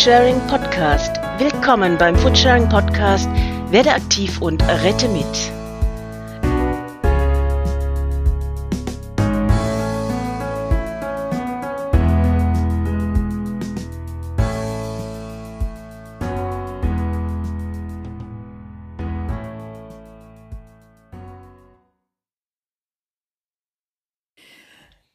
Foodsharing 0.00 0.40
Podcast. 0.46 1.20
Willkommen 1.38 1.98
beim 1.98 2.16
Foodsharing 2.16 2.70
Podcast. 2.70 3.28
Werde 3.70 3.92
aktiv 3.92 4.40
und 4.40 4.62
rette 4.62 5.10
mit. 5.10 5.26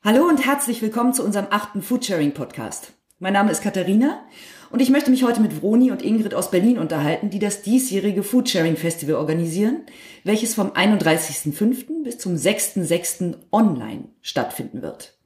Hallo 0.04 0.27
und 0.27 0.46
herzlich 0.46 0.84
willkommen 0.84 1.12
zu 1.16 1.24
unserem 1.24 1.48
achten 1.49 1.82
Foodsharing 1.82 2.36
Podcast. 2.36 2.94
Mein 3.18 3.32
Name 3.32 3.50
ist 3.50 3.62
Katharina 3.62 4.26
und 4.72 4.82
ich 4.82 4.90
möchte 4.90 5.10
mich 5.10 5.24
heute 5.24 5.40
mit 5.40 5.62
Vroni 5.62 5.90
und 5.90 6.02
Ingrid 6.02 6.34
aus 6.34 6.52
Berlin 6.52 6.78
unterhalten, 6.78 7.30
die 7.30 7.40
das 7.40 7.62
diesjährige 7.62 8.24
Foodsharing 8.24 8.76
Festival 8.76 9.16
organisieren, 9.16 9.84
welches 10.26 10.54
vom 10.54 10.72
31.05. 10.72 12.04
bis 12.04 12.18
zum 12.18 12.36
6.06. 12.36 13.36
online 13.54 14.10
stattfinden 14.22 14.82
wird. 14.82 15.18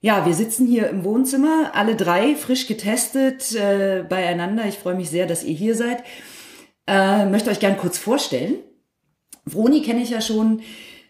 Ja, 0.00 0.24
wir 0.24 0.32
sitzen 0.32 0.66
hier 0.66 0.88
im 0.88 1.04
Wohnzimmer, 1.04 1.72
alle 1.74 1.96
drei 1.96 2.34
frisch 2.34 2.66
getestet 2.66 3.54
äh, 3.56 4.06
beieinander. 4.08 4.64
Ich 4.66 4.78
freue 4.78 4.94
mich 4.94 5.10
sehr, 5.10 5.26
dass 5.26 5.44
ihr 5.44 5.54
hier 5.54 5.74
seid. 5.74 6.02
Äh, 6.86 7.26
möchte 7.26 7.50
euch 7.50 7.60
gern 7.60 7.76
kurz 7.76 7.98
vorstellen. 7.98 8.54
Vroni 9.44 9.82
kenne 9.82 10.00
ich 10.00 10.08
ja 10.08 10.22
schon 10.22 10.62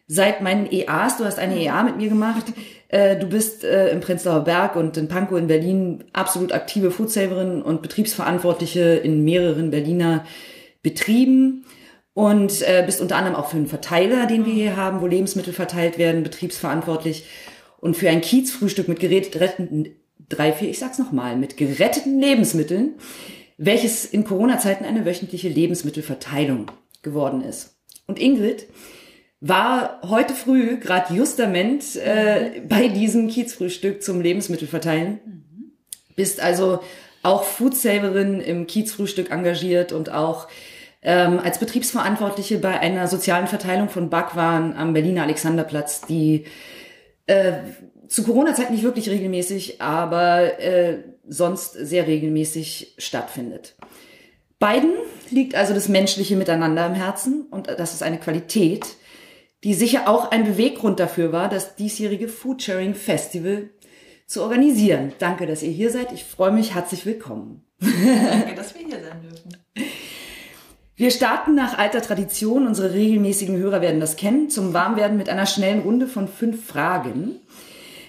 seit 0.07 0.43
meinen 0.43 0.71
EAs. 0.71 1.17
Du 1.17 1.25
hast 1.25 1.39
eine 1.39 1.59
EA 1.59 1.83
mit 1.83 1.97
mir 1.97 2.09
gemacht. 2.09 2.45
Äh, 2.89 3.19
du 3.19 3.27
bist 3.27 3.65
äh, 3.65 3.91
im 3.91 4.01
Prenzlauer 4.01 4.45
Berg 4.45 4.77
und 4.77 4.97
in 4.97 5.09
Pankow 5.09 5.39
in 5.39 5.47
Berlin 5.47 6.05
absolut 6.13 6.53
aktive 6.53 6.91
Foodsaverin 6.91 7.63
und 7.63 7.83
Betriebsverantwortliche 7.83 8.81
in 8.81 9.25
mehreren 9.25 9.71
Berliner 9.71 10.25
Betrieben 10.83 11.65
und 12.15 12.63
äh, 12.63 12.83
bist 12.85 13.01
unter 13.01 13.17
anderem 13.17 13.37
auch 13.37 13.49
für 13.49 13.57
einen 13.57 13.67
Verteiler, 13.67 14.27
den 14.27 14.45
wir 14.45 14.53
hier 14.53 14.77
haben, 14.77 15.01
wo 15.01 15.07
Lebensmittel 15.07 15.53
verteilt 15.53 15.97
werden, 15.97 16.23
betriebsverantwortlich 16.23 17.25
und 17.81 17.97
für 17.97 18.11
ein 18.11 18.21
Kiezfrühstück 18.21 18.89
mit 18.89 19.01
geretteten, 19.01 19.89
drei, 20.29 20.53
vier, 20.53 20.69
ich 20.69 20.79
sag's 20.79 20.99
nochmal, 20.99 21.37
mit 21.37 21.57
geretteten 21.57 22.21
Lebensmitteln, 22.21 22.95
welches 23.57 24.05
in 24.05 24.25
Corona-Zeiten 24.25 24.85
eine 24.85 25.05
wöchentliche 25.05 25.49
Lebensmittelverteilung 25.49 26.71
geworden 27.03 27.43
ist. 27.43 27.77
Und 28.07 28.21
Ingrid, 28.21 28.67
war 29.45 29.99
heute 30.09 30.35
früh 30.35 30.79
gerade 30.79 31.13
justament 31.13 31.97
äh, 31.97 32.63
bei 32.69 32.87
diesem 32.87 33.27
Kiezfrühstück 33.27 34.01
zum 34.01 34.21
Lebensmittelverteilen. 34.21 35.19
Mhm. 35.25 35.73
Bist 36.15 36.41
also 36.41 36.79
auch 37.25 37.43
Foodsaverin 37.43 38.41
im 38.41 38.69
Kiezfrühstück 38.69 39.33
engagiert 39.33 39.91
und 39.91 40.13
auch 40.13 40.47
ähm, 41.03 41.41
als 41.41 41.59
Betriebsverantwortliche 41.59 42.59
bei 42.59 42.79
einer 42.79 43.09
sozialen 43.09 43.49
Verteilung 43.49 43.89
von 43.89 44.11
Backwaren 44.11 44.77
am 44.77 44.93
Berliner 44.93 45.25
Alexanderplatz, 45.25 46.03
die 46.03 46.45
äh, 47.27 47.55
zu 48.07 48.23
Corona-Zeit 48.23 48.71
nicht 48.71 48.85
wirklich 48.85 49.11
regelmäßig, 49.11 49.81
aber 49.81 50.61
äh, 50.61 50.99
sonst 51.27 51.73
sehr 51.73 52.07
regelmäßig 52.07 52.95
stattfindet. 52.97 53.75
Beiden 54.61 54.93
liegt 55.31 55.57
also 55.57 55.75
das 55.75 55.89
menschliche 55.89 56.37
Miteinander 56.37 56.87
im 56.87 56.95
Herzen 56.95 57.47
und 57.51 57.67
das 57.67 57.93
ist 57.93 58.05
eine 58.05 58.19
Qualität, 58.19 58.87
die 59.65 59.75
sicher 59.75 60.09
auch 60.09 60.31
ein 60.31 60.45
Beweggrund 60.45 60.99
dafür 60.99 61.33
war, 61.33 61.49
das 61.49 61.77
diesjährige 61.77 62.29
Foodsharing 62.29 62.95
Festival 62.95 63.71
zu 64.27 64.43
organisieren. 64.43 65.13
Danke, 65.19 65.47
dass 65.47 65.63
ihr 65.63 65.71
hier 65.71 65.91
seid. 65.91 66.13
Ich 66.13 66.25
freue 66.25 66.53
mich. 66.53 66.75
Herzlich 66.75 67.07
willkommen. 67.07 67.65
Danke, 67.81 68.55
dass 68.57 68.75
wir 68.75 68.87
hier 68.87 69.01
sein 69.03 69.23
dürfen. 69.23 69.57
Wir 70.97 71.11
starten 71.11 71.55
nach 71.55 71.79
alter 71.79 72.03
Tradition. 72.03 72.67
Unsere 72.67 72.93
regelmäßigen 72.93 73.57
Hörer 73.57 73.81
werden 73.81 74.01
das 74.01 74.17
kennen. 74.17 74.51
Zum 74.51 74.73
Warmwerden 74.73 75.17
mit 75.17 75.29
einer 75.29 75.47
schnellen 75.47 75.81
Runde 75.81 76.07
von 76.07 76.29
fünf 76.29 76.67
Fragen. 76.67 77.41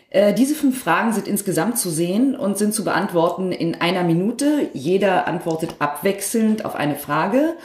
Äh, 0.10 0.34
diese 0.34 0.56
fünf 0.56 0.82
Fragen 0.82 1.14
sind 1.14 1.28
insgesamt 1.28 1.78
zu 1.78 1.90
sehen 1.90 2.36
und 2.36 2.58
sind 2.58 2.74
zu 2.74 2.84
beantworten 2.84 3.52
in 3.52 3.82
einer 3.82 4.04
Minute. 4.04 4.70
Jeder 4.74 5.28
antwortet 5.28 5.76
abwechselnd 5.80 6.66
auf 6.66 6.76
eine 6.76 6.96
Frage. 6.96 7.56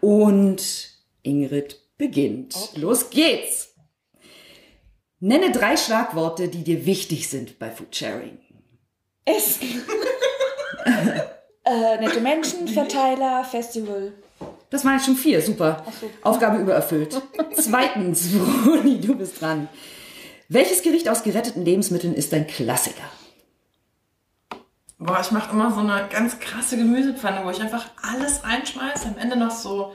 Und 0.00 0.90
Ingrid 1.22 1.85
beginnt. 1.98 2.54
Okay. 2.54 2.80
Los 2.80 3.10
geht's! 3.10 3.74
Nenne 5.18 5.50
drei 5.50 5.76
Schlagworte, 5.76 6.48
die 6.48 6.62
dir 6.62 6.84
wichtig 6.84 7.28
sind 7.28 7.58
bei 7.58 7.70
Foodsharing. 7.70 8.38
Essen. 9.24 9.82
äh, 11.64 11.98
nette 11.98 12.20
Menschen, 12.20 12.68
Verteiler, 12.68 13.44
Festival. 13.44 14.12
Das 14.70 14.84
waren 14.84 14.94
jetzt 14.94 15.06
schon 15.06 15.16
vier, 15.16 15.40
super. 15.40 15.84
So. 16.00 16.10
Aufgabe 16.22 16.58
übererfüllt. 16.58 17.20
Zweitens, 17.56 18.28
Bruni, 18.64 19.00
du 19.00 19.14
bist 19.16 19.40
dran. 19.40 19.68
Welches 20.48 20.82
Gericht 20.82 21.08
aus 21.08 21.22
geretteten 21.22 21.64
Lebensmitteln 21.64 22.14
ist 22.14 22.32
dein 22.32 22.46
Klassiker? 22.46 23.04
Boah, 24.98 25.20
ich 25.20 25.30
mache 25.30 25.52
immer 25.52 25.72
so 25.72 25.80
eine 25.80 26.08
ganz 26.10 26.38
krasse 26.38 26.76
Gemüsepfanne, 26.76 27.44
wo 27.44 27.50
ich 27.50 27.60
einfach 27.60 27.86
alles 28.02 28.44
reinschmeiße, 28.44 29.08
am 29.08 29.18
Ende 29.18 29.36
noch 29.36 29.50
so 29.50 29.92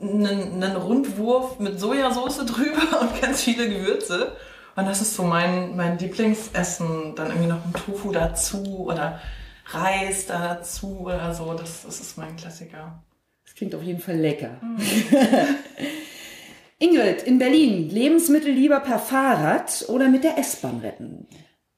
einen, 0.00 0.62
einen 0.62 0.76
Rundwurf 0.76 1.58
mit 1.58 1.80
Sojasauce 1.80 2.44
drüber 2.46 3.00
und 3.00 3.20
ganz 3.20 3.42
viele 3.42 3.68
Gewürze. 3.68 4.36
Und 4.76 4.86
das 4.86 5.00
ist 5.00 5.14
so 5.14 5.22
mein, 5.22 5.74
mein 5.76 5.98
Lieblingsessen. 5.98 7.14
Dann 7.14 7.28
irgendwie 7.28 7.48
noch 7.48 7.64
ein 7.64 7.72
Tofu 7.72 8.12
dazu 8.12 8.62
oder 8.86 9.20
Reis 9.66 10.26
dazu 10.26 11.00
oder 11.00 11.34
so. 11.34 11.54
Das, 11.54 11.84
das 11.84 12.00
ist 12.00 12.18
mein 12.18 12.36
Klassiker. 12.36 13.02
Das 13.44 13.54
klingt 13.54 13.74
auf 13.74 13.82
jeden 13.82 14.00
Fall 14.00 14.16
lecker. 14.16 14.60
Mhm. 14.62 14.78
Ingrid, 16.78 17.22
in 17.22 17.38
Berlin, 17.38 17.88
Lebensmittel 17.88 18.52
lieber 18.52 18.80
per 18.80 18.98
Fahrrad 18.98 19.86
oder 19.88 20.08
mit 20.08 20.24
der 20.24 20.36
S-Bahn 20.36 20.80
retten? 20.80 21.26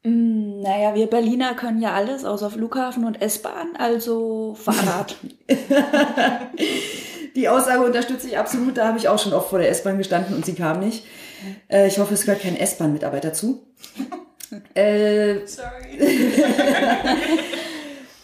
Mm, 0.02 0.60
naja, 0.60 0.96
wir 0.96 1.06
Berliner 1.06 1.54
können 1.54 1.80
ja 1.80 1.92
alles 1.92 2.24
außer 2.24 2.50
Flughafen 2.50 3.04
und 3.04 3.22
S-Bahn, 3.22 3.76
also 3.78 4.56
Fahrrad. 4.60 5.14
Die 7.38 7.48
Aussage 7.48 7.84
unterstütze 7.84 8.26
ich 8.26 8.36
absolut. 8.36 8.76
Da 8.76 8.88
habe 8.88 8.98
ich 8.98 9.08
auch 9.08 9.18
schon 9.20 9.32
oft 9.32 9.50
vor 9.50 9.60
der 9.60 9.70
S-Bahn 9.70 9.96
gestanden 9.96 10.34
und 10.34 10.44
sie 10.44 10.54
kam 10.54 10.80
nicht. 10.80 11.06
Äh, 11.68 11.86
ich 11.86 12.00
hoffe, 12.00 12.14
es 12.14 12.24
gehört 12.24 12.42
kein 12.42 12.56
S-Bahn-Mitarbeiter 12.56 13.32
zu. 13.32 13.64
äh, 14.74 15.46
Sorry. 15.46 16.32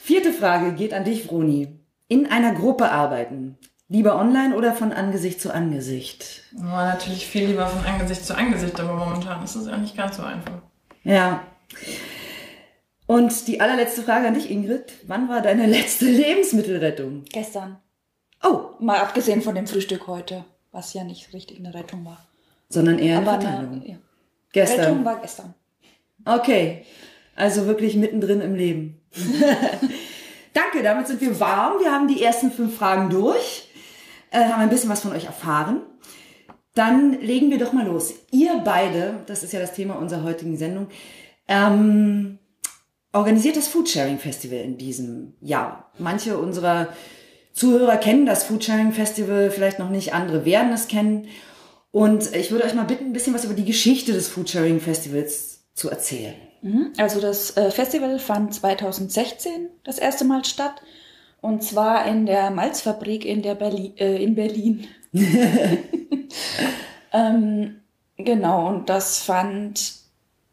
Vierte 0.03 0.33
Frage 0.33 0.73
geht 0.73 0.93
an 0.93 1.05
dich, 1.05 1.27
Vroni. 1.27 1.79
In 2.09 2.27
einer 2.27 2.55
Gruppe 2.55 2.91
arbeiten. 2.91 3.57
Lieber 3.89 4.17
online 4.17 4.57
oder 4.57 4.73
von 4.73 4.93
Angesicht 4.93 5.41
zu 5.41 5.55
Angesicht? 5.55 6.43
Oh, 6.57 6.63
natürlich 6.65 7.29
viel 7.29 7.47
lieber 7.47 7.69
von 7.69 7.87
Angesicht 7.87 8.27
zu 8.27 8.37
Angesicht, 8.37 8.81
aber 8.81 8.95
momentan 8.95 9.45
ist 9.45 9.55
es 9.55 9.69
ja 9.69 9.77
nicht 9.77 9.97
ganz 9.97 10.17
so 10.17 10.25
einfach. 10.25 10.61
Ja. 11.05 11.45
Und 13.07 13.47
die 13.47 13.61
allerletzte 13.61 14.03
Frage 14.03 14.27
an 14.27 14.35
dich, 14.35 14.51
Ingrid. 14.51 14.93
Wann 15.07 15.29
war 15.29 15.41
deine 15.41 15.67
letzte 15.67 16.07
Lebensmittelrettung? 16.07 17.23
Gestern. 17.33 17.77
Oh. 18.45 18.71
Mal 18.79 18.99
abgesehen 18.99 19.43
von 19.43 19.55
dem 19.55 19.67
Frühstück 19.67 20.07
heute, 20.07 20.45
was 20.73 20.93
ja 20.95 21.05
nicht 21.05 21.33
richtig 21.33 21.59
eine 21.59 21.75
Rettung 21.75 22.05
war. 22.05 22.27
Sondern 22.69 22.99
eher 22.99 23.19
eine 23.19 23.27
Verteilung. 23.27 23.83
ja. 23.87 23.97
Gestern. 24.53 24.81
Rettung 24.81 25.05
war 25.05 25.21
gestern. 25.21 25.55
Okay. 26.25 26.85
Also 27.37 27.67
wirklich 27.67 27.97
mittendrin 27.97 28.41
im 28.41 28.55
Leben. 28.55 29.01
Danke, 30.53 30.83
damit 30.83 31.09
sind 31.09 31.21
wir 31.21 31.41
warm. 31.41 31.81
Wir 31.81 31.91
haben 31.91 32.07
die 32.07 32.23
ersten 32.23 32.53
fünf 32.53 32.77
Fragen 32.77 33.11
durch, 33.11 33.69
äh, 34.31 34.45
haben 34.45 34.63
ein 34.63 34.69
bisschen 34.69 34.91
was 34.91 35.01
von 35.01 35.13
euch 35.13 35.25
erfahren. 35.25 35.83
Dann 36.75 37.21
legen 37.21 37.51
wir 37.51 37.59
doch 37.59 37.73
mal 37.73 37.87
los. 37.87 38.15
Ihr 38.31 38.61
beide, 38.65 39.21
das 39.27 39.43
ist 39.43 39.53
ja 39.53 39.61
das 39.61 39.75
Thema 39.75 39.95
unserer 39.95 40.23
heutigen 40.23 40.57
Sendung, 40.57 40.89
ähm, 41.49 42.39
organisiert 43.13 43.57
das 43.57 43.69
Foodsharing 43.69 44.19
Festival 44.19 44.59
in 44.59 44.79
diesem 44.79 45.35
Jahr. 45.41 45.93
Manche 45.99 46.39
unserer 46.39 46.89
Zuhörer 47.55 47.97
kennen 47.99 48.27
das 48.27 48.45
Foodsharing 48.45 48.93
Festival 48.93 49.51
vielleicht 49.51 49.79
noch 49.79 49.89
nicht, 49.89 50.13
andere 50.13 50.45
werden 50.45 50.73
es 50.73 50.89
kennen. 50.89 51.29
Und 51.93 52.35
ich 52.35 52.51
würde 52.51 52.65
euch 52.65 52.75
mal 52.75 52.83
bitten, 52.83 53.07
ein 53.07 53.13
bisschen 53.13 53.33
was 53.33 53.45
über 53.45 53.55
die 53.55 53.65
Geschichte 53.65 54.13
des 54.13 54.29
Foodsharing 54.29 54.81
Festivals 54.81 55.61
zu 55.75 55.89
erzählen. 55.89 56.35
Mhm. 56.63 56.93
Also 56.99 57.21
das 57.21 57.57
äh, 57.57 57.71
Festival 57.71 58.19
fand 58.19 58.53
2016 58.53 59.69
das 59.85 59.99
erste 59.99 60.25
Mal 60.25 60.45
statt. 60.45 60.83
Und 61.41 61.63
zwar 61.63 62.07
in 62.07 62.27
der 62.27 62.51
Malzfabrik 62.51 63.25
in, 63.25 63.43
der 63.43 63.55
Berli 63.55 63.93
äh, 63.99 64.21
in 64.21 64.35
Berlin. 64.35 64.89
ähm, 67.13 67.77
genau, 68.17 68.69
und 68.69 68.89
das 68.89 69.23
fand 69.23 69.93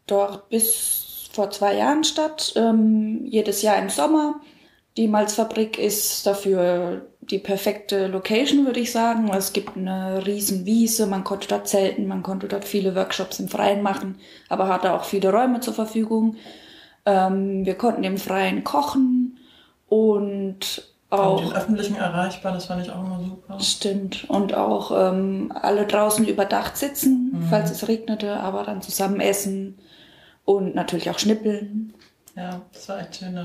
dort 0.06 0.48
bis 0.50 1.28
vor 1.32 1.50
zwei 1.50 1.76
Jahren 1.76 2.04
statt, 2.04 2.52
ähm, 2.54 3.24
jedes 3.24 3.62
Jahr 3.62 3.78
im 3.78 3.88
Sommer. 3.88 4.40
Die 4.96 5.08
Malzfabrik 5.08 5.78
ist 5.78 6.26
dafür 6.26 7.06
die 7.20 7.38
perfekte 7.38 8.08
Location, 8.08 8.66
würde 8.66 8.80
ich 8.80 8.92
sagen. 8.92 9.30
Es 9.32 9.52
gibt 9.52 9.76
eine 9.76 10.26
riesen 10.26 10.66
Wiese, 10.66 11.06
man 11.06 11.24
konnte 11.24 11.48
dort 11.48 11.68
zelten, 11.68 12.06
man 12.06 12.22
konnte 12.22 12.48
dort 12.48 12.64
viele 12.64 12.94
Workshops 12.94 13.40
im 13.40 13.48
Freien 13.48 13.82
machen, 13.82 14.16
aber 14.48 14.68
hatte 14.68 14.92
auch 14.92 15.04
viele 15.04 15.32
Räume 15.32 15.60
zur 15.60 15.74
Verfügung. 15.74 16.36
Ähm, 17.06 17.64
wir 17.64 17.74
konnten 17.74 18.04
im 18.04 18.18
Freien 18.18 18.64
kochen 18.64 19.38
Und 19.88 20.92
auch. 21.10 21.40
Und 21.40 21.50
den 21.50 21.56
öffentlichen 21.56 21.96
erreichbar, 21.96 22.52
das 22.52 22.64
fand 22.66 22.82
ich 22.82 22.90
auch 22.90 23.04
immer 23.04 23.20
super. 23.20 23.60
Stimmt. 23.60 24.24
Und 24.28 24.54
auch 24.54 24.90
ähm, 24.90 25.52
alle 25.54 25.86
draußen 25.86 26.26
überdacht 26.26 26.76
sitzen, 26.76 27.30
mhm. 27.32 27.46
falls 27.50 27.70
es 27.70 27.86
regnete, 27.86 28.40
aber 28.40 28.64
dann 28.64 28.80
zusammen 28.80 29.20
essen 29.20 29.78
und 30.46 30.74
natürlich 30.74 31.10
auch 31.10 31.18
schnippeln. 31.18 31.92
Ja, 32.34 32.62
das 32.72 32.88
war 32.88 33.00
echt 33.00 33.16
schön. 33.16 33.38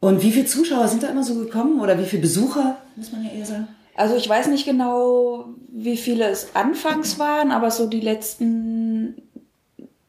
Und 0.00 0.22
wie 0.22 0.30
viele 0.30 0.46
Zuschauer 0.46 0.88
sind 0.88 1.02
da 1.02 1.08
immer 1.08 1.24
so 1.24 1.34
gekommen 1.34 1.80
oder 1.80 1.98
wie 1.98 2.04
viele 2.04 2.22
Besucher, 2.22 2.76
muss 2.96 3.10
man 3.12 3.24
ja 3.24 3.30
eher 3.30 3.46
sagen? 3.46 3.68
Also 3.96 4.14
ich 4.14 4.28
weiß 4.28 4.46
nicht 4.46 4.64
genau, 4.64 5.46
wie 5.72 5.96
viele 5.96 6.28
es 6.28 6.54
anfangs 6.54 7.18
waren, 7.18 7.50
aber 7.50 7.72
so 7.72 7.88
die 7.88 8.00
letzten 8.00 9.20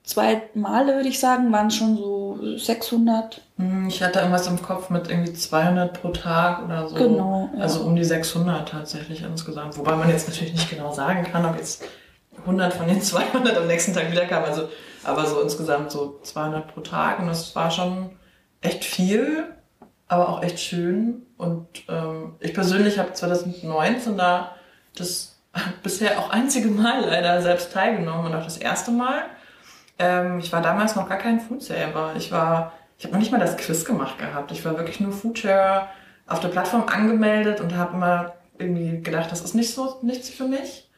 zwei 0.04 0.44
Male, 0.54 0.96
würde 0.96 1.10
ich 1.10 1.20
sagen, 1.20 1.52
waren 1.52 1.68
es 1.68 1.76
schon 1.76 1.98
so 1.98 2.38
600. 2.58 3.42
Hm, 3.58 3.88
ich 3.88 4.02
hatte 4.04 4.20
irgendwas 4.20 4.48
im 4.48 4.62
Kopf 4.62 4.90
mit 4.90 5.10
irgendwie 5.10 5.34
200 5.34 6.02
pro 6.02 6.10
Tag 6.10 6.64
oder 6.66 6.88
so. 6.88 6.96
Genau. 6.96 7.50
Ja. 7.56 7.62
Also 7.62 7.82
um 7.82 7.96
die 7.96 8.04
600 8.04 8.70
tatsächlich 8.70 9.24
insgesamt. 9.24 9.78
Wobei 9.78 9.96
man 9.96 10.10
jetzt 10.10 10.28
natürlich 10.28 10.54
nicht 10.54 10.70
genau 10.70 10.94
sagen 10.94 11.24
kann, 11.24 11.46
ob 11.46 11.58
jetzt 11.58 11.84
100 12.42 12.74
von 12.74 12.88
den 12.88 13.02
200 13.02 13.58
am 13.58 13.68
nächsten 13.68 13.94
Tag 13.94 14.12
wieder 14.12 14.26
kamen. 14.26 14.46
Also, 14.46 14.70
aber 15.04 15.26
so 15.26 15.42
insgesamt 15.42 15.92
so 15.92 16.20
200 16.24 16.74
pro 16.74 16.82
Tag. 16.82 17.20
Und 17.20 17.28
das 17.28 17.56
war 17.56 17.72
schon 17.72 18.12
echt 18.62 18.84
viel, 18.84 19.46
aber 20.10 20.28
auch 20.28 20.44
echt 20.44 20.60
schön. 20.60 21.26
Und 21.38 21.68
ähm, 21.88 22.36
ich 22.42 22.54
persönlich 22.54 23.00
habe 23.00 23.14
2019 23.14 24.18
da 24.18 24.56
das 24.98 25.40
bisher 25.84 26.20
auch 26.20 26.32
einzige 26.32 26.68
Mal 26.68 27.06
leider 27.06 27.42
selbst 27.42 27.72
teilgenommen 27.72 28.26
und 28.26 28.36
auch 28.36 28.44
das 28.44 28.58
erste 28.58 28.92
Mal. 28.92 29.22
Ähm, 29.98 30.40
ich 30.40 30.52
war 30.52 30.62
damals 30.62 30.96
noch 30.96 31.08
gar 31.08 31.18
kein 31.18 31.40
Foodsaver. 31.40 32.14
Ich 32.18 32.32
war, 32.32 32.74
ich 32.98 33.06
habe 33.06 33.14
noch 33.14 33.20
nicht 33.20 33.32
mal 33.32 33.40
das 33.40 33.56
Quiz 33.56 33.86
gemacht 33.86 34.18
gehabt. 34.18 34.52
Ich 34.52 34.66
war 34.66 34.78
wirklich 34.78 35.00
nur 35.00 35.14
Foodshare 35.14 35.88
auf 36.28 36.40
der 36.40 36.50
Plattform 36.50 36.88
angemeldet 36.88 37.62
und 37.62 37.76
habe 37.76 37.96
immer 37.96 38.34
irgendwie 38.58 39.02
gedacht, 39.02 39.32
das 39.32 39.42
ist 39.42 39.56
nicht 39.56 39.74
so 39.74 40.00
nichts 40.02 40.30
für 40.30 40.46
mich. 40.46 40.90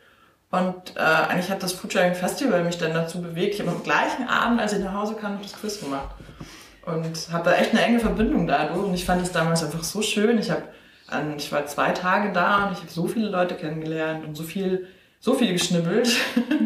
Und 0.49 0.97
äh, 0.97 0.99
eigentlich 0.99 1.49
hat 1.49 1.63
das 1.63 1.71
Foodsharing 1.73 2.13
Festival 2.13 2.63
mich 2.63 2.77
dann 2.77 2.93
dazu 2.93 3.21
bewegt. 3.21 3.55
Ich 3.55 3.61
habe 3.61 3.71
am 3.71 3.83
gleichen 3.83 4.27
Abend, 4.27 4.59
als 4.59 4.73
ich 4.73 4.79
nach 4.79 4.93
Hause 4.93 5.15
kam, 5.15 5.35
noch 5.35 5.41
das 5.41 5.53
Quiz 5.53 5.79
gemacht. 5.79 6.09
Und 6.85 7.29
habe 7.31 7.49
da 7.49 7.55
echt 7.55 7.71
eine 7.71 7.83
enge 7.83 7.99
Verbindung 7.99 8.47
dadurch. 8.47 8.85
Und 8.85 8.93
ich 8.93 9.05
fand 9.05 9.21
es 9.21 9.31
damals 9.31 9.63
einfach 9.63 9.83
so 9.83 10.01
schön. 10.01 10.39
Ich 10.39 10.49
habe 10.49 10.63
ich 11.37 11.51
war 11.51 11.65
zwei 11.65 11.91
Tage 11.91 12.31
da 12.31 12.67
und 12.67 12.71
ich 12.73 12.79
habe 12.79 12.89
so 12.89 13.05
viele 13.05 13.27
Leute 13.27 13.55
kennengelernt 13.55 14.25
und 14.25 14.35
so 14.35 14.43
viel 14.43 14.87
so 15.19 15.35
viel 15.35 15.53
geschnibbelt 15.53 16.09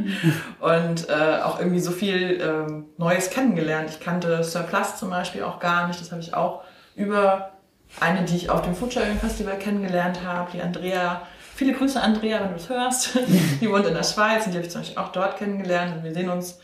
und 0.61 1.09
äh, 1.09 1.41
auch 1.43 1.59
irgendwie 1.59 1.81
so 1.81 1.91
viel 1.91 2.39
ähm, 2.41 2.85
Neues 2.97 3.29
kennengelernt. 3.29 3.89
Ich 3.89 3.99
kannte 3.99 4.43
Surplus 4.43 4.97
zum 4.97 5.09
Beispiel 5.09 5.43
auch 5.43 5.59
gar 5.59 5.87
nicht. 5.87 5.99
Das 5.99 6.11
habe 6.11 6.21
ich 6.21 6.33
auch 6.33 6.63
über 6.95 7.51
eine, 7.99 8.23
die 8.23 8.37
ich 8.37 8.49
auf 8.49 8.61
dem 8.61 8.73
Foodsharing 8.73 9.17
Festival 9.19 9.59
kennengelernt 9.59 10.23
habe, 10.23 10.51
die 10.53 10.61
Andrea. 10.61 11.23
Viele 11.53 11.73
Grüße, 11.73 12.01
Andrea, 12.01 12.39
wenn 12.41 12.49
du 12.49 12.55
es 12.55 12.69
hörst. 12.69 13.19
die 13.61 13.69
wohnt 13.69 13.87
in 13.87 13.93
der 13.93 14.03
Schweiz 14.03 14.45
und 14.45 14.53
die 14.53 14.57
habe 14.57 14.65
ich 14.65 14.71
zum 14.71 14.81
Beispiel 14.81 14.99
auch 14.99 15.11
dort 15.11 15.37
kennengelernt. 15.37 15.97
Und 15.97 16.03
wir 16.05 16.13
sehen 16.13 16.29
uns 16.29 16.59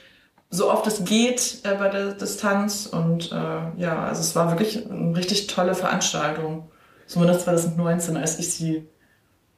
so 0.51 0.69
oft 0.69 0.86
es 0.86 1.06
geht 1.06 1.59
äh, 1.63 1.75
bei 1.75 1.88
der 1.88 2.12
Distanz. 2.12 2.86
Und 2.86 3.31
äh, 3.31 3.81
ja, 3.81 4.06
also 4.06 4.21
es 4.21 4.36
war 4.36 4.51
wirklich 4.51 4.89
eine 4.89 5.15
richtig 5.15 5.48
tolle 5.48 5.74
Veranstaltung. 5.74 6.69
Zumindest 7.07 7.42
2019, 7.42 8.18
als 8.18 8.38
ich 8.38 8.53
sie 8.53 8.88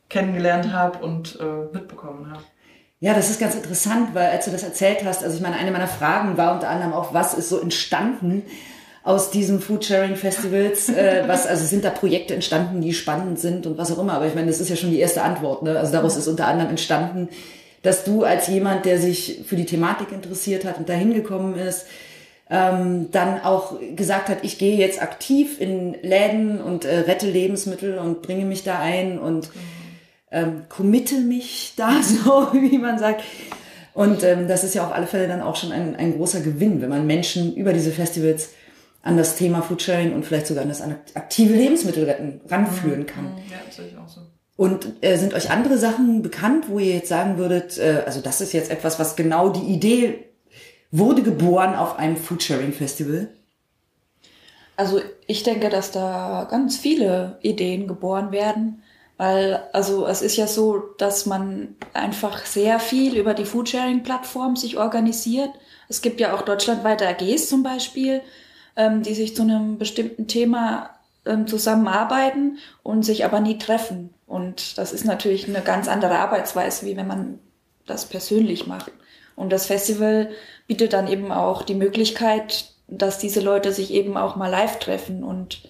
kennengelernt 0.09 0.71
habe 0.71 1.03
und 1.03 1.39
äh, 1.39 1.73
mitbekommen 1.73 2.31
habe. 2.31 2.43
Ja, 2.99 3.13
das 3.13 3.29
ist 3.29 3.39
ganz 3.39 3.55
interessant, 3.55 4.13
weil 4.13 4.29
als 4.29 4.45
du 4.45 4.51
das 4.51 4.63
erzählt 4.63 5.03
hast, 5.03 5.23
also 5.23 5.35
ich 5.35 5.41
meine, 5.41 5.57
eine 5.57 5.71
meiner 5.71 5.87
Fragen 5.87 6.37
war 6.37 6.53
unter 6.53 6.69
anderem 6.69 6.93
auch, 6.93 7.13
was 7.13 7.33
ist 7.33 7.49
so 7.49 7.59
entstanden 7.59 8.43
aus 9.03 9.29
diesem 9.31 9.59
Foodsharing 9.59 10.15
Festivals? 10.15 10.89
äh, 10.89 11.23
was, 11.27 11.47
also 11.47 11.65
sind 11.65 11.83
da 11.83 11.89
Projekte 11.89 12.35
entstanden, 12.35 12.81
die 12.81 12.93
spannend 12.93 13.39
sind 13.39 13.65
und 13.65 13.77
was 13.77 13.91
auch 13.91 13.99
immer. 13.99 14.13
Aber 14.13 14.27
ich 14.27 14.35
meine, 14.35 14.47
das 14.47 14.59
ist 14.59 14.69
ja 14.69 14.75
schon 14.75 14.91
die 14.91 14.99
erste 14.99 15.23
Antwort. 15.23 15.63
Ne? 15.63 15.77
Also 15.77 15.91
daraus 15.91 16.15
ist 16.15 16.27
unter 16.27 16.47
anderem 16.47 16.69
entstanden, 16.69 17.29
dass 17.83 18.03
du 18.03 18.23
als 18.23 18.47
jemand, 18.47 18.85
der 18.85 18.97
sich 18.97 19.41
für 19.45 19.55
die 19.55 19.65
Thematik 19.65 20.11
interessiert 20.11 20.65
hat 20.65 20.77
und 20.79 20.89
dahin 20.89 21.13
gekommen 21.13 21.55
ist, 21.55 21.85
ähm, 22.49 23.11
dann 23.11 23.41
auch 23.41 23.79
gesagt 23.95 24.29
hat, 24.29 24.39
ich 24.41 24.57
gehe 24.57 24.77
jetzt 24.77 25.01
aktiv 25.01 25.61
in 25.61 25.93
Läden 26.01 26.59
und 26.59 26.85
äh, 26.85 26.99
rette 26.99 27.29
Lebensmittel 27.29 27.99
und 27.99 28.21
bringe 28.21 28.45
mich 28.45 28.63
da 28.63 28.79
ein 28.79 29.19
und 29.19 29.53
mhm 29.53 29.83
ähm, 30.33 30.63
committe 30.67 31.21
mich 31.21 31.73
da 31.77 32.01
so, 32.03 32.49
wie 32.53 32.77
man 32.77 32.99
sagt. 32.99 33.23
Und 33.93 34.23
ähm, 34.23 34.47
das 34.47 34.63
ist 34.63 34.73
ja 34.73 34.85
auf 34.85 34.91
alle 34.91 35.05
Fälle 35.05 35.27
dann 35.27 35.41
auch 35.41 35.55
schon 35.55 35.71
ein, 35.71 35.95
ein 35.95 36.17
großer 36.17 36.41
Gewinn, 36.41 36.81
wenn 36.81 36.89
man 36.89 37.05
Menschen 37.05 37.55
über 37.55 37.73
diese 37.73 37.91
Festivals 37.91 38.49
an 39.03 39.17
das 39.17 39.35
Thema 39.35 39.61
Foodsharing 39.61 40.13
und 40.13 40.25
vielleicht 40.25 40.47
sogar 40.47 40.63
an 40.63 40.69
das 40.69 40.81
aktive 40.81 41.53
Lebensmittelretten 41.53 42.41
ranführen 42.49 43.01
mhm. 43.01 43.05
kann. 43.05 43.25
Ja, 43.51 43.57
das 43.65 43.75
sehe 43.75 43.87
ich 43.87 43.97
auch 43.97 44.07
so. 44.07 44.21
Und 44.55 44.93
äh, 45.01 45.17
sind 45.17 45.33
euch 45.33 45.49
andere 45.49 45.77
Sachen 45.77 46.21
bekannt, 46.21 46.65
wo 46.69 46.77
ihr 46.79 46.93
jetzt 46.93 47.09
sagen 47.09 47.37
würdet, 47.37 47.77
äh, 47.77 48.03
also 48.05 48.21
das 48.21 48.39
ist 48.39 48.53
jetzt 48.53 48.69
etwas, 48.69 48.99
was 48.99 49.15
genau 49.15 49.49
die 49.49 49.73
Idee 49.73 50.25
wurde 50.91 51.23
geboren 51.23 51.75
auf 51.75 51.97
einem 51.97 52.17
Foodsharing-Festival? 52.17 53.29
Also 54.75 55.01
ich 55.27 55.43
denke, 55.43 55.69
dass 55.69 55.91
da 55.91 56.47
ganz 56.49 56.77
viele 56.77 57.39
Ideen 57.41 57.87
geboren 57.87 58.31
werden. 58.31 58.83
Weil, 59.17 59.63
also 59.73 60.07
es 60.07 60.21
ist 60.21 60.37
ja 60.37 60.47
so, 60.47 60.79
dass 60.97 61.25
man 61.25 61.75
einfach 61.93 62.45
sehr 62.45 62.79
viel 62.79 63.15
über 63.15 63.33
die 63.33 63.45
Foodsharing-Plattform 63.45 64.55
sich 64.55 64.77
organisiert. 64.77 65.51
Es 65.87 66.01
gibt 66.01 66.19
ja 66.19 66.33
auch 66.33 66.41
deutschlandweite 66.41 67.07
AGs 67.07 67.47
zum 67.47 67.61
Beispiel, 67.61 68.21
ähm, 68.75 69.03
die 69.03 69.13
sich 69.13 69.35
zu 69.35 69.43
einem 69.43 69.77
bestimmten 69.77 70.27
Thema 70.27 70.92
ähm, 71.25 71.47
zusammenarbeiten 71.47 72.57
und 72.83 73.03
sich 73.03 73.25
aber 73.25 73.39
nie 73.39 73.57
treffen. 73.57 74.13
Und 74.27 74.77
das 74.77 74.93
ist 74.93 75.05
natürlich 75.05 75.47
eine 75.47 75.61
ganz 75.61 75.87
andere 75.87 76.19
Arbeitsweise, 76.19 76.85
wie 76.85 76.97
wenn 76.97 77.07
man 77.07 77.39
das 77.85 78.05
persönlich 78.05 78.67
macht. 78.67 78.91
Und 79.35 79.51
das 79.51 79.65
Festival 79.65 80.29
bietet 80.67 80.93
dann 80.93 81.07
eben 81.07 81.31
auch 81.31 81.63
die 81.63 81.75
Möglichkeit, 81.75 82.71
dass 82.87 83.17
diese 83.17 83.41
Leute 83.41 83.71
sich 83.71 83.91
eben 83.91 84.17
auch 84.17 84.35
mal 84.35 84.49
live 84.49 84.79
treffen 84.79 85.23
und 85.23 85.63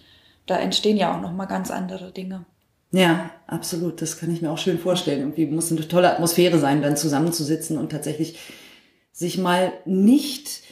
da 0.45 0.57
entstehen 0.57 0.97
ja 0.97 1.15
auch 1.15 1.21
noch 1.21 1.31
mal 1.31 1.45
ganz 1.45 1.71
andere 1.71 2.11
Dinge. 2.11 2.45
Ja, 2.91 3.31
absolut. 3.47 4.01
Das 4.01 4.19
kann 4.19 4.31
ich 4.31 4.41
mir 4.41 4.51
auch 4.51 4.57
schön 4.57 4.77
vorstellen. 4.77 5.21
Irgendwie 5.21 5.45
muss 5.47 5.71
eine 5.71 5.87
tolle 5.87 6.11
Atmosphäre 6.11 6.59
sein, 6.59 6.81
dann 6.81 6.97
zusammenzusitzen 6.97 7.77
und 7.77 7.91
tatsächlich 7.91 8.37
sich 9.11 9.37
mal 9.37 9.71
nicht 9.85 10.62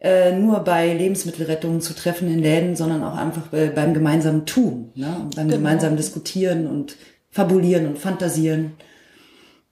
äh, 0.00 0.32
nur 0.32 0.60
bei 0.60 0.92
Lebensmittelrettungen 0.92 1.80
zu 1.80 1.94
treffen 1.94 2.32
in 2.32 2.40
Läden, 2.40 2.76
sondern 2.76 3.04
auch 3.04 3.16
einfach 3.16 3.48
bei, 3.48 3.68
beim 3.68 3.94
gemeinsamen 3.94 4.46
Tun, 4.46 4.92
ne? 4.94 5.16
und 5.20 5.36
beim 5.36 5.48
genau. 5.48 5.58
gemeinsamen 5.58 5.96
Diskutieren 5.96 6.66
und 6.66 6.96
fabulieren 7.30 7.86
und 7.86 7.98
fantasieren. 7.98 8.72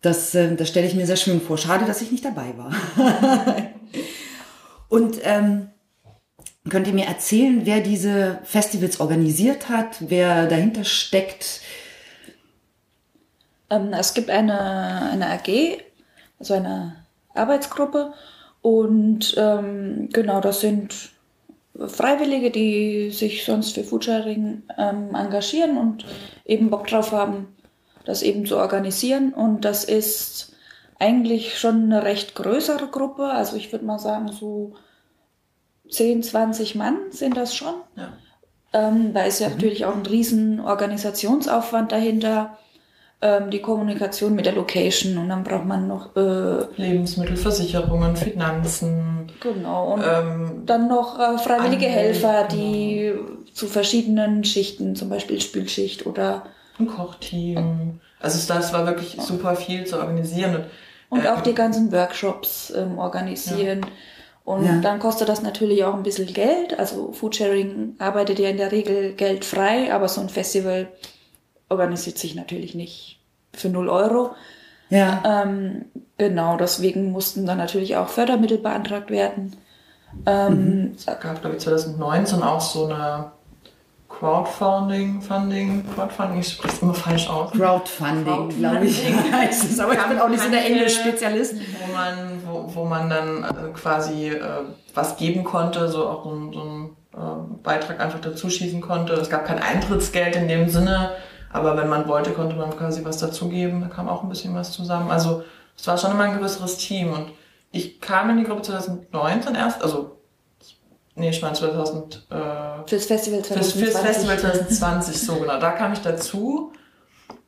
Das, 0.02 0.34
äh, 0.34 0.54
das 0.54 0.68
stelle 0.68 0.86
ich 0.86 0.94
mir 0.94 1.06
sehr 1.06 1.16
schön 1.16 1.40
vor. 1.40 1.58
Schade, 1.58 1.86
dass 1.86 2.02
ich 2.02 2.12
nicht 2.12 2.24
dabei 2.24 2.54
war. 2.56 2.72
und 4.88 5.18
ähm, 5.24 5.68
Könnt 6.68 6.86
ihr 6.86 6.92
mir 6.92 7.06
erzählen, 7.06 7.64
wer 7.64 7.80
diese 7.80 8.40
Festivals 8.44 9.00
organisiert 9.00 9.68
hat, 9.68 9.96
wer 10.00 10.46
dahinter 10.46 10.84
steckt? 10.84 11.60
Ähm, 13.70 13.92
es 13.92 14.12
gibt 14.14 14.28
eine, 14.28 15.10
eine 15.12 15.30
AG, 15.30 15.78
also 16.38 16.54
eine 16.54 16.96
Arbeitsgruppe. 17.34 18.12
Und 18.62 19.34
ähm, 19.36 20.08
genau, 20.12 20.40
das 20.40 20.60
sind 20.60 21.12
Freiwillige, 21.86 22.50
die 22.50 23.10
sich 23.10 23.44
sonst 23.44 23.74
für 23.74 23.84
Foodsharing 23.84 24.62
ähm, 24.76 25.14
engagieren 25.14 25.76
und 25.78 26.04
eben 26.44 26.70
Bock 26.70 26.86
drauf 26.88 27.12
haben, 27.12 27.56
das 28.04 28.22
eben 28.22 28.46
zu 28.46 28.56
organisieren. 28.56 29.32
Und 29.32 29.64
das 29.64 29.84
ist 29.84 30.52
eigentlich 30.98 31.58
schon 31.58 31.84
eine 31.84 32.02
recht 32.02 32.34
größere 32.34 32.88
Gruppe. 32.88 33.24
Also 33.26 33.56
ich 33.56 33.70
würde 33.70 33.84
mal 33.84 33.98
sagen, 33.98 34.32
so 34.32 34.74
10, 35.90 36.22
20 36.22 36.74
Mann 36.74 36.98
sind 37.10 37.36
das 37.36 37.54
schon. 37.54 37.74
Ja. 37.96 38.12
Ähm, 38.72 39.14
da 39.14 39.22
ist 39.22 39.38
ja 39.38 39.48
mhm. 39.48 39.54
natürlich 39.54 39.84
auch 39.84 39.94
ein 39.94 40.06
riesen 40.06 40.60
Organisationsaufwand 40.60 41.92
dahinter. 41.92 42.58
Ähm, 43.20 43.50
die 43.50 43.60
Kommunikation 43.60 44.36
mit 44.36 44.46
der 44.46 44.52
Location 44.52 45.18
und 45.18 45.28
dann 45.28 45.42
braucht 45.42 45.64
man 45.64 45.88
noch 45.88 46.14
äh, 46.14 46.66
Lebensmittelversicherungen, 46.76 48.16
Finanzen. 48.16 49.32
Genau. 49.40 49.94
Und 49.94 50.04
ähm, 50.08 50.62
dann 50.66 50.86
noch 50.86 51.18
äh, 51.18 51.36
freiwillige 51.38 51.86
Anwälte, 51.86 51.88
Helfer, 51.88 52.44
die 52.44 53.12
genau. 53.12 53.28
zu 53.52 53.66
verschiedenen 53.66 54.44
Schichten, 54.44 54.94
zum 54.94 55.08
Beispiel 55.08 55.40
Spülschicht 55.40 56.06
oder 56.06 56.44
ein 56.78 56.86
Kochteam. 56.86 57.98
Also 58.20 58.52
das 58.52 58.72
war 58.72 58.86
wirklich 58.86 59.14
ja. 59.14 59.22
super 59.22 59.56
viel 59.56 59.84
zu 59.84 59.98
organisieren. 59.98 60.66
Und, 61.08 61.18
und 61.18 61.24
äh, 61.24 61.28
auch 61.30 61.40
die 61.40 61.54
ganzen 61.54 61.90
Workshops 61.90 62.72
ähm, 62.76 62.98
organisieren. 62.98 63.80
Ja 63.80 63.88
und 64.48 64.64
ja. 64.64 64.80
dann 64.80 64.98
kostet 64.98 65.28
das 65.28 65.42
natürlich 65.42 65.84
auch 65.84 65.92
ein 65.92 66.02
bisschen 66.02 66.32
Geld. 66.32 66.78
Also 66.78 67.12
Foodsharing 67.12 67.96
arbeitet 67.98 68.38
ja 68.38 68.48
in 68.48 68.56
der 68.56 68.72
Regel 68.72 69.12
geldfrei, 69.12 69.92
aber 69.92 70.08
so 70.08 70.22
ein 70.22 70.30
Festival 70.30 70.88
organisiert 71.68 72.18
sich 72.18 72.34
natürlich 72.34 72.74
nicht 72.74 73.20
für 73.52 73.68
0 73.68 73.88
Euro. 73.88 74.30
Ja. 74.90 75.22
Ähm, 75.24 75.86
genau, 76.16 76.56
deswegen 76.56 77.12
mussten 77.12 77.46
dann 77.46 77.58
natürlich 77.58 77.96
auch 77.96 78.08
Fördermittel 78.08 78.58
beantragt 78.58 79.10
werden. 79.10 79.56
Ähm, 80.26 80.82
mhm. 80.82 80.94
Es 80.96 81.06
gab, 81.06 81.40
glaube 81.40 81.56
ich, 81.56 81.62
2019 81.62 82.42
auch 82.42 82.60
so 82.60 82.86
eine 82.86 83.32
Crowdfunding, 84.08 85.20
Funding, 85.20 85.84
Crowdfunding, 85.94 86.40
ich 86.40 86.52
spreche 86.52 86.74
es 86.74 86.82
immer 86.82 86.94
falsch 86.94 87.28
aus. 87.28 87.52
Crowdfunding, 87.52 88.48
glaube 88.58 88.86
ich, 88.86 89.04
heißt 89.32 89.70
es. 89.70 89.78
Aber 89.78 89.92
ich 89.92 90.02
bin 90.02 90.18
auch 90.18 90.28
nicht 90.28 90.42
so 90.42 90.50
der 90.50 90.64
Englisch-Spezialist. 90.64 91.54
Wo 91.54 91.92
man, 91.92 92.42
wo, 92.44 92.74
wo 92.74 92.84
man 92.84 93.10
dann 93.10 93.44
äh, 93.44 93.72
quasi 93.74 94.28
äh, 94.28 94.40
was 94.94 95.16
geben 95.18 95.44
konnte, 95.44 95.88
so 95.88 96.08
auch 96.08 96.24
so 96.24 96.52
so 96.52 96.60
ein 96.60 96.96
äh, 97.14 97.62
Beitrag 97.62 98.00
einfach 98.00 98.20
dazu 98.20 98.48
schießen 98.48 98.80
konnte. 98.80 99.12
Es 99.12 99.30
gab 99.30 99.44
kein 99.44 99.60
Eintrittsgeld 99.60 100.34
in 100.36 100.48
dem 100.48 100.68
Sinne, 100.68 101.12
aber 101.50 101.76
wenn 101.76 101.88
man 101.88 102.08
wollte, 102.08 102.32
konnte 102.32 102.56
man 102.56 102.76
quasi 102.76 103.04
was 103.04 103.18
dazugeben. 103.18 103.80
Da 103.80 103.88
kam 103.88 104.08
auch 104.08 104.22
ein 104.22 104.28
bisschen 104.28 104.54
was 104.54 104.72
zusammen. 104.72 105.10
Also 105.10 105.42
es 105.76 105.86
war 105.86 105.96
schon 105.96 106.12
immer 106.12 106.24
ein 106.24 106.38
größeres 106.38 106.78
Team 106.78 107.12
und 107.12 107.30
ich 107.70 108.00
kam 108.00 108.30
in 108.30 108.38
die 108.38 108.44
Gruppe 108.44 108.62
2019 108.62 109.54
erst, 109.54 109.82
also 109.82 110.18
Nee, 111.18 111.30
ich 111.30 111.42
meine 111.42 111.54
2000. 111.54 112.26
Äh, 112.30 112.88
fürs 112.88 113.06
Festival 113.06 113.42
2020. 113.42 113.52
Fürs, 113.52 113.72
fürs 113.72 114.06
Festival 114.06 114.38
2020, 114.38 115.20
so 115.20 115.34
genau. 115.34 115.58
Da 115.58 115.72
kam 115.72 115.92
ich 115.92 116.00
dazu. 116.00 116.72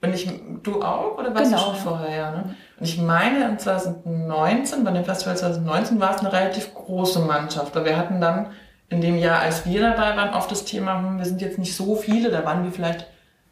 Bin 0.01 0.13
ich, 0.13 0.29
du 0.63 0.83
auch 0.83 1.19
oder 1.19 1.33
warst 1.35 1.51
genau. 1.51 1.59
du 1.59 1.65
schon 1.67 1.75
vorher? 1.77 2.17
Ja, 2.17 2.31
ne? 2.33 2.57
Und 2.79 2.85
ich 2.85 2.99
meine, 2.99 3.49
in 3.49 3.59
2019, 3.59 4.83
bei 4.83 4.91
dem 4.91 5.05
Festival 5.05 5.37
2019 5.37 6.01
war 6.01 6.15
es 6.15 6.21
eine 6.21 6.33
relativ 6.33 6.75
große 6.75 7.21
Mannschaft. 7.21 7.75
Wir 7.77 7.97
hatten 7.97 8.21
dann 8.21 8.51
in 8.89 9.01
dem 9.01 9.19
Jahr, 9.19 9.41
als 9.41 9.67
wir 9.67 9.81
dabei 9.81 10.17
waren, 10.17 10.35
oft 10.35 10.51
das 10.51 10.65
Thema, 10.65 10.99
hm, 10.99 11.19
wir 11.19 11.25
sind 11.25 11.41
jetzt 11.41 11.59
nicht 11.59 11.77
so 11.77 11.95
viele, 11.95 12.31
da 12.31 12.45
waren 12.45 12.65
wir 12.65 12.73
vielleicht, 12.73 13.07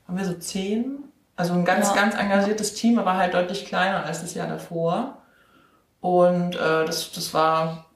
haben 0.08 0.18
wir 0.18 0.24
so 0.24 0.34
zehn? 0.34 1.04
Also 1.36 1.52
ein 1.52 1.64
ganz, 1.64 1.88
ja. 1.88 1.94
ganz 1.94 2.16
engagiertes 2.16 2.74
Team, 2.74 2.98
aber 2.98 3.16
halt 3.16 3.34
deutlich 3.34 3.66
kleiner 3.66 4.04
als 4.04 4.22
das 4.22 4.34
Jahr 4.34 4.48
davor. 4.48 5.18
Und 6.00 6.56
äh, 6.56 6.84
das, 6.84 7.12
das 7.12 7.32
war 7.32 7.86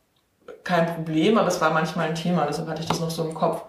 kein 0.63 0.87
Problem, 0.87 1.39
aber 1.39 1.49
es 1.49 1.61
war 1.61 1.71
manchmal 1.71 2.09
ein 2.09 2.15
Thema, 2.15 2.47
deshalb 2.47 2.69
hatte 2.69 2.83
ich 2.83 2.89
das 2.89 3.01
noch 3.01 3.11
so 3.11 3.25
im 3.25 3.35
Kopf. 3.35 3.65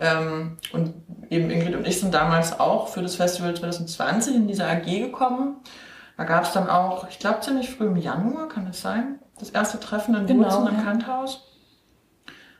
Ähm, 0.00 0.58
und 0.72 0.94
eben 1.30 1.50
Ingrid 1.50 1.74
und 1.74 1.86
ich 1.86 1.98
sind 1.98 2.14
damals 2.14 2.60
auch 2.60 2.88
für 2.88 3.02
das 3.02 3.16
Festival 3.16 3.54
2020 3.54 4.36
in 4.36 4.46
diese 4.46 4.66
AG 4.66 4.84
gekommen. 4.84 5.56
Da 6.16 6.24
gab 6.24 6.44
es 6.44 6.52
dann 6.52 6.68
auch, 6.68 7.08
ich 7.08 7.18
glaube 7.18 7.40
ziemlich 7.40 7.70
früh 7.70 7.86
im 7.86 7.96
Januar, 7.96 8.48
kann 8.48 8.66
das 8.66 8.80
sein, 8.80 9.18
das 9.38 9.50
erste 9.50 9.80
Treffen 9.80 10.14
in 10.14 10.26
genau, 10.26 10.44
Wurzeln 10.44 10.68
im 10.68 10.78
ja. 10.78 10.82
Kanthaus, 10.84 11.48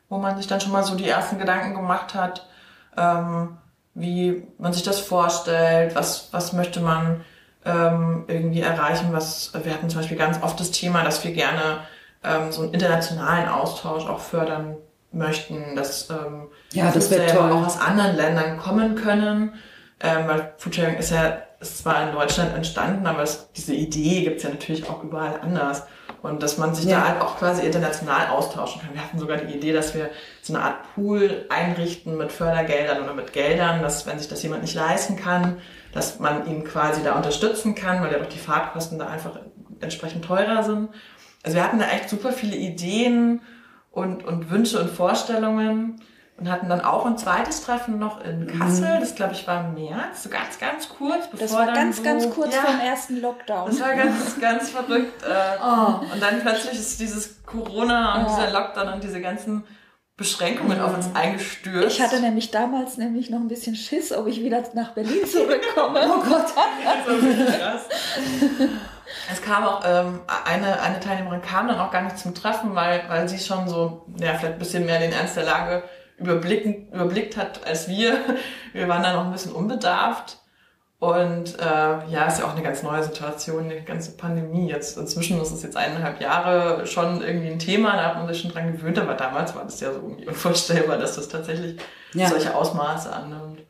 wo 0.08 0.18
man 0.18 0.36
sich 0.36 0.46
dann 0.46 0.60
schon 0.60 0.72
mal 0.72 0.84
so 0.84 0.94
die 0.94 1.08
ersten 1.08 1.38
Gedanken 1.38 1.74
gemacht 1.74 2.14
hat, 2.14 2.48
ähm, 2.96 3.58
wie 3.98 4.46
man 4.58 4.72
sich 4.72 4.82
das 4.82 5.00
vorstellt, 5.00 5.94
was, 5.94 6.28
was 6.32 6.52
möchte 6.52 6.80
man 6.80 7.24
ähm, 7.64 8.24
irgendwie 8.28 8.60
erreichen, 8.60 9.08
was, 9.12 9.52
wir 9.62 9.72
hatten 9.72 9.90
zum 9.90 10.00
Beispiel 10.00 10.16
ganz 10.16 10.42
oft 10.42 10.58
das 10.60 10.70
Thema, 10.70 11.04
dass 11.04 11.24
wir 11.24 11.32
gerne 11.32 11.80
ähm, 12.24 12.52
so 12.52 12.62
einen 12.62 12.74
internationalen 12.74 13.48
Austausch 13.48 14.06
auch 14.06 14.20
fördern 14.20 14.76
möchten, 15.12 15.74
dass 15.74 16.10
ähm, 16.10 16.48
ja, 16.72 16.90
das 16.90 17.08
toll. 17.08 17.52
auch 17.52 17.66
aus 17.66 17.80
anderen 17.80 18.16
Ländern 18.16 18.58
kommen 18.58 18.94
können. 18.94 19.54
Ähm, 20.00 20.28
weil 20.28 20.52
Foodsharing 20.58 20.96
ist 20.96 21.10
ja 21.10 21.38
ist 21.60 21.78
zwar 21.78 22.08
in 22.08 22.14
Deutschland 22.14 22.54
entstanden, 22.54 23.06
aber 23.06 23.22
es, 23.22 23.50
diese 23.52 23.74
Idee 23.74 24.22
gibt's 24.22 24.44
ja 24.44 24.50
natürlich 24.50 24.88
auch 24.88 25.02
überall 25.02 25.40
anders. 25.40 25.84
Und 26.22 26.42
dass 26.42 26.58
man 26.58 26.74
sich 26.74 26.86
ja. 26.86 26.98
da 26.98 27.08
halt 27.08 27.20
auch 27.20 27.38
quasi 27.38 27.64
international 27.64 28.28
austauschen 28.28 28.80
kann. 28.80 28.92
Wir 28.92 29.02
hatten 29.02 29.18
sogar 29.18 29.36
die 29.36 29.54
Idee, 29.54 29.72
dass 29.72 29.94
wir 29.94 30.10
so 30.42 30.54
eine 30.54 30.64
Art 30.64 30.94
Pool 30.94 31.46
einrichten 31.48 32.16
mit 32.16 32.32
Fördergeldern 32.32 33.02
oder 33.02 33.14
mit 33.14 33.32
Geldern, 33.32 33.82
dass 33.82 34.06
wenn 34.06 34.18
sich 34.18 34.28
das 34.28 34.42
jemand 34.42 34.62
nicht 34.62 34.74
leisten 34.74 35.16
kann, 35.16 35.58
dass 35.92 36.18
man 36.18 36.46
ihn 36.46 36.64
quasi 36.64 37.02
da 37.04 37.14
unterstützen 37.14 37.74
kann, 37.74 38.02
weil 38.02 38.12
ja 38.12 38.18
doch 38.18 38.26
die 38.28 38.38
Fahrtkosten 38.38 38.98
da 38.98 39.06
einfach 39.06 39.38
entsprechend 39.80 40.24
teurer 40.24 40.64
sind. 40.64 40.88
Also 41.44 41.56
wir 41.56 41.64
hatten 41.64 41.78
da 41.78 41.86
echt 41.88 42.08
super 42.08 42.32
viele 42.32 42.56
Ideen 42.56 43.40
und, 43.92 44.24
und 44.24 44.50
Wünsche 44.50 44.80
und 44.80 44.90
Vorstellungen 44.90 46.00
und 46.38 46.48
hatten 46.48 46.68
dann 46.68 46.80
auch 46.80 47.04
ein 47.04 47.18
zweites 47.18 47.62
Treffen 47.62 47.98
noch 47.98 48.22
in 48.24 48.46
Kassel. 48.46 48.96
Mhm. 48.96 49.00
Das 49.00 49.14
glaube 49.16 49.32
ich 49.32 49.46
war 49.46 49.66
im 49.66 49.74
März, 49.74 50.22
so 50.22 50.28
ganz, 50.28 50.58
ganz 50.58 50.88
kurz. 50.88 51.26
Bevor 51.28 51.38
das 51.38 51.52
war 51.52 51.66
ganz, 51.74 51.96
so, 51.96 52.02
ganz 52.04 52.30
kurz 52.30 52.54
ja, 52.54 52.60
vor 52.62 52.80
ersten 52.80 53.20
Lockdown. 53.20 53.66
Das 53.70 53.80
war 53.80 53.94
ganz, 53.94 54.40
ganz 54.40 54.70
verrückt. 54.70 55.22
Äh, 55.24 55.58
oh. 55.62 56.12
Und 56.12 56.22
dann 56.22 56.40
plötzlich 56.40 56.78
ist 56.78 57.00
dieses 57.00 57.44
Corona 57.44 58.14
und 58.14 58.26
ja. 58.26 58.36
dieser 58.36 58.50
Lockdown 58.52 58.92
und 58.94 59.02
diese 59.02 59.20
ganzen 59.20 59.64
Beschränkungen 60.16 60.78
mhm. 60.78 60.84
auf 60.84 60.94
uns 60.94 61.14
eingestürzt. 61.14 61.96
Ich 61.96 62.02
hatte 62.02 62.20
nämlich 62.20 62.52
damals 62.52 62.98
nämlich 62.98 63.30
noch 63.30 63.40
ein 63.40 63.48
bisschen 63.48 63.74
Schiss, 63.74 64.12
ob 64.12 64.28
ich 64.28 64.40
wieder 64.42 64.62
nach 64.74 64.92
Berlin 64.92 65.26
zurückkomme. 65.26 66.00
oh 66.08 66.22
Gott. 66.22 66.46
das 66.54 67.58
krass. 67.58 67.82
Es 69.32 69.42
kam 69.42 69.64
auch, 69.64 69.82
ähm, 69.84 70.20
eine, 70.44 70.80
eine 70.80 71.00
Teilnehmerin 71.00 71.42
kam 71.42 71.66
dann 71.66 71.80
auch 71.80 71.90
gar 71.90 72.02
nicht 72.02 72.18
zum 72.18 72.34
Treffen, 72.34 72.76
weil, 72.76 73.02
weil 73.08 73.28
sie 73.28 73.38
schon 73.38 73.68
so, 73.68 74.04
ja, 74.18 74.34
vielleicht 74.34 74.54
ein 74.54 74.58
bisschen 74.58 74.86
mehr 74.86 75.00
den 75.00 75.12
Ernst 75.12 75.36
der 75.36 75.44
Lage 75.44 75.82
überblicken, 76.18 76.88
überblickt 76.92 77.36
hat 77.36 77.66
als 77.66 77.88
wir. 77.88 78.18
Wir 78.72 78.88
waren 78.88 79.02
da 79.02 79.14
noch 79.14 79.24
ein 79.24 79.32
bisschen 79.32 79.52
unbedarft. 79.52 80.38
Und 81.00 81.60
äh, 81.60 82.10
ja, 82.10 82.24
ist 82.26 82.40
ja 82.40 82.46
auch 82.46 82.52
eine 82.52 82.62
ganz 82.62 82.82
neue 82.82 83.04
Situation, 83.04 83.68
die 83.68 83.84
ganze 83.84 84.16
Pandemie. 84.16 84.68
Jetzt 84.68 84.98
inzwischen 84.98 85.40
ist 85.40 85.52
es 85.52 85.62
jetzt 85.62 85.76
eineinhalb 85.76 86.20
Jahre 86.20 86.86
schon 86.88 87.22
irgendwie 87.22 87.50
ein 87.50 87.60
Thema, 87.60 87.92
da 87.96 88.06
hat 88.06 88.16
man 88.16 88.26
sich 88.26 88.40
schon 88.40 88.50
dran 88.50 88.72
gewöhnt, 88.72 88.98
aber 88.98 89.14
damals 89.14 89.54
war 89.54 89.62
das 89.62 89.78
ja 89.78 89.92
so 89.92 90.00
irgendwie 90.00 90.26
unvorstellbar, 90.28 90.98
dass 90.98 91.14
das 91.14 91.28
tatsächlich 91.28 91.80
ja. 92.14 92.26
solche 92.26 92.52
Ausmaße 92.52 93.12
annimmt. 93.12 93.60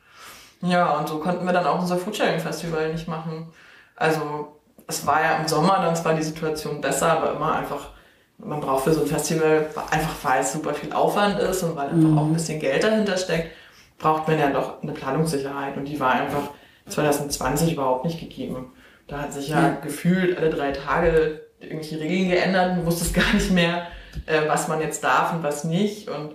Ja, 0.63 0.97
und 0.97 1.07
so 1.07 1.19
konnten 1.19 1.45
wir 1.45 1.53
dann 1.53 1.67
auch 1.67 1.79
unser 1.79 1.99
Foodsharing 1.99 2.41
Festival 2.41 2.93
nicht 2.93 3.07
machen. 3.07 3.53
Also 3.95 4.57
es 4.87 5.07
war 5.07 5.23
ja 5.23 5.37
im 5.37 5.47
Sommer 5.47 5.81
dann 5.83 5.95
zwar 5.95 6.15
die 6.15 6.23
Situation 6.23 6.81
besser, 6.81 7.13
aber 7.13 7.33
immer 7.33 7.57
einfach, 7.57 7.91
man 8.39 8.61
braucht 8.61 8.85
für 8.85 8.93
so 8.93 9.03
ein 9.03 9.07
Festival, 9.07 9.67
einfach 9.91 10.15
weil 10.23 10.41
es 10.41 10.53
super 10.53 10.73
viel 10.75 10.93
Aufwand 10.93 11.39
ist 11.41 11.63
und 11.63 11.77
weil 11.77 11.89
einfach 11.89 12.09
mhm. 12.09 12.19
auch 12.19 12.27
ein 12.27 12.33
bisschen 12.33 12.61
Geld 12.61 12.85
dahinter 12.85 13.17
steckt, 13.17 13.53
braucht 13.99 14.29
man 14.29 14.39
ja 14.39 14.51
doch 14.51 14.83
eine 14.83 14.93
Planungssicherheit 14.93 15.77
und 15.77 15.85
die 15.87 15.99
war 15.99 16.13
einfach 16.13 16.51
2020 16.87 17.73
überhaupt 17.73 18.05
nicht 18.05 18.21
gegeben. 18.21 18.73
Da 19.09 19.23
hat 19.23 19.33
sich 19.33 19.49
ja, 19.49 19.63
ja. 19.63 19.77
gefühlt 19.83 20.39
alle 20.39 20.51
drei 20.51 20.73
Tage 20.73 21.43
irgendwelche 21.61 21.99
Regeln 21.99 22.31
geändert 22.31 22.79
und 22.79 22.87
wusste 22.87 23.05
es 23.05 23.13
gar 23.25 23.33
nicht 23.35 23.51
mehr, 23.51 23.89
äh, 24.27 24.43
was 24.47 24.69
man 24.69 24.81
jetzt 24.81 25.03
darf 25.03 25.33
und 25.33 25.43
was 25.43 25.65
nicht 25.65 26.09
und 26.09 26.35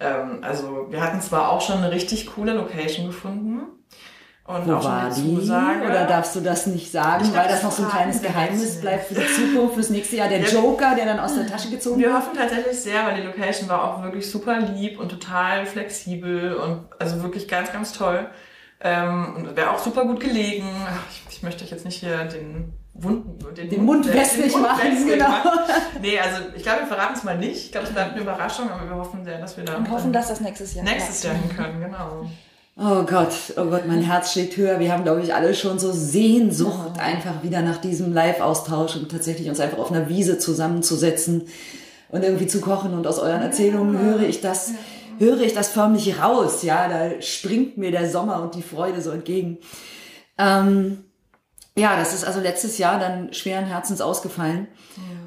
ähm, 0.00 0.38
also 0.42 0.86
wir 0.90 1.00
hatten 1.00 1.20
zwar 1.20 1.50
auch 1.50 1.60
schon 1.60 1.78
eine 1.78 1.92
richtig 1.92 2.26
coole 2.26 2.54
Location 2.54 3.06
gefunden, 3.06 3.60
und 4.54 4.66
Wo 4.66 4.84
war 4.84 5.10
die? 5.10 5.22
Zusage. 5.22 5.84
Oder 5.84 6.06
darfst 6.06 6.36
du 6.36 6.40
das 6.40 6.66
nicht 6.66 6.90
sagen, 6.90 7.24
glaub, 7.24 7.36
weil 7.36 7.48
das 7.48 7.62
noch 7.62 7.72
so 7.72 7.84
ein 7.84 7.88
kleines 7.90 8.22
Geheimnis 8.22 8.80
bleibt 8.80 9.06
für 9.06 9.14
die 9.14 9.26
Zukunft, 9.26 9.74
fürs 9.74 9.90
nächste 9.90 10.16
Jahr? 10.16 10.28
Der 10.28 10.40
ja, 10.40 10.48
Joker, 10.48 10.94
der 10.94 11.06
dann 11.06 11.18
aus 11.18 11.34
der 11.34 11.46
Tasche 11.46 11.70
gezogen 11.70 12.00
wird? 12.00 12.10
Wir 12.10 12.16
hoffen 12.16 12.36
tatsächlich 12.36 12.80
sehr, 12.80 13.04
weil 13.06 13.16
die 13.16 13.22
Location 13.22 13.68
war 13.68 13.84
auch 13.84 14.02
wirklich 14.02 14.30
super 14.30 14.58
lieb 14.60 14.98
und 14.98 15.08
total 15.08 15.66
flexibel 15.66 16.54
und 16.54 16.86
also 16.98 17.22
wirklich 17.22 17.48
ganz, 17.48 17.72
ganz 17.72 17.92
toll. 17.92 18.26
Ähm, 18.80 19.36
und 19.36 19.56
wäre 19.56 19.70
auch 19.70 19.78
super 19.78 20.04
gut 20.04 20.20
gelegen. 20.20 20.66
Ich, 21.10 21.36
ich 21.36 21.42
möchte 21.42 21.64
euch 21.64 21.70
jetzt 21.70 21.84
nicht 21.84 22.00
hier 22.00 22.24
den 22.24 22.72
Wunden, 22.94 23.38
den, 23.54 23.70
den 23.70 23.84
Mund, 23.84 24.04
Mund 24.04 24.14
wässrig 24.14 24.54
machen, 24.56 25.06
genau. 25.06 25.28
Machen. 25.28 25.50
Nee, 26.02 26.18
also 26.18 26.42
ich 26.54 26.62
glaube, 26.62 26.80
wir 26.80 26.86
verraten 26.88 27.14
es 27.14 27.24
mal 27.24 27.38
nicht. 27.38 27.66
Ich 27.66 27.72
glaube, 27.72 27.86
es 27.86 27.92
bleibt 27.92 28.12
eine 28.12 28.20
Überraschung, 28.20 28.70
aber 28.70 28.88
wir 28.88 28.96
hoffen 28.96 29.24
sehr, 29.24 29.38
dass 29.38 29.56
wir 29.56 29.64
da. 29.64 29.76
Und 29.76 29.90
hoffen, 29.90 30.12
dass 30.12 30.28
das 30.28 30.40
nächstes 30.40 30.74
Jahr 30.74 30.84
Nächstes 30.84 31.22
Jahr 31.22 31.34
hin 31.34 31.56
können, 31.56 31.80
genau. 31.80 32.26
Oh 32.76 33.02
Gott, 33.02 33.34
oh 33.56 33.66
Gott, 33.66 33.86
mein 33.86 34.00
Herz 34.00 34.32
schlägt 34.32 34.56
höher. 34.56 34.80
Wir 34.80 34.92
haben, 34.92 35.04
glaube 35.04 35.20
ich, 35.20 35.34
alle 35.34 35.54
schon 35.54 35.78
so 35.78 35.92
Sehnsucht 35.92 36.98
einfach 36.98 37.42
wieder 37.42 37.60
nach 37.60 37.76
diesem 37.76 38.14
Live-Austausch 38.14 38.96
und 38.96 39.10
tatsächlich 39.10 39.48
uns 39.50 39.60
einfach 39.60 39.78
auf 39.78 39.92
einer 39.92 40.08
Wiese 40.08 40.38
zusammenzusetzen 40.38 41.48
und 42.08 42.24
irgendwie 42.24 42.46
zu 42.46 42.62
kochen. 42.62 42.94
Und 42.94 43.06
aus 43.06 43.18
euren 43.18 43.42
Erzählungen 43.42 43.98
höre 43.98 44.22
ich 44.22 44.40
das, 44.40 44.72
höre 45.18 45.42
ich 45.42 45.52
das 45.52 45.68
förmlich 45.68 46.18
raus. 46.22 46.62
Ja, 46.62 46.88
da 46.88 47.20
springt 47.20 47.76
mir 47.76 47.90
der 47.90 48.08
Sommer 48.08 48.42
und 48.42 48.54
die 48.54 48.62
Freude 48.62 49.02
so 49.02 49.10
entgegen. 49.10 49.58
Ähm, 50.38 51.04
ja, 51.76 51.96
das 51.96 52.14
ist 52.14 52.24
also 52.24 52.40
letztes 52.40 52.78
Jahr 52.78 52.98
dann 52.98 53.34
schweren 53.34 53.66
Herzens 53.66 54.00
ausgefallen. 54.00 54.68
Ja. 54.96 55.21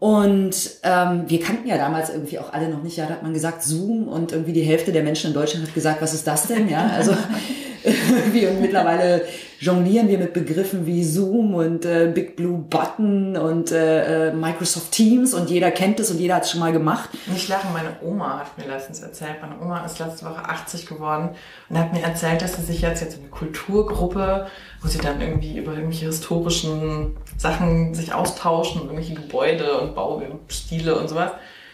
Und 0.00 0.56
ähm, 0.82 1.24
wir 1.26 1.40
kannten 1.40 1.68
ja 1.68 1.76
damals 1.76 2.08
irgendwie 2.08 2.38
auch 2.38 2.54
alle 2.54 2.70
noch 2.70 2.82
nicht, 2.82 2.96
ja, 2.96 3.04
da 3.04 3.12
hat 3.12 3.22
man 3.22 3.34
gesagt 3.34 3.62
Zoom 3.62 4.08
und 4.08 4.32
irgendwie 4.32 4.54
die 4.54 4.62
Hälfte 4.62 4.92
der 4.92 5.02
Menschen 5.02 5.28
in 5.28 5.34
Deutschland 5.34 5.66
hat 5.66 5.74
gesagt, 5.74 6.00
was 6.00 6.14
ist 6.14 6.26
das 6.26 6.46
denn? 6.46 6.70
Ja, 6.70 6.86
also 6.88 7.14
wir 8.32 8.52
mittlerweile 8.52 9.24
jonglieren 9.58 10.08
wir 10.08 10.18
mit 10.18 10.32
Begriffen 10.32 10.86
wie 10.86 11.04
Zoom 11.04 11.54
und 11.54 11.84
äh, 11.84 12.10
Big 12.14 12.34
Blue 12.34 12.58
Button 12.58 13.36
und 13.36 13.70
äh, 13.70 14.28
äh, 14.28 14.32
Microsoft 14.32 14.90
Teams 14.92 15.34
und 15.34 15.50
jeder 15.50 15.70
kennt 15.70 16.00
es 16.00 16.10
und 16.10 16.18
jeder 16.18 16.36
hat 16.36 16.44
es 16.44 16.50
schon 16.50 16.60
mal 16.60 16.72
gemacht. 16.72 17.10
Nicht 17.26 17.48
lachen, 17.48 17.72
meine 17.72 17.96
Oma 18.02 18.40
hat 18.40 18.58
mir 18.58 18.72
letztens 18.72 19.00
erzählt, 19.00 19.36
meine 19.42 19.60
Oma 19.60 19.84
ist 19.84 19.98
letzte 19.98 20.24
Woche 20.24 20.44
80 20.44 20.86
geworden 20.86 21.30
und 21.68 21.78
hat 21.78 21.92
mir 21.92 22.02
erzählt, 22.02 22.40
dass 22.40 22.56
sie 22.56 22.62
sich 22.62 22.80
jetzt 22.80 23.02
jetzt 23.02 23.18
eine 23.18 23.28
Kulturgruppe, 23.28 24.46
wo 24.82 24.88
sie 24.88 24.98
dann 24.98 25.20
irgendwie 25.20 25.58
über 25.58 25.72
irgendwelche 25.72 26.06
historischen 26.06 27.16
Sachen 27.36 27.94
sich 27.94 28.14
austauschen, 28.14 28.82
irgendwelche 28.82 29.14
Gebäude 29.14 29.78
und 29.78 29.94
Baustile 29.94 30.98
und 30.98 31.08
sowas. 31.08 31.32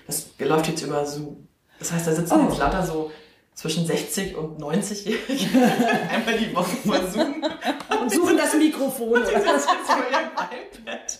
Das 0.08 0.26
läuft 0.38 0.68
jetzt 0.68 0.82
über 0.82 1.06
Zoom. 1.06 1.48
Das 1.78 1.92
heißt, 1.92 2.06
da 2.06 2.12
sitzen 2.12 2.34
oh. 2.34 2.48
jetzt 2.48 2.58
lauter 2.58 2.84
so 2.84 3.10
zwischen 3.56 3.86
60 3.86 4.36
und 4.36 4.60
90-Jährige 4.60 5.48
einmal 6.10 6.36
die 6.38 6.54
Woche 6.54 6.76
versuchen. 6.76 7.42
Und 8.00 8.12
suchen 8.12 8.36
das 8.36 8.54
Mikrofon. 8.54 9.14
Und 9.14 9.24
das 9.24 9.64
iPad. 9.64 11.18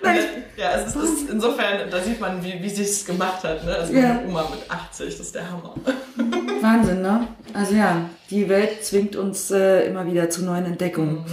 Dann, 0.00 0.16
ja, 0.56 0.74
es 0.76 0.94
ist, 0.94 0.96
ist, 0.96 1.30
insofern, 1.30 1.90
da 1.90 2.00
sieht 2.00 2.20
man, 2.20 2.42
wie, 2.44 2.62
wie 2.62 2.70
sie 2.70 2.84
es 2.84 3.04
gemacht 3.04 3.42
hat. 3.42 3.64
Ne? 3.64 3.74
Also 3.74 3.92
ja. 3.92 4.14
meine 4.14 4.28
Oma 4.28 4.48
mit 4.48 4.70
80, 4.70 5.06
das 5.10 5.26
ist 5.26 5.34
der 5.34 5.50
Hammer. 5.50 5.74
Wahnsinn, 6.60 7.02
ne? 7.02 7.26
Also 7.52 7.74
ja, 7.74 8.08
die 8.30 8.48
Welt 8.48 8.84
zwingt 8.84 9.16
uns 9.16 9.50
äh, 9.50 9.88
immer 9.88 10.06
wieder 10.06 10.30
zu 10.30 10.44
neuen 10.44 10.66
Entdeckungen. 10.66 11.24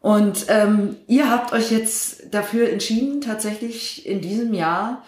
Und 0.00 0.46
ähm, 0.48 0.96
ihr 1.06 1.30
habt 1.30 1.52
euch 1.52 1.70
jetzt 1.70 2.34
dafür 2.34 2.70
entschieden, 2.70 3.20
tatsächlich 3.20 4.04
in 4.04 4.20
diesem 4.20 4.52
Jahr 4.52 5.04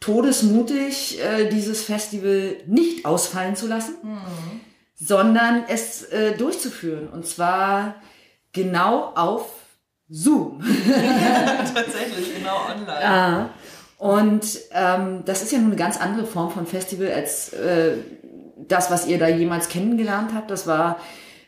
todesmutig 0.00 1.20
äh, 1.20 1.48
dieses 1.48 1.82
Festival 1.82 2.56
nicht 2.66 3.04
ausfallen 3.04 3.56
zu 3.56 3.66
lassen, 3.66 3.94
sondern 4.94 5.64
es 5.68 6.04
äh, 6.04 6.36
durchzuführen. 6.36 7.08
Und 7.08 7.26
zwar 7.26 7.96
genau 8.52 9.12
auf 9.14 9.50
Zoom. 10.08 10.60
Tatsächlich, 11.74 12.36
genau 12.36 12.56
online. 12.70 13.04
Ah, 13.04 13.50
und 13.98 14.46
ähm, 14.72 15.22
das 15.24 15.42
ist 15.42 15.52
ja 15.52 15.58
nun 15.58 15.68
eine 15.68 15.76
ganz 15.76 16.00
andere 16.00 16.26
Form 16.26 16.50
von 16.50 16.66
Festival 16.66 17.10
als 17.12 17.52
äh, 17.52 17.94
das, 18.56 18.90
was 18.90 19.06
ihr 19.06 19.18
da 19.18 19.28
jemals 19.28 19.68
kennengelernt 19.68 20.30
habt. 20.34 20.50
Das 20.50 20.66
war, 20.66 20.98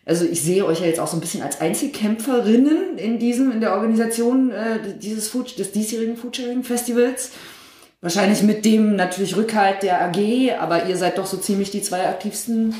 also 0.04 0.24
ich 0.24 0.42
sehe 0.42 0.66
euch 0.66 0.80
ja 0.80 0.86
jetzt 0.86 0.98
auch 0.98 1.06
so 1.06 1.16
ein 1.16 1.20
bisschen 1.20 1.42
als 1.42 1.60
Einzelkämpferinnen 1.60 2.98
in 2.98 3.18
diesem, 3.18 3.52
in 3.52 3.60
der 3.60 3.74
Organisation 3.74 4.50
äh, 4.50 4.98
dieses 4.98 5.28
Food, 5.28 5.58
des 5.58 5.70
diesjährigen 5.70 6.16
Foodsharing 6.16 6.64
Festivals. 6.64 7.30
Wahrscheinlich 8.02 8.42
mit 8.42 8.64
dem 8.64 8.96
natürlich 8.96 9.36
Rückhalt 9.36 9.82
der 9.82 10.02
AG, 10.02 10.58
aber 10.58 10.86
ihr 10.86 10.96
seid 10.96 11.18
doch 11.18 11.26
so 11.26 11.36
ziemlich 11.36 11.70
die 11.70 11.82
zwei 11.82 12.08
aktivsten 12.08 12.74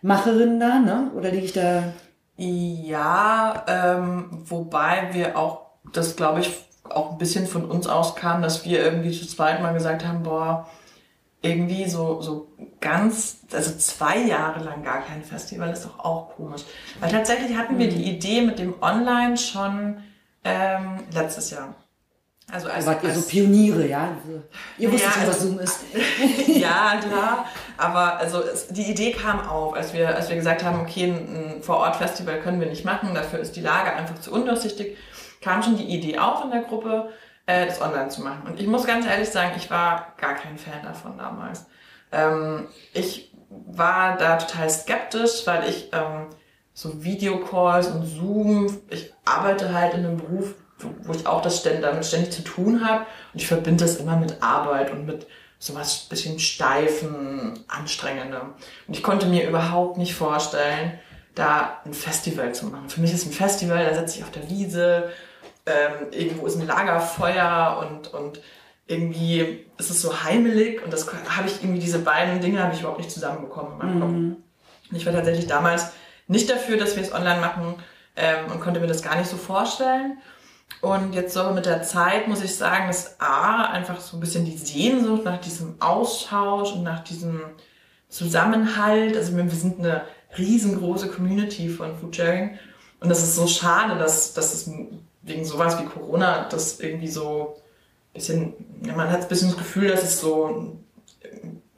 Macherinnen 0.00 0.60
da, 0.60 0.78
ne? 0.78 1.10
Oder 1.16 1.30
liege 1.30 1.46
ich 1.46 1.52
da? 1.52 1.92
Ja, 2.36 3.64
ähm, 3.66 4.44
wobei 4.46 5.10
wir 5.12 5.36
auch, 5.36 5.62
das 5.92 6.14
glaube 6.14 6.40
ich, 6.40 6.50
auch 6.84 7.12
ein 7.12 7.18
bisschen 7.18 7.46
von 7.46 7.64
uns 7.64 7.86
aus 7.86 8.14
kam, 8.14 8.42
dass 8.42 8.64
wir 8.64 8.82
irgendwie 8.82 9.12
zu 9.12 9.26
zweit 9.26 9.62
mal 9.62 9.72
gesagt 9.72 10.06
haben, 10.06 10.22
boah, 10.22 10.68
irgendwie 11.42 11.88
so, 11.88 12.20
so 12.22 12.48
ganz, 12.80 13.40
also 13.52 13.76
zwei 13.76 14.18
Jahre 14.18 14.64
lang 14.64 14.82
gar 14.82 15.02
kein 15.02 15.22
Festival 15.22 15.70
ist 15.70 15.84
doch 15.84 15.98
auch 15.98 16.36
komisch. 16.36 16.62
Weil 17.00 17.10
tatsächlich 17.10 17.56
hatten 17.56 17.78
wir 17.78 17.88
die 17.88 18.04
Idee 18.04 18.42
mit 18.42 18.58
dem 18.58 18.74
Online 18.80 19.36
schon 19.36 19.98
ähm, 20.44 21.00
letztes 21.12 21.50
Jahr. 21.50 21.74
Also 22.52 22.68
als, 22.68 22.86
Wart 22.86 23.02
ihr 23.02 23.10
so 23.14 23.22
Pioniere, 23.22 23.86
ja? 23.86 24.16
Ihr 24.78 24.92
wusstet 24.92 25.08
Ja, 25.08 25.12
schon, 25.14 25.26
was 25.28 25.34
also- 25.36 25.48
Zoom 25.48 25.58
ist. 25.60 25.80
ja, 26.46 27.00
klar. 27.00 27.46
Aber 27.76 28.18
also 28.18 28.42
es, 28.42 28.68
die 28.68 28.90
Idee 28.90 29.12
kam 29.12 29.40
auf, 29.48 29.74
als 29.74 29.92
wir, 29.92 30.14
als 30.14 30.28
wir 30.28 30.36
gesagt 30.36 30.62
haben, 30.62 30.80
okay, 30.80 31.04
ein, 31.06 31.56
ein 31.56 31.62
Vor-Ort-Festival 31.62 32.40
können 32.40 32.60
wir 32.60 32.68
nicht 32.68 32.84
machen, 32.84 33.14
dafür 33.14 33.40
ist 33.40 33.56
die 33.56 33.60
Lage 33.60 33.92
einfach 33.92 34.18
zu 34.20 34.32
undurchsichtig, 34.32 34.96
kam 35.40 35.62
schon 35.62 35.76
die 35.76 35.84
Idee 35.84 36.18
auf 36.18 36.44
in 36.44 36.50
der 36.50 36.62
Gruppe, 36.62 37.10
äh, 37.46 37.66
das 37.66 37.80
online 37.80 38.08
zu 38.08 38.22
machen. 38.22 38.42
Und 38.46 38.60
ich 38.60 38.66
muss 38.66 38.86
ganz 38.86 39.06
ehrlich 39.06 39.30
sagen, 39.30 39.52
ich 39.56 39.70
war 39.70 40.12
gar 40.18 40.34
kein 40.34 40.58
Fan 40.58 40.82
davon 40.82 41.16
damals. 41.18 41.66
Ähm, 42.12 42.68
ich 42.92 43.32
war 43.66 44.16
da 44.16 44.36
total 44.36 44.68
skeptisch, 44.70 45.46
weil 45.46 45.68
ich 45.68 45.88
ähm, 45.92 46.26
so 46.72 47.02
Videocalls 47.02 47.88
und 47.88 48.04
Zoom, 48.04 48.80
ich 48.90 49.12
arbeite 49.24 49.72
halt 49.72 49.94
in 49.94 50.04
einem 50.06 50.16
Beruf, 50.18 50.54
wo 51.02 51.12
ich 51.12 51.26
auch 51.26 51.42
das 51.42 51.60
ständ, 51.60 51.82
damit 51.82 52.04
ständig 52.04 52.32
zu 52.32 52.42
tun 52.42 52.86
habe 52.86 53.06
und 53.32 53.40
ich 53.40 53.46
verbinde 53.46 53.84
das 53.84 53.96
immer 53.96 54.16
mit 54.16 54.42
Arbeit 54.42 54.92
und 54.92 55.06
mit 55.06 55.26
sowas 55.58 56.06
bisschen 56.10 56.38
steifen, 56.38 57.58
anstrengendem. 57.68 58.54
Und 58.86 58.96
ich 58.96 59.02
konnte 59.02 59.26
mir 59.26 59.48
überhaupt 59.48 59.96
nicht 59.96 60.14
vorstellen, 60.14 60.98
da 61.34 61.80
ein 61.84 61.94
Festival 61.94 62.54
zu 62.54 62.66
machen. 62.66 62.88
Für 62.88 63.00
mich 63.00 63.12
ist 63.12 63.26
ein 63.26 63.32
Festival, 63.32 63.84
da 63.84 63.94
sitze 63.94 64.18
ich 64.18 64.24
auf 64.24 64.30
der 64.30 64.48
Wiese, 64.48 65.10
ähm, 65.66 66.10
irgendwo 66.10 66.46
ist 66.46 66.56
ein 66.56 66.66
Lagerfeuer 66.66 67.86
und, 67.88 68.12
und 68.12 68.40
irgendwie 68.86 69.66
ist 69.78 69.90
es 69.90 70.02
so 70.02 70.22
heimelig 70.22 70.84
und 70.84 70.92
das 70.92 71.10
habe 71.10 71.48
ich 71.48 71.62
irgendwie, 71.62 71.80
diese 71.80 72.00
beiden 72.00 72.40
Dinge 72.40 72.62
habe 72.62 72.74
ich 72.74 72.80
überhaupt 72.80 72.98
nicht 72.98 73.10
zusammenbekommen 73.10 73.72
in 73.72 73.78
meinem 73.78 74.00
Kopf. 74.00 74.40
Und 74.90 74.96
ich 74.96 75.06
war 75.06 75.12
tatsächlich 75.14 75.46
damals 75.46 75.92
nicht 76.28 76.50
dafür, 76.50 76.76
dass 76.76 76.96
wir 76.96 77.02
es 77.02 77.12
online 77.12 77.40
machen 77.40 77.76
ähm, 78.16 78.52
und 78.52 78.60
konnte 78.60 78.80
mir 78.80 78.86
das 78.86 79.02
gar 79.02 79.16
nicht 79.16 79.30
so 79.30 79.36
vorstellen. 79.36 80.18
Und 80.80 81.14
jetzt 81.14 81.34
so 81.34 81.50
mit 81.52 81.66
der 81.66 81.82
Zeit 81.82 82.28
muss 82.28 82.42
ich 82.42 82.54
sagen, 82.54 82.88
dass 82.88 83.20
A, 83.20 83.64
einfach 83.70 84.00
so 84.00 84.16
ein 84.16 84.20
bisschen 84.20 84.44
die 84.44 84.56
Sehnsucht 84.56 85.24
nach 85.24 85.40
diesem 85.40 85.76
Austausch 85.80 86.72
und 86.72 86.82
nach 86.82 87.02
diesem 87.04 87.40
Zusammenhalt. 88.08 89.16
Also 89.16 89.36
wir 89.36 89.48
sind 89.50 89.78
eine 89.78 90.02
riesengroße 90.36 91.08
Community 91.08 91.68
von 91.68 91.96
Foodsharing. 91.96 92.58
Und 93.00 93.08
das 93.08 93.22
ist 93.22 93.36
so 93.36 93.46
schade, 93.46 93.98
dass, 93.98 94.34
dass 94.34 94.54
es 94.54 94.70
wegen 95.22 95.44
sowas 95.44 95.78
wie 95.80 95.86
Corona 95.86 96.48
das 96.48 96.80
irgendwie 96.80 97.08
so 97.08 97.56
ein 97.56 98.14
bisschen, 98.14 98.54
man 98.94 99.10
hat 99.10 99.22
ein 99.22 99.28
bisschen 99.28 99.48
das 99.48 99.58
Gefühl, 99.58 99.88
dass 99.88 100.02
es 100.02 100.20
so 100.20 100.76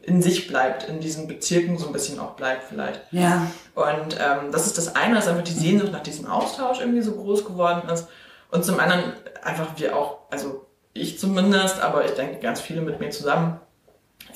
in 0.03 0.23
sich 0.23 0.47
bleibt, 0.47 0.85
in 0.85 1.01
diesen 1.01 1.27
Bezirken 1.27 1.79
so 1.79 1.87
ein 1.87 1.93
bisschen 1.93 2.21
auch 2.21 2.33
bleibt 2.33 2.65
vielleicht. 2.69 3.01
Ja. 3.11 3.51
Und 3.75 4.17
ähm, 4.21 4.53
das 4.53 4.67
ist 4.67 4.79
das 4.79 4.95
eine, 4.95 5.17
dass 5.17 5.27
einfach 5.27 5.43
die 5.43 5.53
Sehnsucht 5.53 5.93
nach 5.93 6.03
diesem 6.03 6.27
Austausch 6.27 6.81
irgendwie 6.81 7.03
so 7.03 7.13
groß 7.13 7.45
geworden 7.45 7.89
ist. 7.89 8.07
Und 8.51 8.65
zum 8.65 8.79
anderen 8.79 9.13
einfach 9.43 9.79
wir 9.79 9.97
auch, 9.97 10.19
also 10.31 10.67
ich 10.93 11.19
zumindest, 11.19 11.81
aber 11.81 12.05
ich 12.05 12.13
denke 12.13 12.39
ganz 12.41 12.61
viele 12.61 12.81
mit 12.81 13.01
mir 13.01 13.11
zusammen, 13.11 13.61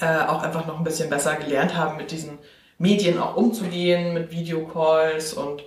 äh, 0.01 0.27
auch 0.27 0.43
einfach 0.43 0.67
noch 0.67 0.79
ein 0.79 0.85
bisschen 0.85 1.11
besser 1.11 1.37
gelernt 1.37 1.77
haben, 1.77 1.97
mit 1.97 2.11
diesen 2.11 2.39
Medien 2.79 3.19
auch 3.19 3.37
umzugehen, 3.37 4.15
mit 4.15 4.31
Videocalls 4.31 5.35
und 5.35 5.63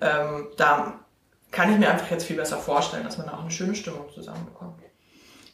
ähm, 0.00 0.48
da 0.56 1.00
kann 1.50 1.72
ich 1.72 1.78
mir 1.78 1.90
einfach 1.90 2.10
jetzt 2.10 2.24
viel 2.24 2.36
besser 2.36 2.58
vorstellen, 2.58 3.04
dass 3.04 3.18
man 3.18 3.26
da 3.26 3.34
auch 3.34 3.40
eine 3.40 3.50
schöne 3.50 3.74
Stimmung 3.74 4.06
zusammenbekommt. 4.14 4.74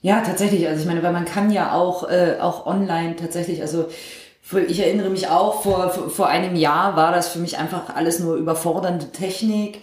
Ja, 0.05 0.21
tatsächlich. 0.21 0.69
Also 0.69 0.83
ich 0.83 0.87
meine, 0.87 1.03
weil 1.03 1.13
man 1.13 1.25
kann 1.25 1.51
ja 1.51 1.73
auch, 1.73 2.11
äh, 2.11 2.37
auch 2.39 2.67
online 2.67 3.17
tatsächlich, 3.17 3.63
also 3.63 3.89
ich 4.69 4.81
erinnere 4.81 5.09
mich 5.09 5.29
auch, 5.29 5.63
vor, 5.63 5.89
vor 5.89 6.29
einem 6.29 6.57
Jahr 6.57 6.95
war 6.97 7.11
das 7.11 7.29
für 7.29 7.39
mich 7.39 7.57
einfach 7.57 7.95
alles 7.95 8.21
nur 8.21 8.37
überfordernde 8.37 9.13
Technik. 9.13 9.81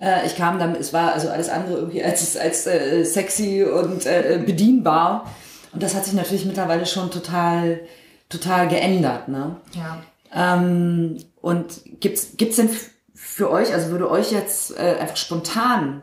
Äh, 0.00 0.26
ich 0.26 0.36
kam 0.36 0.58
dann, 0.58 0.74
es 0.74 0.92
war 0.92 1.12
also 1.12 1.28
alles 1.28 1.48
andere 1.48 1.78
irgendwie 1.78 2.02
als, 2.02 2.36
als 2.36 2.66
äh, 2.66 3.04
sexy 3.04 3.64
und 3.64 4.06
äh, 4.06 4.42
bedienbar. 4.44 5.30
Und 5.72 5.82
das 5.82 5.94
hat 5.94 6.04
sich 6.04 6.14
natürlich 6.14 6.44
mittlerweile 6.44 6.86
schon 6.86 7.10
total, 7.10 7.80
total 8.28 8.68
geändert. 8.68 9.28
Ne? 9.28 9.56
Ja. 9.72 10.02
Ähm, 10.34 11.18
und 11.40 11.82
gibt's 12.00 12.36
gibt's 12.36 12.56
denn 12.56 12.70
für 13.14 13.50
euch, 13.50 13.72
also 13.72 13.90
würde 13.90 14.10
euch 14.10 14.32
jetzt 14.32 14.76
äh, 14.78 14.96
einfach 15.00 15.16
spontan, 15.16 16.02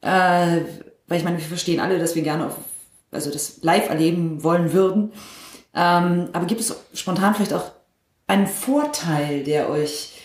äh, 0.00 0.60
weil 1.08 1.18
ich 1.18 1.24
meine, 1.24 1.38
wir 1.38 1.44
verstehen 1.44 1.80
alle, 1.80 1.98
dass 1.98 2.14
wir 2.14 2.22
gerne 2.22 2.46
auf, 2.46 2.56
also 3.10 3.30
das 3.30 3.58
live 3.62 3.88
erleben 3.88 4.42
wollen 4.42 4.72
würden, 4.72 5.12
ähm, 5.74 6.30
aber 6.32 6.46
gibt 6.46 6.60
es 6.60 6.74
spontan 6.94 7.34
vielleicht 7.34 7.52
auch 7.52 7.72
einen 8.26 8.46
Vorteil, 8.46 9.44
der 9.44 9.68
euch 9.68 10.15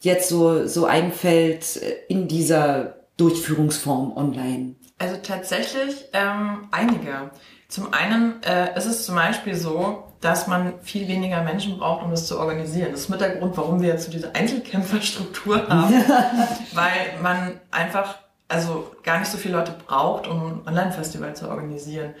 jetzt 0.00 0.28
so 0.28 0.66
so 0.66 0.86
einfällt 0.86 1.76
äh, 1.76 1.96
in 2.08 2.28
dieser 2.28 2.96
Durchführungsform 3.16 4.16
online? 4.16 4.74
Also 4.98 5.16
tatsächlich 5.22 6.06
ähm, 6.12 6.68
einige. 6.70 7.30
Zum 7.68 7.92
einen 7.94 8.42
äh, 8.42 8.76
ist 8.76 8.86
es 8.86 9.06
zum 9.06 9.14
Beispiel 9.14 9.54
so, 9.54 10.04
dass 10.20 10.46
man 10.46 10.74
viel 10.82 11.08
weniger 11.08 11.42
Menschen 11.42 11.78
braucht, 11.78 12.04
um 12.04 12.10
das 12.10 12.26
zu 12.26 12.38
organisieren. 12.38 12.92
Das 12.92 13.02
ist 13.02 13.08
mit 13.08 13.20
der 13.20 13.36
Grund, 13.36 13.56
warum 13.56 13.80
wir 13.80 13.88
jetzt 13.88 14.04
so 14.06 14.10
diese 14.10 14.34
Einzelkämpferstruktur 14.34 15.66
haben. 15.68 15.94
Weil 16.74 17.20
man 17.22 17.60
einfach 17.70 18.18
also 18.48 18.90
gar 19.02 19.20
nicht 19.20 19.30
so 19.30 19.38
viele 19.38 19.56
Leute 19.56 19.74
braucht, 19.86 20.26
um 20.26 20.42
ein 20.42 20.68
Online-Festival 20.68 21.36
zu 21.36 21.48
organisieren. 21.48 22.14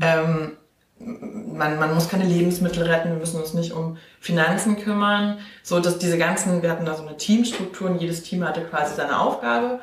Ähm, 0.00 0.56
man, 1.04 1.78
man 1.78 1.94
muss 1.94 2.08
keine 2.08 2.24
Lebensmittel 2.24 2.84
retten, 2.84 3.10
wir 3.10 3.18
müssen 3.18 3.40
uns 3.40 3.54
nicht 3.54 3.72
um 3.72 3.96
Finanzen 4.20 4.76
kümmern. 4.76 5.38
So, 5.62 5.80
dass 5.80 5.98
diese 5.98 6.18
ganzen, 6.18 6.62
wir 6.62 6.70
hatten 6.70 6.86
da 6.86 6.94
so 6.94 7.06
eine 7.06 7.16
Teamstruktur 7.16 7.90
und 7.90 8.00
jedes 8.00 8.22
Team 8.22 8.44
hatte 8.46 8.62
quasi 8.62 8.94
seine 8.94 9.20
Aufgabe. 9.20 9.80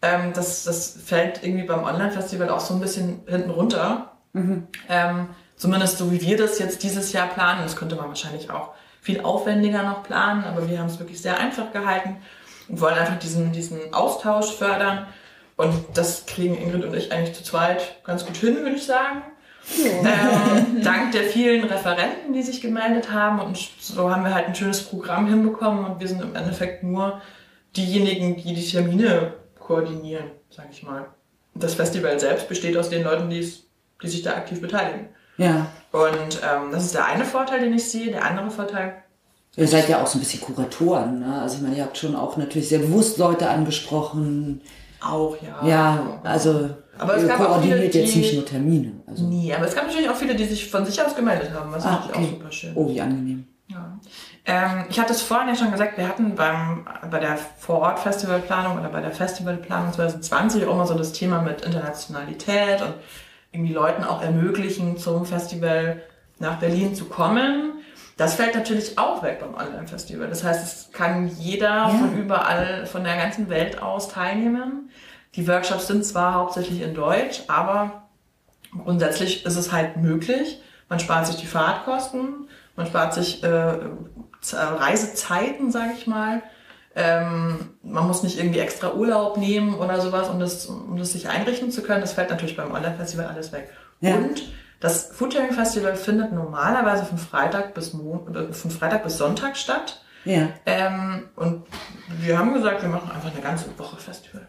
Ähm, 0.00 0.32
das, 0.34 0.64
das 0.64 0.98
fällt 1.04 1.42
irgendwie 1.42 1.64
beim 1.64 1.84
Online-Festival 1.84 2.50
auch 2.50 2.60
so 2.60 2.74
ein 2.74 2.80
bisschen 2.80 3.20
hinten 3.26 3.50
runter. 3.50 4.12
Ähm, 4.88 5.28
zumindest 5.56 5.98
so 5.98 6.10
wie 6.10 6.20
wir 6.20 6.36
das 6.36 6.58
jetzt 6.58 6.82
dieses 6.82 7.12
Jahr 7.12 7.28
planen. 7.28 7.60
Das 7.62 7.76
könnte 7.76 7.96
man 7.96 8.08
wahrscheinlich 8.08 8.50
auch 8.50 8.70
viel 9.00 9.20
aufwendiger 9.20 9.82
noch 9.82 10.02
planen, 10.04 10.44
aber 10.44 10.68
wir 10.68 10.78
haben 10.78 10.86
es 10.86 10.98
wirklich 10.98 11.20
sehr 11.20 11.38
einfach 11.38 11.72
gehalten 11.72 12.16
und 12.68 12.80
wollen 12.80 12.94
einfach 12.94 13.18
diesen, 13.18 13.52
diesen 13.52 13.92
Austausch 13.92 14.52
fördern. 14.52 15.06
Und 15.56 15.84
das 15.94 16.26
kriegen 16.26 16.56
Ingrid 16.56 16.84
und 16.84 16.94
ich 16.94 17.12
eigentlich 17.12 17.36
zu 17.36 17.44
zweit 17.44 18.02
ganz 18.04 18.24
gut 18.24 18.36
hin, 18.36 18.56
würde 18.56 18.76
ich 18.76 18.86
sagen. 18.86 19.22
Ähm, 19.78 20.82
dank 20.82 21.12
der 21.12 21.24
vielen 21.24 21.64
Referenten, 21.64 22.32
die 22.32 22.42
sich 22.42 22.60
gemeldet 22.60 23.10
haben. 23.12 23.40
Und 23.40 23.56
so 23.80 24.10
haben 24.10 24.24
wir 24.24 24.34
halt 24.34 24.46
ein 24.46 24.54
schönes 24.54 24.82
Programm 24.82 25.28
hinbekommen 25.28 25.84
und 25.84 26.00
wir 26.00 26.08
sind 26.08 26.20
im 26.20 26.34
Endeffekt 26.34 26.82
nur 26.82 27.20
diejenigen, 27.76 28.36
die 28.36 28.54
die 28.54 28.66
Termine 28.66 29.34
koordinieren, 29.58 30.30
sag 30.50 30.66
ich 30.70 30.82
mal. 30.82 31.06
Das 31.54 31.74
Festival 31.74 32.18
selbst 32.18 32.48
besteht 32.48 32.76
aus 32.76 32.90
den 32.90 33.04
Leuten, 33.04 33.30
die, 33.30 33.38
es, 33.38 33.64
die 34.02 34.08
sich 34.08 34.22
da 34.22 34.32
aktiv 34.34 34.60
beteiligen. 34.60 35.08
Ja, 35.38 35.66
Und 35.92 36.40
ähm, 36.42 36.72
das 36.72 36.84
ist 36.84 36.94
der 36.94 37.06
eine 37.06 37.24
Vorteil, 37.24 37.60
den 37.60 37.74
ich 37.74 37.88
sehe. 37.88 38.10
Der 38.10 38.24
andere 38.24 38.50
Vorteil, 38.50 39.02
ihr 39.56 39.68
seid 39.68 39.88
ja 39.88 40.02
auch 40.02 40.06
so 40.06 40.18
ein 40.18 40.20
bisschen 40.20 40.40
Kuratoren, 40.40 41.20
ne? 41.20 41.40
Also 41.42 41.56
ich 41.56 41.62
meine, 41.62 41.76
ihr 41.76 41.84
habt 41.84 41.96
schon 41.96 42.16
auch 42.16 42.36
natürlich 42.36 42.68
sehr 42.68 42.80
bewusst 42.80 43.18
Leute 43.18 43.48
angesprochen. 43.48 44.60
auch, 45.00 45.36
ja. 45.42 45.66
Ja, 45.66 46.20
also 46.24 46.70
Aber 47.02 47.16
es 47.16 47.22
ihr 47.22 47.28
gab 47.28 47.40
auch 47.40 47.60
viele, 47.60 47.74
koordiniert 47.74 47.94
jetzt 47.94 48.14
die- 48.14 48.18
nicht 48.20 48.34
nur 48.34 48.44
Termine. 48.46 48.92
Also. 49.06 49.24
Nee, 49.26 49.54
aber 49.54 49.66
es 49.66 49.74
gab 49.74 49.86
natürlich 49.86 50.08
auch 50.08 50.16
viele, 50.16 50.34
die 50.34 50.44
sich 50.44 50.70
von 50.70 50.84
sich 50.86 51.00
aus 51.02 51.14
gemeldet 51.14 51.50
haben, 51.54 51.72
was 51.72 51.84
Ah, 51.84 51.92
natürlich 51.92 52.16
okay. 52.16 52.24
auch 52.26 52.30
super 52.38 52.52
schön. 52.52 52.72
Oh, 52.74 52.88
wie 52.88 53.00
angenehm. 53.00 53.46
Ja. 53.68 53.98
Ähm, 54.44 54.84
ich 54.90 54.98
hatte 54.98 55.12
es 55.12 55.22
vorhin 55.22 55.48
ja 55.48 55.54
schon 55.54 55.70
gesagt, 55.72 55.96
wir 55.96 56.06
hatten 56.08 56.34
beim, 56.34 56.84
bei 57.10 57.18
der 57.20 57.38
Vorort-Festivalplanung 57.58 58.78
oder 58.78 58.88
bei 58.88 59.00
der 59.00 59.12
Festivalplanung 59.12 59.92
2020 59.92 60.66
auch 60.66 60.72
immer 60.74 60.86
so 60.86 60.94
das 60.94 61.12
Thema 61.12 61.40
mit 61.42 61.62
Internationalität 61.62 62.82
und 62.82 62.94
irgendwie 63.52 63.72
Leuten 63.72 64.04
auch 64.04 64.22
ermöglichen, 64.22 64.96
zum 64.98 65.24
Festival 65.26 66.02
nach 66.38 66.58
Berlin 66.58 66.94
zu 66.94 67.04
kommen. 67.06 67.72
Das 68.16 68.34
fällt 68.34 68.54
natürlich 68.54 68.98
auch 68.98 69.22
weg 69.22 69.40
beim 69.40 69.54
Online-Festival. 69.54 70.28
Das 70.28 70.44
heißt, 70.44 70.62
es 70.64 70.92
kann 70.92 71.28
jeder 71.38 71.68
ja. 71.68 71.88
von 71.88 72.16
überall, 72.18 72.86
von 72.86 73.04
der 73.04 73.16
ganzen 73.16 73.48
Welt 73.48 73.80
aus 73.82 74.08
teilnehmen. 74.08 74.90
Die 75.34 75.48
Workshops 75.48 75.86
sind 75.86 76.04
zwar 76.04 76.34
hauptsächlich 76.34 76.82
in 76.82 76.94
Deutsch, 76.94 77.42
aber 77.48 78.08
grundsätzlich 78.72 79.46
ist 79.46 79.56
es 79.56 79.72
halt 79.72 79.96
möglich. 79.96 80.60
Man 80.88 81.00
spart 81.00 81.26
sich 81.26 81.36
die 81.36 81.46
Fahrtkosten, 81.46 82.48
man 82.76 82.86
spart 82.86 83.14
sich 83.14 83.42
äh, 83.42 83.76
Reisezeiten, 84.52 85.70
sage 85.70 85.92
ich 85.96 86.06
mal. 86.06 86.42
Ähm, 86.94 87.70
man 87.82 88.06
muss 88.06 88.22
nicht 88.22 88.38
irgendwie 88.38 88.58
extra 88.58 88.92
Urlaub 88.92 89.38
nehmen 89.38 89.74
oder 89.74 90.00
sowas, 90.02 90.28
um 90.28 90.38
das, 90.38 90.66
um 90.66 90.98
das 90.98 91.12
sich 91.12 91.28
einrichten 91.28 91.70
zu 91.70 91.82
können. 91.82 92.02
Das 92.02 92.12
fällt 92.12 92.28
natürlich 92.28 92.56
beim 92.56 92.70
Online-Festival 92.70 93.26
alles 93.26 93.52
weg. 93.52 93.70
Ja. 94.00 94.16
Und 94.16 94.42
das 94.80 95.06
Foodsharing 95.12 95.52
Festival 95.52 95.96
findet 95.96 96.32
normalerweise 96.32 97.04
von 97.04 97.16
Freitag 97.16 97.72
bis 97.72 97.94
Mon 97.94 98.34
äh, 98.34 98.52
von 98.52 98.70
Freitag 98.70 99.04
bis 99.04 99.16
Sonntag 99.16 99.56
statt. 99.56 100.02
Ja. 100.24 100.48
Ähm, 100.66 101.30
und 101.36 101.66
wir 102.20 102.38
haben 102.38 102.52
gesagt, 102.52 102.82
wir 102.82 102.90
machen 102.90 103.10
einfach 103.10 103.32
eine 103.32 103.40
ganze 103.40 103.66
Woche 103.78 103.96
Festival. 103.96 104.48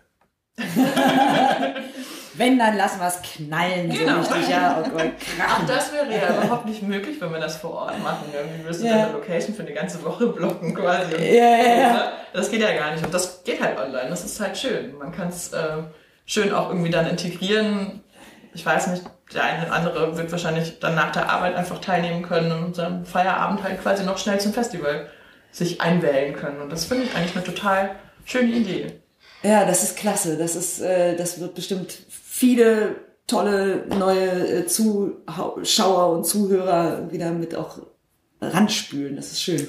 Wenn, 2.36 2.58
dann 2.58 2.78
lassen 2.78 3.00
wir 3.00 3.08
es 3.08 3.22
knallen. 3.22 3.90
Genau. 3.92 4.24
So 4.24 4.34
richtig, 4.34 4.50
ja, 4.50 4.84
oh 4.84 4.90
Gott, 4.90 5.12
Auch 5.48 5.66
das 5.68 5.94
wäre 5.94 6.12
ja 6.12 6.36
überhaupt 6.36 6.66
nicht 6.66 6.82
möglich, 6.82 7.22
wenn 7.22 7.32
wir 7.32 7.40
das 7.40 7.58
vor 7.58 7.72
Ort 7.72 8.02
machen. 8.02 8.26
Irgendwie 8.34 8.64
müsste 8.64 8.88
ja. 8.88 9.04
eine 9.04 9.14
Location 9.14 9.56
für 9.56 9.62
eine 9.62 9.74
ganze 9.74 10.04
Woche 10.04 10.28
blocken 10.28 10.74
quasi. 10.74 11.16
Ja, 11.16 11.58
ja, 11.58 11.80
ja. 11.80 12.12
Das 12.34 12.50
geht 12.50 12.62
ja 12.62 12.74
gar 12.74 12.92
nicht. 12.92 13.06
Und 13.06 13.14
das 13.14 13.44
geht 13.44 13.62
halt 13.62 13.78
online. 13.78 14.10
Das 14.10 14.26
ist 14.26 14.40
halt 14.40 14.58
schön. 14.58 14.98
Man 14.98 15.12
kann 15.12 15.28
es 15.28 15.54
äh, 15.54 15.84
schön 16.26 16.52
auch 16.54 16.70
irgendwie 16.70 16.90
dann 16.90 17.08
integrieren. 17.08 18.04
Ich 18.54 18.66
weiß 18.66 18.88
nicht, 18.88 19.04
der 19.34 19.44
eine 19.44 19.66
oder 19.68 19.74
andere 19.74 20.18
wird 20.18 20.32
wahrscheinlich 20.32 20.80
dann 20.80 20.96
nach 20.96 21.12
der 21.12 21.30
Arbeit 21.30 21.56
einfach 21.56 21.80
teilnehmen 21.80 22.24
können 22.24 22.52
und 22.52 22.80
am 22.80 23.06
Feierabend 23.06 23.64
halt 23.64 23.82
quasi 23.82 24.04
noch 24.04 24.18
schnell 24.18 24.40
zum 24.40 24.54
Festival 24.54 25.08
sich 25.52 25.82
einwählen 25.82 26.36
können. 26.36 26.62
Und 26.62 26.72
das 26.72 26.86
finde 26.86 27.04
ich 27.04 27.16
eigentlich 27.16 27.36
eine 27.36 27.44
total 27.44 27.92
schöne 28.26 28.52
Idee. 28.52 29.03
Ja, 29.44 29.66
das 29.66 29.84
ist 29.84 29.98
klasse. 29.98 30.38
Das 30.38 30.56
ist, 30.56 30.80
äh, 30.80 31.16
das 31.16 31.40
wird 31.40 31.54
bestimmt 31.56 31.92
viele 32.10 32.96
tolle 33.28 33.86
neue 33.88 34.48
äh, 34.48 34.68
Zuschauer 34.68 36.16
und 36.16 36.26
Zuhörer 36.26 37.12
wieder 37.12 37.32
mit 37.32 37.56
auch 37.56 37.80
ranspülen. 38.42 39.16
Das 39.16 39.32
ist 39.32 39.42
schön. 39.42 39.68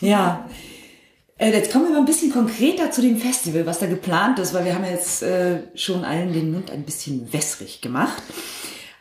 Ja. 0.00 0.48
Äh, 1.38 1.52
jetzt 1.52 1.70
kommen 1.70 1.84
wir 1.84 1.92
mal 1.92 1.98
ein 1.98 2.06
bisschen 2.06 2.32
konkreter 2.32 2.90
zu 2.90 3.02
dem 3.02 3.18
Festival, 3.18 3.66
was 3.66 3.78
da 3.78 3.86
geplant 3.86 4.38
ist, 4.38 4.54
weil 4.54 4.64
wir 4.64 4.74
haben 4.74 4.84
jetzt 4.84 5.22
äh, 5.22 5.58
schon 5.74 6.04
allen 6.04 6.32
den 6.32 6.52
Mund 6.52 6.70
ein 6.70 6.84
bisschen 6.84 7.32
wässrig 7.32 7.80
gemacht. 7.82 8.22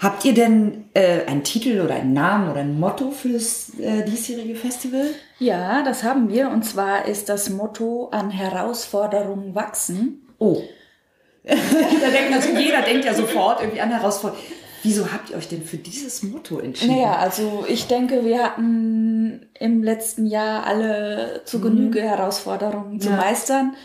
Habt 0.06 0.24
ihr 0.24 0.36
denn 0.36 0.86
äh, 0.94 1.26
einen 1.26 1.44
Titel 1.44 1.82
oder 1.82 1.96
einen 1.96 2.14
Namen 2.14 2.52
oder 2.52 2.60
ein 2.60 2.80
Motto 2.80 3.10
für 3.10 3.30
das 3.30 3.72
äh, 3.80 4.06
diesjährige 4.06 4.54
Festival? 4.54 5.08
Ja, 5.40 5.82
das 5.82 6.04
haben 6.04 6.30
wir. 6.30 6.50
Und 6.52 6.64
zwar 6.64 7.08
ist 7.08 7.28
das 7.28 7.50
Motto 7.50 8.10
an 8.12 8.30
Herausforderungen 8.30 9.56
wachsen. 9.56 10.28
Oh. 10.38 10.62
denkt, 11.44 12.34
also 12.34 12.50
jeder 12.50 12.84
denkt 12.84 13.06
ja 13.06 13.16
sofort 13.16 13.62
irgendwie 13.62 13.82
an 13.82 13.90
Herausforderungen. 13.90 14.46
Wieso 14.84 15.12
habt 15.12 15.32
ihr 15.32 15.38
euch 15.38 15.48
denn 15.48 15.64
für 15.64 15.78
dieses 15.78 16.22
Motto 16.22 16.60
entschieden? 16.60 16.98
Naja, 16.98 17.16
also 17.16 17.66
ich 17.68 17.88
denke, 17.88 18.24
wir 18.24 18.44
hatten 18.44 19.48
im 19.60 19.82
letzten 19.82 20.28
Jahr 20.28 20.68
alle 20.68 21.42
zu 21.46 21.60
Genüge 21.60 22.02
mhm. 22.02 22.06
Herausforderungen 22.06 23.02
zu 23.02 23.10
ja. 23.10 23.16
meistern. 23.16 23.76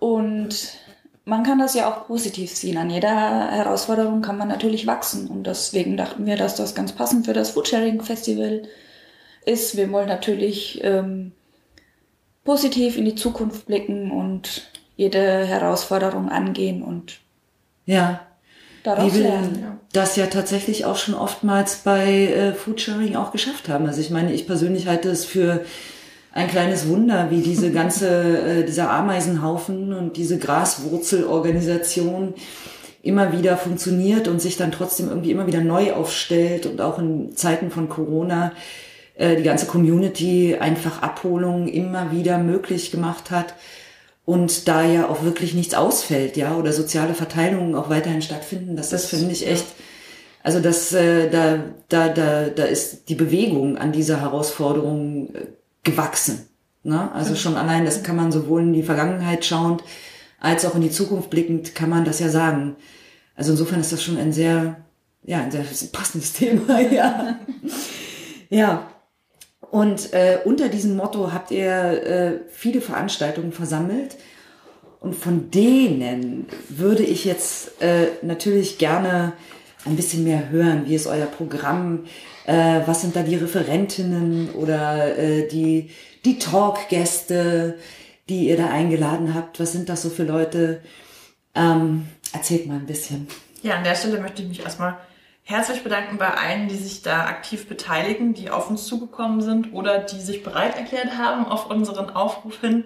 Und 0.00 0.72
man 1.28 1.42
kann 1.42 1.58
das 1.58 1.74
ja 1.74 1.90
auch 1.92 2.06
positiv 2.06 2.56
sehen. 2.56 2.78
An 2.78 2.88
jeder 2.88 3.50
Herausforderung 3.50 4.22
kann 4.22 4.38
man 4.38 4.48
natürlich 4.48 4.86
wachsen. 4.86 5.28
Und 5.28 5.46
deswegen 5.46 5.98
dachten 5.98 6.24
wir, 6.24 6.38
dass 6.38 6.54
das 6.54 6.74
ganz 6.74 6.92
passend 6.92 7.26
für 7.26 7.34
das 7.34 7.50
Foodsharing 7.50 8.00
Festival 8.00 8.62
ist. 9.44 9.76
Wir 9.76 9.92
wollen 9.92 10.08
natürlich 10.08 10.80
ähm, 10.82 11.32
positiv 12.44 12.96
in 12.96 13.04
die 13.04 13.14
Zukunft 13.14 13.66
blicken 13.66 14.10
und 14.10 14.70
jede 14.96 15.44
Herausforderung 15.44 16.30
angehen 16.30 16.82
und 16.82 17.18
ja. 17.84 18.20
daraus 18.82 19.12
Wie 19.12 19.18
wir 19.18 19.28
lernen. 19.28 19.80
Das 19.92 20.16
ja 20.16 20.26
tatsächlich 20.28 20.86
auch 20.86 20.96
schon 20.96 21.14
oftmals 21.14 21.76
bei 21.76 22.08
äh, 22.08 22.52
Foodsharing 22.54 23.16
auch 23.16 23.32
geschafft 23.32 23.68
haben. 23.68 23.84
Also 23.84 24.00
ich 24.00 24.08
meine, 24.08 24.32
ich 24.32 24.46
persönlich 24.46 24.86
halte 24.86 25.10
es 25.10 25.26
für 25.26 25.64
ein 26.32 26.48
kleines 26.48 26.88
Wunder, 26.88 27.30
wie 27.30 27.40
diese 27.40 27.72
ganze, 27.72 28.60
äh, 28.60 28.64
dieser 28.64 28.90
Ameisenhaufen 28.90 29.92
und 29.92 30.16
diese 30.16 30.38
Graswurzelorganisation 30.38 32.34
immer 33.02 33.32
wieder 33.32 33.56
funktioniert 33.56 34.28
und 34.28 34.40
sich 34.40 34.56
dann 34.56 34.72
trotzdem 34.72 35.08
irgendwie 35.08 35.30
immer 35.30 35.46
wieder 35.46 35.60
neu 35.60 35.92
aufstellt 35.92 36.66
und 36.66 36.80
auch 36.80 36.98
in 36.98 37.34
Zeiten 37.34 37.70
von 37.70 37.88
Corona 37.88 38.52
äh, 39.14 39.36
die 39.36 39.42
ganze 39.42 39.66
Community 39.66 40.56
einfach 40.58 41.02
Abholungen 41.02 41.68
immer 41.68 42.12
wieder 42.12 42.38
möglich 42.38 42.90
gemacht 42.90 43.30
hat 43.30 43.54
und 44.24 44.68
da 44.68 44.84
ja 44.84 45.08
auch 45.08 45.22
wirklich 45.24 45.54
nichts 45.54 45.74
ausfällt, 45.74 46.36
ja, 46.36 46.54
oder 46.54 46.72
soziale 46.72 47.14
Verteilungen 47.14 47.74
auch 47.74 47.88
weiterhin 47.88 48.20
stattfinden, 48.20 48.76
das, 48.76 48.90
das 48.90 49.06
finde 49.06 49.32
ich 49.32 49.48
echt, 49.48 49.64
also 50.42 50.60
das, 50.60 50.92
äh, 50.92 51.30
da, 51.30 51.60
da, 51.88 52.08
da, 52.10 52.48
da 52.48 52.64
ist 52.64 53.08
die 53.08 53.14
Bewegung 53.14 53.78
an 53.78 53.90
dieser 53.90 54.20
Herausforderung 54.20 55.34
äh, 55.34 55.46
gewachsen. 55.90 56.48
Ne? 56.82 57.10
Also 57.12 57.34
schon 57.34 57.56
allein, 57.56 57.84
das 57.84 58.02
kann 58.02 58.16
man 58.16 58.32
sowohl 58.32 58.62
in 58.62 58.72
die 58.72 58.82
Vergangenheit 58.82 59.44
schauend, 59.44 59.82
als 60.40 60.64
auch 60.64 60.74
in 60.74 60.82
die 60.82 60.90
Zukunft 60.90 61.30
blickend, 61.30 61.74
kann 61.74 61.90
man 61.90 62.04
das 62.04 62.20
ja 62.20 62.28
sagen. 62.28 62.76
Also 63.34 63.52
insofern 63.52 63.80
ist 63.80 63.92
das 63.92 64.02
schon 64.02 64.16
ein 64.16 64.32
sehr, 64.32 64.76
ja, 65.24 65.38
ein 65.40 65.50
sehr 65.50 65.64
passendes 65.92 66.32
Thema, 66.34 66.80
ja. 66.80 67.38
ja. 68.48 68.86
Und 69.70 70.12
äh, 70.14 70.38
unter 70.44 70.68
diesem 70.68 70.96
Motto 70.96 71.32
habt 71.32 71.50
ihr 71.50 71.70
äh, 71.70 72.40
viele 72.48 72.80
Veranstaltungen 72.80 73.52
versammelt. 73.52 74.16
Und 75.00 75.14
von 75.14 75.50
denen 75.50 76.46
würde 76.68 77.04
ich 77.04 77.24
jetzt 77.24 77.80
äh, 77.82 78.08
natürlich 78.22 78.78
gerne 78.78 79.34
ein 79.84 79.96
bisschen 79.96 80.24
mehr 80.24 80.48
hören. 80.50 80.84
Wie 80.86 80.94
ist 80.94 81.06
euer 81.06 81.26
Programm? 81.26 82.04
Äh, 82.48 82.86
was 82.86 83.02
sind 83.02 83.14
da 83.14 83.22
die 83.22 83.36
Referentinnen 83.36 84.52
oder 84.52 85.18
äh, 85.18 85.46
die, 85.48 85.90
die 86.24 86.38
Talkgäste, 86.38 87.78
die 88.30 88.48
ihr 88.48 88.56
da 88.56 88.70
eingeladen 88.70 89.34
habt? 89.34 89.60
Was 89.60 89.72
sind 89.72 89.90
das 89.90 90.00
so 90.00 90.08
für 90.08 90.24
Leute? 90.24 90.80
Ähm, 91.54 92.08
erzählt 92.32 92.66
mal 92.66 92.76
ein 92.76 92.86
bisschen. 92.86 93.28
Ja, 93.62 93.74
an 93.74 93.84
der 93.84 93.94
Stelle 93.94 94.18
möchte 94.18 94.40
ich 94.40 94.48
mich 94.48 94.62
erstmal 94.62 94.96
herzlich 95.42 95.84
bedanken 95.84 96.16
bei 96.16 96.30
allen, 96.30 96.68
die 96.68 96.76
sich 96.76 97.02
da 97.02 97.26
aktiv 97.26 97.68
beteiligen, 97.68 98.32
die 98.32 98.48
auf 98.48 98.70
uns 98.70 98.86
zugekommen 98.86 99.42
sind 99.42 99.74
oder 99.74 99.98
die 99.98 100.20
sich 100.20 100.42
bereit 100.42 100.74
erklärt 100.78 101.18
haben, 101.18 101.44
auf 101.44 101.68
unseren 101.68 102.08
Aufruf 102.08 102.62
hin 102.62 102.84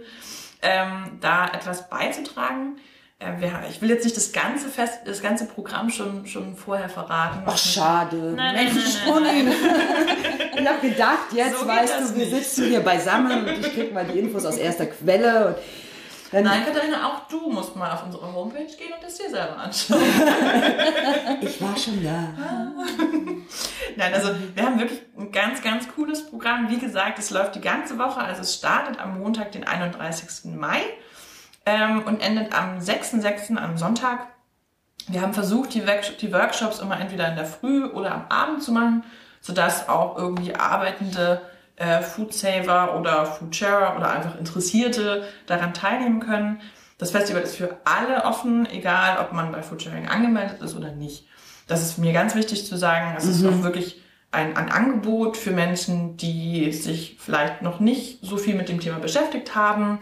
ähm, 0.62 1.18
da 1.20 1.46
etwas 1.46 1.88
beizutragen. 1.88 2.78
Äh, 3.22 3.70
ich 3.70 3.80
will 3.80 3.90
jetzt 3.90 4.04
nicht 4.04 4.16
das 4.16 4.32
ganze 4.32 4.68
Fest, 4.68 5.00
das 5.04 5.22
ganze 5.22 5.46
Programm 5.46 5.90
schon, 5.90 6.26
schon 6.26 6.56
vorher 6.56 6.88
verraten. 6.88 7.42
Ach, 7.46 7.56
schade. 7.56 8.16
Nein, 8.36 8.54
Mensch, 8.54 8.74
nein, 9.06 9.22
nein, 9.22 9.44
nein, 9.44 9.54
ich 10.58 10.68
habe 10.68 10.88
gedacht, 10.88 11.32
jetzt 11.32 11.60
so 11.60 11.66
weißt 11.66 11.94
du, 12.00 12.16
wir 12.16 12.26
sitzen 12.26 12.66
hier 12.66 12.80
beisammen 12.80 13.46
und 13.46 13.48
ich 13.48 13.72
krieg 13.72 13.92
mal 13.92 14.04
die 14.04 14.18
Infos 14.18 14.44
aus 14.44 14.56
erster 14.56 14.86
Quelle. 14.86 15.56
Und 16.32 16.44
dann 16.44 16.44
Nein, 16.44 16.64
Katharina, 16.64 17.06
auch 17.06 17.28
du 17.28 17.50
musst 17.50 17.76
mal 17.76 17.92
auf 17.92 18.04
unsere 18.06 18.32
Homepage 18.32 18.64
gehen 18.64 18.92
und 18.94 19.04
das 19.04 19.16
dir 19.16 19.28
selber 19.28 19.58
anschauen. 19.58 20.00
ich 21.42 21.60
war 21.60 21.76
schon 21.76 22.02
da. 22.02 22.32
Nein, 23.96 24.14
also 24.14 24.30
wir 24.54 24.64
haben 24.64 24.80
wirklich 24.80 25.02
ein 25.18 25.30
ganz, 25.30 25.62
ganz 25.62 25.86
cooles 25.94 26.26
Programm. 26.26 26.70
Wie 26.70 26.78
gesagt, 26.78 27.18
es 27.18 27.30
läuft 27.30 27.54
die 27.54 27.60
ganze 27.60 27.98
Woche. 27.98 28.20
Also 28.20 28.40
es 28.40 28.54
startet 28.54 28.98
am 28.98 29.18
Montag, 29.18 29.52
den 29.52 29.64
31. 29.64 30.54
Mai 30.54 30.80
ähm, 31.66 32.02
und 32.04 32.20
endet 32.20 32.54
am 32.54 32.78
6.6. 32.78 33.56
am 33.56 33.76
Sonntag. 33.76 34.26
Wir 35.08 35.20
haben 35.20 35.34
versucht, 35.34 35.74
die, 35.74 35.82
die 36.20 36.32
Workshops 36.32 36.78
immer 36.78 36.98
entweder 37.00 37.28
in 37.28 37.36
der 37.36 37.46
Früh 37.46 37.84
oder 37.86 38.14
am 38.14 38.26
Abend 38.28 38.62
zu 38.62 38.72
machen, 38.72 39.04
sodass 39.40 39.88
auch 39.88 40.16
irgendwie 40.16 40.54
arbeitende 40.54 41.42
äh, 41.76 42.02
Foodsaver 42.02 42.98
oder 42.98 43.26
Foodsharer 43.26 43.96
oder 43.96 44.10
einfach 44.12 44.38
Interessierte 44.38 45.26
daran 45.46 45.74
teilnehmen 45.74 46.20
können. 46.20 46.60
Das 46.98 47.10
Festival 47.10 47.42
ist 47.42 47.56
für 47.56 47.78
alle 47.84 48.24
offen, 48.24 48.68
egal 48.70 49.18
ob 49.18 49.32
man 49.32 49.50
bei 49.50 49.62
Foodsharing 49.62 50.08
angemeldet 50.08 50.62
ist 50.62 50.76
oder 50.76 50.92
nicht. 50.92 51.26
Das 51.66 51.82
ist 51.82 51.98
mir 51.98 52.12
ganz 52.12 52.34
wichtig 52.34 52.66
zu 52.66 52.76
sagen. 52.76 53.14
Es 53.16 53.24
mhm. 53.24 53.30
ist 53.30 53.46
auch 53.46 53.62
wirklich 53.62 54.02
ein, 54.30 54.56
ein 54.56 54.70
Angebot 54.70 55.36
für 55.36 55.50
Menschen, 55.50 56.16
die 56.16 56.72
sich 56.72 57.16
vielleicht 57.18 57.62
noch 57.62 57.80
nicht 57.80 58.20
so 58.22 58.36
viel 58.36 58.54
mit 58.54 58.68
dem 58.68 58.80
Thema 58.80 58.98
beschäftigt 58.98 59.54
haben. 59.54 59.98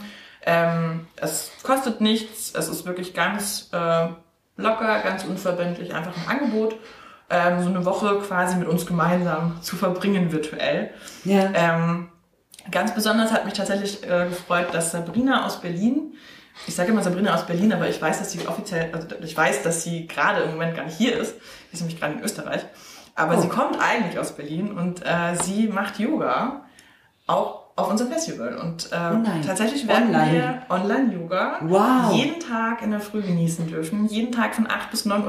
Ähm, 0.46 1.07
es 1.16 1.50
kostet 1.62 2.00
nichts, 2.00 2.53
es 2.55 2.68
ist 2.68 2.87
wirklich 2.87 3.14
ganz 3.14 3.68
äh, 3.72 4.09
locker, 4.57 5.00
ganz 5.00 5.24
unverbindlich, 5.24 5.94
einfach 5.94 6.12
ein 6.16 6.29
Angebot 6.38 6.76
ähm, 7.31 7.62
so 7.62 7.68
eine 7.68 7.85
Woche 7.85 8.18
quasi 8.26 8.57
mit 8.57 8.66
uns 8.68 8.87
gemeinsam 8.87 9.62
zu 9.62 9.76
verbringen 9.76 10.33
virtuell. 10.33 10.90
Ja. 11.24 11.50
Ähm, 11.55 12.09
Ganz 12.70 12.94
besonders 12.94 13.33
hat 13.33 13.46
mich 13.46 13.55
tatsächlich 13.55 14.05
äh, 14.05 14.26
gefreut, 14.29 14.66
dass 14.72 14.92
Sabrina 14.92 15.46
aus 15.46 15.61
Berlin, 15.62 16.14
ich 16.66 16.74
sage 16.74 16.92
immer 16.92 17.03
Sabrina 17.03 17.35
aus 17.35 17.46
Berlin, 17.46 17.72
aber 17.72 17.88
ich 17.88 18.00
weiß, 18.00 18.18
dass 18.18 18.31
sie 18.33 18.46
offiziell, 18.46 18.90
also 18.92 19.09
ich 19.22 19.35
weiß, 19.35 19.62
dass 19.62 19.83
sie 19.83 20.07
gerade 20.07 20.42
im 20.42 20.53
Moment 20.53 20.76
gar 20.76 20.85
nicht 20.85 20.96
hier 20.98 21.16
ist. 21.18 21.37
Sie 21.37 21.72
ist 21.72 21.81
nämlich 21.81 21.98
gerade 21.98 22.14
in 22.14 22.20
Österreich. 22.22 22.61
Aber 23.14 23.38
Oh. 23.38 23.40
sie 23.40 23.48
kommt 23.48 23.81
eigentlich 23.81 24.18
aus 24.18 24.37
Berlin 24.37 24.72
und 24.72 25.00
äh, 25.05 25.37
sie 25.42 25.68
macht 25.68 25.98
Yoga 25.98 26.66
auch 27.26 27.60
auf 27.81 27.90
unserem 27.90 28.11
Festival. 28.12 28.57
Und 28.57 28.90
äh, 28.93 28.97
Oh 29.12 29.47
tatsächlich 29.47 29.87
werden 29.88 30.14
Online. 30.14 30.33
wir 30.33 30.62
Online-Yoga 30.69 31.59
Wow. 31.62 32.12
jeden 32.14 32.40
Tag 32.40 32.83
in 32.83 32.90
der 32.90 33.01
Früh 33.01 33.23
genießen 33.23 33.66
dürfen. 33.66 34.07
Jeden 34.07 34.33
Tag 34.33 34.55
von 34.55 34.66
8 34.69 34.90
bis 34.90 35.07
9.30 35.07 35.25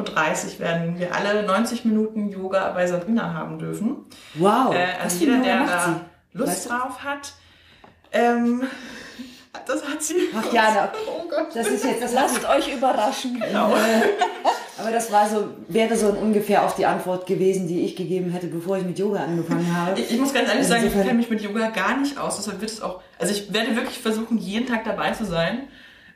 Uhr 0.56 0.60
werden 0.60 1.00
wir 1.00 1.16
alle 1.16 1.44
90 1.44 1.86
Minuten 1.86 2.30
Yoga 2.30 2.72
bei 2.72 2.86
Sabrina 2.88 3.34
haben 3.34 3.60
dürfen. 3.60 4.06
Wow. 4.36 4.74
Äh, 4.74 5.02
also 5.04 5.18
jeder, 5.24 5.38
der 5.42 5.66
da? 5.66 6.02
Lust 6.34 6.50
Weißt 6.52 6.66
du? 6.66 6.70
drauf 6.70 7.04
hat, 7.04 7.34
ähm, 8.14 8.64
das 9.72 9.84
hat 9.88 10.02
sie. 10.04 10.16
Ach 10.38 10.54
ja, 10.54 10.72
na, 10.76 10.92
Oh 11.08 11.28
Gott. 11.30 11.48
das 11.54 11.68
ist 11.68 11.84
jetzt, 11.86 12.04
das 12.04 12.14
Lasst 12.14 12.48
euch 12.50 12.74
überraschen. 12.74 13.40
Genau. 13.40 13.74
Aber 14.78 14.92
das 14.92 15.12
war 15.12 15.30
so, 15.30 15.50
wäre 15.68 15.96
so 15.96 16.08
ungefähr 16.08 16.66
auch 16.66 16.76
die 16.76 16.86
Antwort 16.86 17.28
gewesen, 17.28 17.68
die 17.68 17.86
ich 17.86 17.96
gegeben 17.96 18.32
hätte, 18.32 18.48
bevor 18.48 18.78
ich 18.78 18.84
mit 18.84 18.98
Yoga 18.98 19.20
angefangen 19.24 19.76
habe. 19.76 20.00
Ich, 20.00 20.12
ich 20.12 20.20
muss 20.20 20.34
ganz 20.34 20.50
ehrlich 20.50 20.68
sagen, 20.68 20.88
ich 20.88 20.94
kenne 20.94 21.14
mich 21.14 21.30
mit 21.30 21.42
Yoga 21.42 21.70
gar 21.70 21.98
nicht 21.98 22.18
aus. 22.18 22.38
Deshalb 22.38 22.62
wird 22.62 22.72
es 22.72 22.82
auch, 22.82 23.02
also 23.20 23.32
ich 23.34 23.54
werde 23.54 23.76
wirklich 23.76 24.00
versuchen, 24.00 24.38
jeden 24.38 24.68
Tag 24.68 24.84
dabei 24.86 25.12
zu 25.12 25.26
sein. 25.26 25.68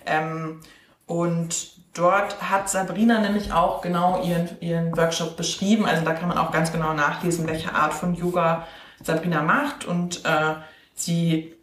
Ähm, 0.06 0.62
und 1.06 1.98
dort 1.98 2.50
hat 2.50 2.70
Sabrina 2.70 3.20
nämlich 3.20 3.52
auch 3.52 3.82
genau 3.82 4.24
ihren, 4.24 4.48
ihren 4.62 4.96
Workshop 4.96 5.36
beschrieben. 5.36 5.86
Also 5.86 6.06
da 6.06 6.14
kann 6.14 6.30
man 6.30 6.38
auch 6.38 6.52
ganz 6.52 6.72
genau 6.72 6.94
nachlesen, 6.94 7.46
welche 7.46 7.74
Art 7.74 7.94
von 7.94 8.16
Yoga 8.16 8.66
Sabrina 9.06 9.42
macht. 9.42 9.86
Und 9.86 10.26
äh, 10.26 10.56
sie 10.94 11.56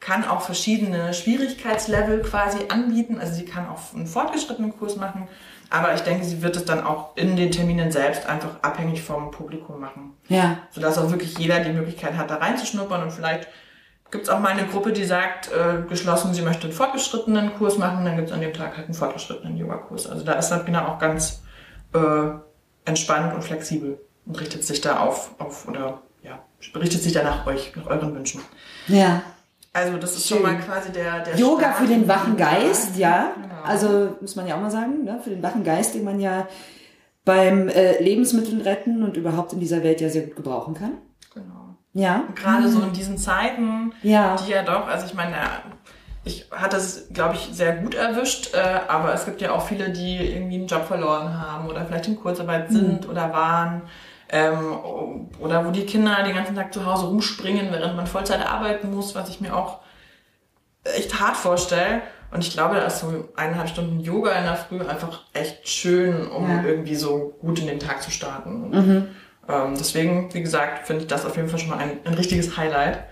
kann 0.00 0.26
auch 0.26 0.42
verschiedene 0.42 1.14
Schwierigkeitslevel 1.14 2.22
quasi 2.22 2.58
anbieten. 2.68 3.18
Also 3.18 3.34
sie 3.34 3.44
kann 3.44 3.68
auch 3.68 3.94
einen 3.94 4.06
fortgeschrittenen 4.06 4.76
Kurs 4.76 4.96
machen. 4.96 5.28
Aber 5.70 5.94
ich 5.94 6.02
denke, 6.02 6.24
sie 6.24 6.42
wird 6.42 6.56
es 6.56 6.64
dann 6.64 6.84
auch 6.84 7.16
in 7.16 7.36
den 7.36 7.50
Terminen 7.50 7.90
selbst 7.90 8.26
einfach 8.26 8.62
abhängig 8.62 9.02
vom 9.02 9.30
Publikum 9.30 9.80
machen 9.80 10.14
Ja, 10.28 10.58
sodass 10.70 10.98
auch 10.98 11.10
wirklich 11.10 11.36
jeder 11.38 11.60
die 11.60 11.72
Möglichkeit 11.72 12.16
hat, 12.16 12.30
da 12.30 12.36
reinzuschnuppern 12.36 13.02
und 13.02 13.10
vielleicht 13.10 13.48
gibt 14.10 14.24
es 14.24 14.30
auch 14.30 14.38
mal 14.38 14.52
eine 14.52 14.68
Gruppe, 14.68 14.92
die 14.92 15.04
sagt, 15.04 15.50
äh, 15.50 15.82
geschlossen, 15.88 16.34
sie 16.34 16.42
möchte 16.42 16.64
einen 16.64 16.72
fortgeschrittenen 16.72 17.54
Kurs 17.54 17.78
machen, 17.78 18.04
dann 18.04 18.14
gibt 18.14 18.28
es 18.28 18.34
an 18.34 18.40
dem 18.40 18.52
Tag 18.52 18.76
halt 18.76 18.86
einen 18.86 18.94
fortgeschrittenen 18.94 19.56
Yoga-Kurs. 19.56 20.06
Also 20.06 20.24
da 20.24 20.34
ist 20.34 20.50
Sabrina 20.50 20.86
auch 20.86 21.00
ganz 21.00 21.42
äh, 21.92 21.98
entspannt 22.84 23.34
und 23.34 23.42
flexibel 23.42 23.98
und 24.26 24.40
richtet 24.40 24.62
sich 24.62 24.80
da 24.80 25.00
auf, 25.00 25.30
auf 25.40 25.66
oder 25.66 26.02
ja, 26.24 26.40
richtet 26.74 27.02
sich 27.02 27.12
da 27.12 27.22
nach 27.22 27.46
euch, 27.46 27.72
nach 27.76 27.86
euren 27.86 28.14
Wünschen. 28.14 28.40
ja. 28.88 29.22
Also 29.76 29.96
das 29.96 30.14
ist 30.16 30.28
Schön. 30.28 30.36
schon 30.38 30.46
mal 30.46 30.56
quasi 30.60 30.92
der, 30.92 31.18
der 31.24 31.34
Yoga 31.36 31.62
Start 31.62 31.76
für 31.78 31.86
den 31.88 32.06
wachen. 32.06 32.36
Geist, 32.36 32.96
ja. 32.96 33.32
Genau. 33.34 33.62
Also 33.64 34.16
muss 34.20 34.36
man 34.36 34.46
ja 34.46 34.54
auch 34.54 34.60
mal 34.60 34.70
sagen, 34.70 35.02
ne? 35.02 35.18
für 35.24 35.30
den 35.30 35.42
wachen 35.42 35.64
Geist, 35.64 35.96
den 35.96 36.04
man 36.04 36.20
ja 36.20 36.46
beim 37.24 37.68
äh, 37.68 38.00
Lebensmitteln 38.00 38.60
retten 38.60 39.02
und 39.02 39.16
überhaupt 39.16 39.52
in 39.52 39.58
dieser 39.58 39.82
Welt 39.82 40.00
ja 40.00 40.08
sehr 40.10 40.22
gut 40.26 40.36
gebrauchen 40.36 40.74
kann. 40.74 40.92
Genau. 41.34 41.74
Ja. 41.92 42.22
Gerade 42.36 42.68
so 42.68 42.82
in 42.82 42.92
diesen 42.92 43.18
Zeiten, 43.18 43.92
Ja. 44.02 44.36
die 44.36 44.52
ja 44.52 44.62
doch, 44.62 44.86
also 44.86 45.06
ich 45.06 45.14
meine, 45.14 45.34
ich 46.22 46.48
hatte 46.52 46.76
es, 46.76 47.08
glaube 47.12 47.34
ich, 47.34 47.48
sehr 47.52 47.74
gut 47.78 47.96
erwischt, 47.96 48.54
äh, 48.54 48.78
aber 48.86 49.12
es 49.12 49.24
gibt 49.24 49.40
ja 49.40 49.50
auch 49.50 49.66
viele, 49.66 49.90
die 49.90 50.18
irgendwie 50.18 50.54
einen 50.58 50.68
Job 50.68 50.84
verloren 50.84 51.36
haben 51.40 51.66
oder 51.68 51.84
vielleicht 51.84 52.06
in 52.06 52.14
Kurzarbeit 52.16 52.70
sind 52.70 53.08
oder 53.08 53.32
waren. 53.32 53.82
Ähm, 54.34 55.28
oder 55.38 55.64
wo 55.64 55.70
die 55.70 55.86
Kinder 55.86 56.24
den 56.24 56.34
ganzen 56.34 56.56
Tag 56.56 56.74
zu 56.74 56.84
Hause 56.84 57.06
rumspringen, 57.06 57.70
während 57.70 57.94
man 57.94 58.08
Vollzeit 58.08 58.44
arbeiten 58.44 58.92
muss, 58.92 59.14
was 59.14 59.28
ich 59.28 59.40
mir 59.40 59.54
auch 59.56 59.78
echt 60.82 61.20
hart 61.20 61.36
vorstelle. 61.36 62.02
Und 62.32 62.42
ich 62.42 62.50
glaube, 62.52 62.74
da 62.74 62.82
ist 62.82 62.98
so 62.98 63.28
eineinhalb 63.36 63.68
Stunden 63.68 64.00
Yoga 64.00 64.32
in 64.32 64.42
der 64.42 64.56
Früh 64.56 64.80
einfach 64.80 65.20
echt 65.34 65.68
schön, 65.68 66.26
um 66.26 66.50
Ja. 66.50 66.64
irgendwie 66.64 66.96
so 66.96 67.36
gut 67.40 67.60
in 67.60 67.68
den 67.68 67.78
Tag 67.78 68.02
zu 68.02 68.10
starten. 68.10 68.70
Mhm. 68.70 69.06
ähm, 69.48 69.74
deswegen, 69.78 70.34
wie 70.34 70.42
gesagt, 70.42 70.88
finde 70.88 71.02
ich 71.02 71.08
das 71.08 71.24
auf 71.24 71.36
jeden 71.36 71.48
Fall 71.48 71.60
schon 71.60 71.70
mal 71.70 71.78
ein, 71.78 72.00
ein 72.04 72.14
richtiges 72.14 72.56
Highlight. 72.56 73.04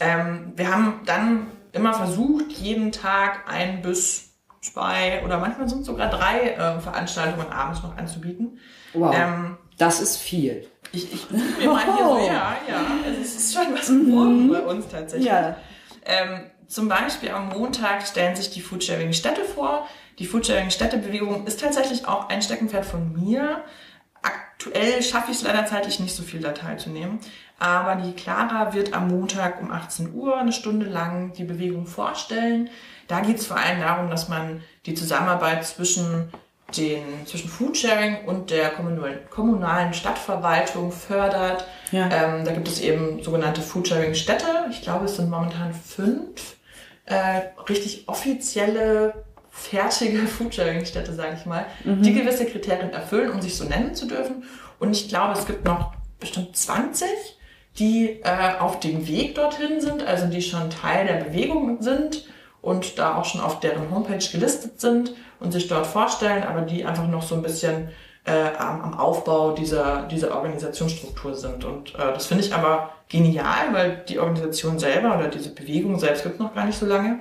Ähm, 0.00 0.52
wir 0.56 0.74
haben 0.74 1.02
dann 1.06 1.46
immer 1.70 1.94
versucht, 1.94 2.50
jeden 2.50 2.90
Tag 2.90 3.44
ein 3.48 3.82
bis 3.82 4.32
zwei 4.62 5.22
oder 5.24 5.38
manchmal 5.38 5.68
sind 5.68 5.84
sogar 5.84 6.10
drei 6.10 6.54
äh, 6.54 6.80
Veranstaltungen 6.80 7.52
abends 7.52 7.84
noch 7.84 7.96
anzubieten. 7.96 8.58
Wow. 8.94 9.14
Ähm, 9.16 9.58
das 9.80 10.00
ist 10.00 10.18
viel. 10.18 10.66
ich, 10.92 11.12
ich 11.12 11.30
mir 11.30 11.70
mal 11.70 11.84
hier 11.84 12.04
so, 12.04 12.18
ja, 12.18 12.56
ja, 12.68 12.86
also 13.04 13.20
es 13.20 13.36
ist 13.36 13.54
schon 13.54 13.72
was 13.72 13.88
geworden 13.88 14.50
bei 14.50 14.60
uns 14.60 14.88
tatsächlich. 14.88 15.28
Ja. 15.28 15.56
Ähm, 16.04 16.50
zum 16.66 16.88
Beispiel 16.88 17.30
am 17.30 17.48
Montag 17.48 18.06
stellen 18.06 18.36
sich 18.36 18.50
die 18.50 18.60
Foodsharing-Städte 18.60 19.44
vor. 19.44 19.86
Die 20.18 20.26
Foodsharing-Städte-Bewegung 20.26 21.46
ist 21.46 21.60
tatsächlich 21.60 22.06
auch 22.06 22.28
ein 22.28 22.42
Steckenpferd 22.42 22.84
von 22.84 23.12
mir. 23.12 23.64
Aktuell 24.22 25.02
schaffe 25.02 25.30
ich 25.30 25.38
es 25.38 25.42
leider 25.42 25.64
zeitlich 25.66 25.98
nicht 25.98 26.14
so 26.14 26.22
viel 26.22 26.40
da 26.40 26.52
teilzunehmen. 26.52 27.18
Aber 27.58 27.96
die 27.96 28.12
Clara 28.12 28.74
wird 28.74 28.92
am 28.92 29.08
Montag 29.08 29.60
um 29.60 29.70
18 29.70 30.14
Uhr 30.14 30.36
eine 30.36 30.52
Stunde 30.52 30.86
lang 30.86 31.32
die 31.32 31.44
Bewegung 31.44 31.86
vorstellen. 31.86 32.70
Da 33.08 33.20
geht 33.20 33.38
es 33.38 33.46
vor 33.46 33.56
allem 33.56 33.80
darum, 33.80 34.10
dass 34.10 34.28
man 34.28 34.62
die 34.86 34.94
Zusammenarbeit 34.94 35.66
zwischen 35.66 36.30
den, 36.76 37.26
zwischen 37.26 37.48
Foodsharing 37.48 38.24
und 38.26 38.50
der 38.50 38.70
kommunalen, 38.70 39.94
Stadtverwaltung 39.94 40.92
fördert. 40.92 41.66
Ja. 41.92 42.08
Ähm, 42.10 42.44
da 42.44 42.52
gibt 42.52 42.68
es 42.68 42.80
eben 42.80 43.22
sogenannte 43.22 43.60
Foodsharing-Städte. 43.60 44.66
Ich 44.70 44.82
glaube, 44.82 45.06
es 45.06 45.16
sind 45.16 45.30
momentan 45.30 45.72
fünf 45.72 46.56
äh, 47.06 47.42
richtig 47.68 48.08
offizielle, 48.08 49.24
fertige 49.50 50.18
Foodsharing-Städte, 50.26 51.12
sage 51.12 51.36
ich 51.38 51.46
mal, 51.46 51.66
die 51.84 52.14
gewisse 52.14 52.46
Kriterien 52.46 52.92
erfüllen, 52.92 53.30
um 53.30 53.42
sich 53.42 53.56
so 53.56 53.64
nennen 53.64 53.94
zu 53.94 54.06
dürfen. 54.06 54.44
Und 54.78 54.92
ich 54.92 55.08
glaube, 55.08 55.38
es 55.38 55.46
gibt 55.46 55.64
noch 55.64 55.92
bestimmt 56.18 56.56
20, 56.56 57.08
die 57.78 58.20
äh, 58.22 58.58
auf 58.58 58.80
dem 58.80 59.06
Weg 59.06 59.34
dorthin 59.34 59.80
sind, 59.80 60.06
also 60.06 60.26
die 60.26 60.42
schon 60.42 60.70
Teil 60.70 61.06
der 61.06 61.24
Bewegung 61.24 61.82
sind 61.82 62.24
und 62.62 62.98
da 62.98 63.16
auch 63.16 63.24
schon 63.24 63.40
auf 63.40 63.60
deren 63.60 63.90
Homepage 63.90 64.24
gelistet 64.30 64.80
sind 64.80 65.14
und 65.38 65.52
sich 65.52 65.68
dort 65.68 65.86
vorstellen, 65.86 66.42
aber 66.42 66.62
die 66.62 66.84
einfach 66.84 67.06
noch 67.06 67.22
so 67.22 67.34
ein 67.34 67.42
bisschen 67.42 67.88
äh, 68.24 68.56
am, 68.58 68.82
am 68.82 68.98
Aufbau 68.98 69.52
dieser, 69.52 70.02
dieser 70.02 70.34
Organisationsstruktur 70.34 71.34
sind. 71.34 71.64
Und 71.64 71.94
äh, 71.94 72.12
das 72.12 72.26
finde 72.26 72.44
ich 72.44 72.54
aber 72.54 72.90
genial, 73.08 73.72
weil 73.72 74.04
die 74.08 74.18
Organisation 74.18 74.78
selber 74.78 75.16
oder 75.16 75.28
diese 75.28 75.50
Bewegung 75.54 75.98
selbst 75.98 76.22
gibt 76.22 76.38
noch 76.38 76.54
gar 76.54 76.66
nicht 76.66 76.78
so 76.78 76.86
lange. 76.86 77.20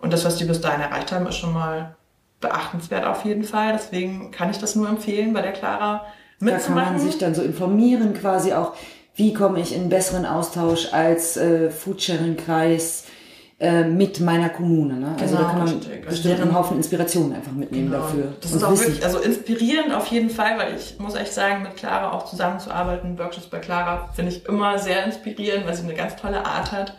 Und 0.00 0.12
das, 0.12 0.24
was 0.24 0.36
die 0.36 0.44
bis 0.44 0.60
dahin 0.60 0.80
erreicht 0.80 1.12
haben, 1.12 1.26
ist 1.26 1.36
schon 1.36 1.52
mal 1.52 1.94
beachtenswert 2.40 3.04
auf 3.04 3.24
jeden 3.24 3.44
Fall. 3.44 3.72
Deswegen 3.72 4.30
kann 4.30 4.50
ich 4.50 4.58
das 4.58 4.74
nur 4.74 4.88
empfehlen, 4.88 5.32
bei 5.32 5.42
der 5.42 5.52
Clara 5.52 6.04
Da 6.40 6.46
kann 6.46 6.54
mitzumachen. 6.56 6.92
man 6.94 7.00
sich 7.00 7.18
dann 7.18 7.34
so 7.34 7.42
informieren, 7.42 8.14
quasi 8.14 8.52
auch, 8.52 8.74
wie 9.14 9.34
komme 9.34 9.60
ich 9.60 9.74
in 9.74 9.88
besseren 9.88 10.24
Austausch 10.26 10.92
als 10.92 11.36
äh, 11.36 11.70
Foodsharing-Kreis 11.70 13.04
äh, 13.60 13.84
mit 13.84 14.20
meiner 14.20 14.48
Kommune. 14.48 14.94
Ne? 14.94 15.14
Also 15.20 15.36
Genau, 15.36 15.46
da 15.46 15.50
kann 15.50 15.58
man 15.64 15.68
richtig. 15.68 15.92
Also 15.98 16.06
bestimmt 16.08 16.40
einen 16.40 16.54
Haufen 16.54 16.76
Inspirationen 16.78 17.34
einfach 17.34 17.52
mitnehmen 17.52 17.90
Genau. 17.90 18.02
dafür. 18.02 18.32
Das 18.40 18.52
ist 18.52 18.64
auch 18.64 18.72
Wissen. 18.72 18.86
wirklich, 18.86 19.04
also 19.04 19.18
inspirierend 19.18 19.94
auf 19.94 20.06
jeden 20.06 20.30
Fall, 20.30 20.58
weil 20.58 20.74
ich 20.76 20.98
muss 20.98 21.14
echt 21.14 21.32
sagen, 21.34 21.62
mit 21.62 21.76
Clara 21.76 22.12
auch 22.12 22.24
zusammenzuarbeiten, 22.24 23.18
Workshops 23.18 23.48
bei 23.48 23.58
Clara, 23.58 24.08
finde 24.14 24.32
ich 24.32 24.46
immer 24.46 24.78
sehr 24.78 25.04
inspirierend, 25.04 25.66
weil 25.66 25.74
sie 25.74 25.82
eine 25.84 25.94
ganz 25.94 26.16
tolle 26.16 26.44
Art 26.46 26.72
hat. 26.72 26.94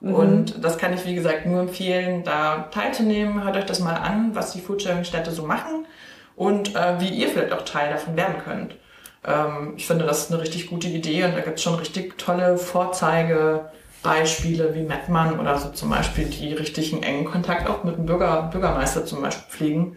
Mhm. 0.00 0.14
Und 0.14 0.64
das 0.64 0.78
kann 0.78 0.92
ich, 0.92 1.04
wie 1.04 1.16
gesagt, 1.16 1.46
nur 1.46 1.60
empfehlen, 1.60 2.22
da 2.22 2.68
teilzunehmen. 2.70 3.42
Hört 3.42 3.56
euch 3.56 3.66
das 3.66 3.80
mal 3.80 3.94
an, 3.96 4.34
was 4.34 4.52
die 4.52 4.60
Foodsharing-Städte 4.60 5.32
so 5.32 5.44
machen 5.44 5.86
und 6.36 6.76
äh, 6.76 7.00
wie 7.00 7.08
ihr 7.08 7.28
vielleicht 7.28 7.52
auch 7.52 7.62
Teil 7.62 7.90
davon 7.92 8.16
werden 8.16 8.36
könnt. 8.44 8.76
Ähm, 9.26 9.74
ich 9.76 9.86
finde, 9.86 10.04
das 10.04 10.24
ist 10.24 10.32
eine 10.32 10.40
richtig 10.40 10.68
gute 10.68 10.86
Idee 10.88 11.24
und 11.24 11.34
da 11.34 11.40
gibt 11.40 11.58
es 11.58 11.62
schon 11.64 11.74
richtig 11.74 12.18
tolle 12.18 12.56
Vorzeigebeispiele 14.04 14.74
wie 14.74 14.82
Mettmann 14.82 15.40
oder 15.40 15.58
so 15.58 15.70
zum 15.70 15.90
Beispiel, 15.90 16.26
die 16.26 16.52
richtig 16.52 16.92
einen 16.92 17.02
engen 17.02 17.24
Kontakt 17.24 17.68
auch 17.68 17.84
mit 17.84 17.96
dem 17.96 18.06
Bürger, 18.06 18.42
Bürgermeister 18.52 19.06
zum 19.06 19.22
Beispiel 19.22 19.50
pflegen 19.50 19.96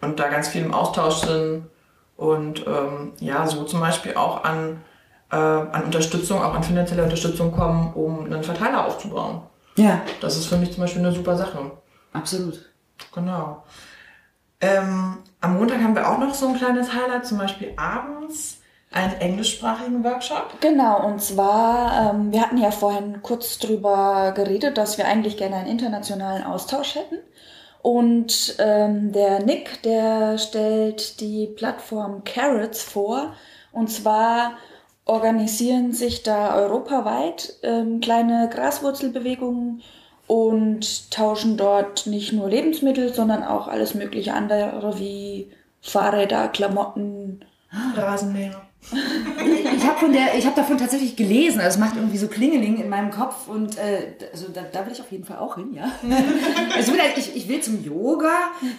und 0.00 0.18
da 0.18 0.28
ganz 0.28 0.48
viel 0.48 0.64
im 0.64 0.72
Austausch 0.72 1.16
sind 1.16 1.66
und 2.16 2.66
ähm, 2.66 3.12
ja, 3.20 3.46
so 3.46 3.64
zum 3.64 3.80
Beispiel 3.80 4.14
auch 4.14 4.44
an, 4.44 4.82
äh, 5.30 5.36
an 5.36 5.84
Unterstützung, 5.84 6.42
auch 6.42 6.54
an 6.54 6.62
finanzielle 6.62 7.04
Unterstützung 7.04 7.52
kommen, 7.52 7.92
um 7.94 8.24
einen 8.24 8.42
Verteiler 8.42 8.86
aufzubauen. 8.86 9.42
Ja. 9.76 10.00
Das 10.20 10.36
ist 10.36 10.46
für 10.46 10.56
mich 10.56 10.72
zum 10.72 10.82
Beispiel 10.82 11.04
eine 11.04 11.12
super 11.12 11.36
Sache. 11.36 11.72
Absolut. 12.12 12.70
Genau. 13.12 13.64
Ähm, 14.60 15.18
am 15.40 15.58
Montag 15.58 15.82
haben 15.82 15.96
wir 15.96 16.08
auch 16.08 16.18
noch 16.18 16.32
so 16.32 16.48
ein 16.48 16.56
kleines 16.56 16.92
Highlight, 16.92 17.26
zum 17.26 17.38
Beispiel 17.38 17.74
abends 17.76 18.58
einen 18.94 19.20
englischsprachigen 19.20 20.04
Workshop. 20.04 20.60
Genau, 20.60 21.04
und 21.06 21.20
zwar, 21.20 22.14
ähm, 22.14 22.32
wir 22.32 22.40
hatten 22.40 22.58
ja 22.58 22.70
vorhin 22.70 23.22
kurz 23.22 23.58
drüber 23.58 24.32
geredet, 24.34 24.78
dass 24.78 24.98
wir 24.98 25.06
eigentlich 25.06 25.36
gerne 25.36 25.56
einen 25.56 25.68
internationalen 25.68 26.44
Austausch 26.44 26.94
hätten. 26.94 27.18
Und 27.82 28.56
ähm, 28.60 29.12
der 29.12 29.40
Nick, 29.40 29.82
der 29.82 30.38
stellt 30.38 31.20
die 31.20 31.46
Plattform 31.48 32.22
Carrots 32.24 32.82
vor. 32.82 33.34
Und 33.72 33.90
zwar 33.90 34.52
organisieren 35.04 35.92
sich 35.92 36.22
da 36.22 36.54
europaweit 36.54 37.54
ähm, 37.62 38.00
kleine 38.00 38.48
Graswurzelbewegungen 38.48 39.82
und 40.26 41.10
tauschen 41.10 41.56
dort 41.56 42.06
nicht 42.06 42.32
nur 42.32 42.48
Lebensmittel, 42.48 43.12
sondern 43.12 43.42
auch 43.42 43.68
alles 43.68 43.94
mögliche 43.94 44.32
andere 44.32 44.98
wie 44.98 45.50
Fahrräder, 45.82 46.48
Klamotten, 46.48 47.44
Rasenmäher. 47.96 48.62
Ich 48.92 49.84
habe 49.86 50.12
der, 50.12 50.26
habe 50.44 50.56
davon 50.56 50.78
tatsächlich 50.78 51.16
gelesen. 51.16 51.60
Also 51.60 51.74
es 51.76 51.78
macht 51.78 51.96
irgendwie 51.96 52.18
so 52.18 52.28
Klingeling 52.28 52.76
in 52.80 52.88
meinem 52.88 53.10
Kopf 53.10 53.48
und 53.48 53.76
äh, 53.78 54.14
also 54.32 54.46
da, 54.52 54.62
da 54.70 54.84
will 54.86 54.92
ich 54.92 55.00
auf 55.00 55.10
jeden 55.10 55.24
Fall 55.24 55.38
auch 55.38 55.56
hin, 55.56 55.72
ja. 55.72 55.90
Also 56.76 56.92
ich 56.92 56.96
will, 56.98 57.02
halt- 57.02 57.16
ich, 57.18 57.34
ich 57.36 57.48
will 57.48 57.60
zum 57.60 57.82
Yoga, 57.84 58.32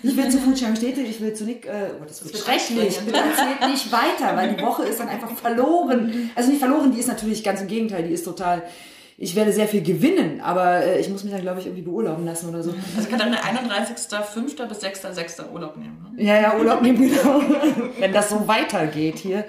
ich 0.04 0.16
will 0.16 0.30
zu 0.30 0.38
Fujian 0.40 0.76
Städte, 0.76 1.02
ich 1.02 1.20
will 1.22 1.34
zu 1.34 1.44
Nick. 1.46 1.66
Äh, 1.66 1.70
oh, 2.00 2.04
das 2.08 2.24
wird 2.24 2.38
schrecklich. 2.38 3.00
Bitte 3.00 3.18
erzählt 3.18 3.70
nicht 3.72 3.92
weiter, 3.92 4.36
weil 4.36 4.54
die 4.56 4.62
Woche 4.62 4.84
ist 4.84 5.00
dann 5.00 5.10
einfach 5.10 5.32
verloren. 5.32 6.32
Also 6.36 6.50
nicht 6.50 6.60
verloren, 6.60 6.92
die 6.92 7.00
ist 7.00 7.08
natürlich 7.08 7.44
ganz 7.44 7.62
im 7.62 7.68
Gegenteil, 7.68 8.04
die 8.04 8.14
ist 8.14 8.24
total. 8.26 8.64
Ich 9.18 9.34
werde 9.34 9.54
sehr 9.54 9.68
viel 9.70 9.82
gewinnen, 9.82 10.42
aber 10.42 10.84
äh, 10.84 11.00
ich 11.00 11.10
muss 11.10 11.24
mich 11.24 11.32
dann, 11.32 11.42
glaube 11.42 11.62
ich, 11.62 11.66
irgendwie 11.68 11.84
beurlauben 11.84 12.26
lassen 12.26 12.50
oder 12.50 12.62
so. 12.62 12.74
Also 12.98 13.08
kann 13.10 13.18
dann 13.18 13.34
31.05. 13.34 14.66
bis 14.68 14.80
6.06. 14.84 15.52
Urlaub 15.54 15.78
nehmen. 15.78 16.06
Ne? 16.18 16.22
Ja, 16.24 16.42
ja, 16.42 16.58
Urlaub 16.58 16.82
nehmen, 16.82 17.00
genau. 17.00 17.42
Wenn 17.98 18.12
das 18.12 18.30
so 18.30 18.46
weitergeht 18.46 19.20
hier. 19.20 19.46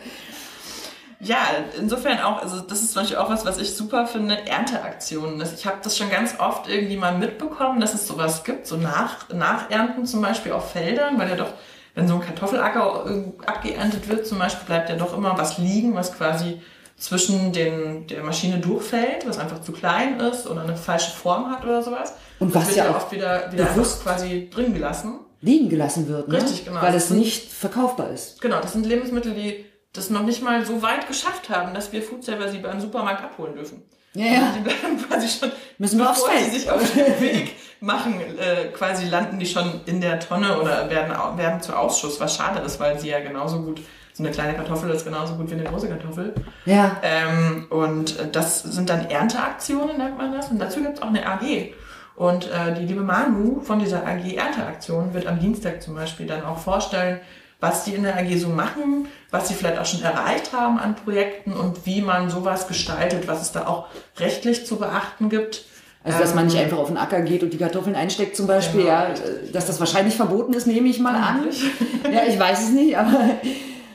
Ja, 1.21 1.39
insofern 1.79 2.21
auch, 2.21 2.43
also 2.43 2.61
das 2.61 2.83
ist 2.83 2.93
zum 2.93 3.03
Beispiel 3.03 3.17
auch 3.17 3.31
was, 3.31 3.45
was 3.47 3.59
ich 3.59 3.75
super 3.75 4.07
finde, 4.07 4.47
Ernteaktionen. 4.47 5.43
Ich 5.55 5.67
habe 5.67 5.79
das 5.83 5.97
schon 5.97 6.11
ganz 6.11 6.35
oft 6.39 6.69
irgendwie 6.69 6.97
mal 6.97 7.17
mitbekommen, 7.17 7.81
dass 7.81 7.95
es 7.95 8.07
sowas 8.07 8.45
gibt, 8.45 8.67
so 8.67 8.77
nach, 8.77 9.29
Nachernten 9.33 10.05
zum 10.07 10.21
Beispiel 10.21 10.53
auf 10.53 10.73
Feldern, 10.73 11.19
weil 11.19 11.31
ja 11.31 11.37
doch, 11.37 11.53
wenn 11.95 12.07
so 12.07 12.15
ein 12.15 12.21
Kartoffelacker 12.21 13.07
abgeerntet 13.47 14.09
wird 14.09 14.27
zum 14.27 14.39
Beispiel, 14.39 14.67
bleibt 14.67 14.91
ja 14.91 14.97
doch 14.97 15.17
immer 15.17 15.39
was 15.39 15.57
liegen, 15.59 15.95
was 15.95 16.13
quasi 16.15 16.61
zwischen 16.99 17.53
den, 17.53 18.07
der 18.07 18.23
Maschine 18.23 18.59
durchfällt, 18.59 19.27
was 19.27 19.39
einfach 19.39 19.63
zu 19.63 19.73
klein 19.73 20.21
ist 20.21 20.47
oder 20.47 20.63
eine 20.63 20.77
falsche 20.77 21.11
Form 21.11 21.51
hat 21.51 21.65
oder 21.65 21.83
sowas. 21.83 22.15
Und 22.39 22.55
das 22.55 22.63
was 22.63 22.69
wird 22.69 22.77
ja 22.87 22.91
auch 22.91 22.97
oft 22.97 23.13
wieder, 23.13 23.51
wieder 23.53 23.65
bewusst- 23.67 24.03
quasi 24.03 24.51
drin 24.51 24.75
gelassen. 24.75 25.21
liegen 25.41 25.69
gelassen 25.69 26.09
wird, 26.09 26.29
ne? 26.29 26.37
Richtig, 26.37 26.65
genau. 26.67 26.81
Weil 26.83 26.95
es 26.95 27.11
nicht 27.11 27.51
verkaufbar 27.53 28.11
ist. 28.11 28.41
Genau, 28.41 28.61
das 28.61 28.73
sind 28.75 28.85
Lebensmittel, 28.87 29.35
die 29.35 29.65
das 29.97 30.11
noch 30.11 30.23
nicht 30.23 30.43
mal 30.43 30.65
so 30.65 30.83
weit 30.83 31.09
geschafft 31.09 31.51
haben, 31.51 31.75
dass 31.75 31.93
wir 31.93 32.03
Foodserver 32.03 32.49
sie 32.49 32.59
beim 32.59 32.81
Supermarkt 32.81 33.23
abholen 33.23 33.55
dürfen. 33.55 33.83
Ja, 34.15 34.25
ja. 34.25 34.55
Die 34.57 34.61
bleiben 34.61 34.97
quasi 35.09 35.29
schon, 35.29 35.53
Müssen 35.79 35.99
wir 35.99 36.09
bevor 36.09 36.31
sie 36.39 36.59
sich 36.59 36.71
auf 36.71 36.81
den 36.93 37.21
Weg 37.21 37.57
machen, 37.81 38.21
äh, 38.21 38.69
quasi 38.73 39.07
landen 39.07 39.39
die 39.39 39.47
schon 39.47 39.83
in 39.85 40.01
der 40.01 40.19
Tonne 40.19 40.59
oder 40.59 40.89
werden, 40.89 41.15
werden 41.37 41.61
zu 41.61 41.77
Ausschuss, 41.77 42.19
was 42.19 42.37
schade 42.37 42.61
ist, 42.61 42.81
weil 42.81 42.99
sie 42.99 43.11
ja 43.11 43.21
genauso 43.21 43.61
gut, 43.61 43.81
so 44.15 44.23
eine 44.23 44.33
kleine 44.33 44.55
Kartoffel 44.55 44.89
ist 44.91 45.05
genauso 45.05 45.35
gut 45.35 45.51
wie 45.51 45.55
eine 45.55 45.65
große 45.65 45.89
Kartoffel. 45.89 46.35
Ja. 46.65 46.97
Ähm, 47.03 47.67
und 47.69 48.19
äh, 48.19 48.31
das 48.31 48.63
sind 48.63 48.89
dann 48.89 49.11
Ernteaktionen, 49.11 49.99
nennt 49.99 50.17
man 50.17 50.33
das. 50.33 50.49
Und 50.51 50.59
dazu 50.59 50.81
gibt 50.81 50.97
es 50.97 51.03
auch 51.03 51.09
eine 51.09 51.27
AG. 51.27 51.75
Und 52.15 52.51
äh, 52.51 52.73
die 52.75 52.87
liebe 52.87 53.03
Manu 53.03 53.61
von 53.61 53.79
dieser 53.79 54.07
AG 54.07 54.35
Ernteaktion 54.35 55.13
wird 55.13 55.27
am 55.27 55.39
Dienstag 55.39 55.83
zum 55.83 55.95
Beispiel 55.95 56.27
dann 56.27 56.43
auch 56.45 56.57
vorstellen, 56.57 57.21
was 57.61 57.85
die 57.85 57.95
in 57.95 58.03
der 58.03 58.17
AG 58.19 58.37
so 58.39 58.49
machen, 58.49 59.07
was 59.31 59.49
sie 59.49 59.55
vielleicht 59.55 59.79
auch 59.79 59.87
schon 59.87 60.03
erreicht 60.03 60.53
haben 60.53 60.79
an 60.79 60.95
Projekten 60.95 61.53
und 61.53 61.87
wie 61.87 62.03
man 62.03 62.29
sowas 62.31 62.69
gestaltet, 62.69 63.27
was 63.29 63.43
es 63.43 63.53
da 63.53 63.67
auch 63.67 63.87
rechtlich 64.19 64.67
zu 64.67 64.77
beachten 64.77 65.29
gibt. 65.29 65.65
Also, 66.05 66.19
dass 66.21 66.35
man 66.35 66.45
Ähm, 66.45 66.51
nicht 66.53 66.63
einfach 66.63 66.79
auf 66.79 66.87
den 66.89 66.99
Acker 66.99 67.21
geht 67.23 67.43
und 67.43 67.51
die 67.53 67.59
Kartoffeln 67.59 67.97
einsteckt 67.97 68.37
zum 68.37 68.47
Beispiel, 68.47 68.83
Genau, 68.83 68.93
ja, 68.93 69.09
dass 69.53 69.67
das 69.67 69.81
wahrscheinlich 69.81 70.15
verboten 70.15 70.53
ist, 70.53 70.67
nehme 70.67 70.89
ich 70.89 71.01
mal 71.01 71.15
an. 71.17 71.47
Ja, 72.13 72.23
ich 72.25 72.39
weiß 72.39 72.63
es 72.65 72.71
nicht, 72.71 72.97
aber 72.97 73.19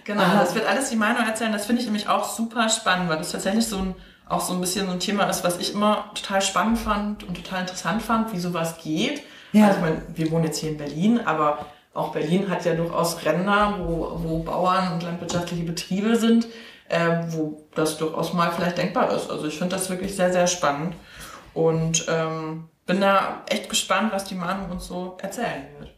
Genau, 0.04 0.22
Aha. 0.22 0.42
das 0.42 0.56
wird 0.56 0.68
alles 0.68 0.90
die 0.90 0.96
Meinung 0.98 1.26
erzählen. 1.26 1.54
Das 1.54 1.66
finde 1.68 1.82
ich 1.82 1.86
nämlich 1.88 2.10
auch 2.10 2.28
super 2.28 2.68
spannend, 2.70 3.08
weil 3.10 3.18
das 3.18 3.32
tatsächlich 3.32 3.66
so 3.68 3.78
ein, 3.78 3.96
auch 4.28 4.42
so 4.42 4.52
ein 4.54 4.60
bisschen 4.60 4.88
so 4.88 4.92
ein 4.92 5.00
Thema 5.00 5.26
ist, 5.30 5.44
was 5.44 5.60
ich 5.60 5.74
immer 5.74 6.06
total 6.16 6.42
spannend 6.42 6.80
fand 6.80 7.24
und 7.24 7.36
total 7.36 7.62
interessant 7.62 8.02
fand, 8.02 8.34
wie 8.34 8.40
sowas 8.40 8.76
geht. 8.84 9.22
Ja. 9.54 9.68
Also 9.68 9.78
ich 9.78 9.82
meine, 9.84 10.02
wir 10.16 10.32
wohnen 10.32 10.46
jetzt 10.46 10.58
hier 10.58 10.72
in 10.72 10.78
Berlin, 10.78 11.20
aber 11.24 11.66
auch 11.94 12.14
Berlin 12.14 12.50
hat 12.50 12.66
ja 12.66 12.74
durchaus 12.74 13.26
Ränder, 13.26 13.76
wo, 13.80 14.12
wo 14.24 14.40
Bauern 14.40 14.94
und 14.94 15.04
landwirtschaftliche 15.04 15.64
Betriebe 15.64 16.16
sind, 16.16 16.48
äh, 16.90 17.24
wo 17.30 17.68
das 17.76 17.98
durchaus 17.98 18.34
mal 18.34 18.52
vielleicht 18.52 18.78
denkbar 18.78 19.14
ist. 19.14 19.30
Also 19.30 19.48
ich 19.48 19.58
finde 19.58 19.76
das 19.76 19.90
wirklich 19.90 20.16
sehr, 20.16 20.32
sehr 20.32 20.48
spannend 20.48 20.96
und 21.54 22.06
ähm, 22.10 22.70
bin 22.86 23.02
da 23.02 23.44
echt 23.50 23.70
gespannt, 23.70 24.12
was 24.14 24.26
die 24.26 24.36
Manu 24.36 24.72
uns 24.72 24.88
so 24.88 25.18
erzählen 25.22 25.66
wird. 25.80 25.92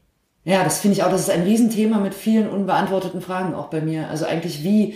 ja, 0.43 0.63
das 0.63 0.79
finde 0.79 0.97
ich 0.97 1.03
auch, 1.03 1.11
das 1.11 1.21
ist 1.21 1.29
ein 1.29 1.43
Riesenthema 1.43 1.97
mit 1.97 2.13
vielen 2.13 2.49
unbeantworteten 2.49 3.21
Fragen 3.21 3.53
auch 3.53 3.67
bei 3.67 3.81
mir. 3.81 4.09
Also 4.09 4.25
eigentlich 4.25 4.63
wie, 4.63 4.95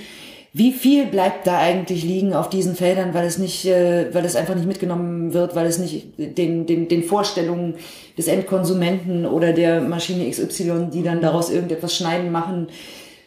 wie 0.58 0.72
viel 0.72 1.06
bleibt 1.06 1.46
da 1.46 1.60
eigentlich 1.60 2.04
liegen 2.04 2.34
auf 2.34 2.50
diesen 2.50 2.76
Feldern, 2.76 3.14
weil 3.14 3.28
es 3.28 3.38
nicht, 3.38 3.66
äh, 3.66 4.12
weil 4.14 4.26
es 4.26 4.36
einfach 4.36 4.56
nicht 4.56 4.68
mitgenommen 4.68 5.34
wird, 5.34 5.56
weil 5.56 5.68
es 5.68 5.78
nicht 5.78 6.14
den, 6.18 6.66
den, 6.66 6.88
den 6.88 7.04
Vorstellungen 7.04 7.76
des 8.18 8.28
Endkonsumenten 8.28 9.28
oder 9.28 9.54
der 9.54 9.82
Maschine 9.82 10.28
XY, 10.28 10.88
die 10.92 11.04
dann 11.04 11.22
daraus 11.22 11.52
irgendetwas 11.52 11.96
schneiden 11.96 12.32
machen 12.32 12.70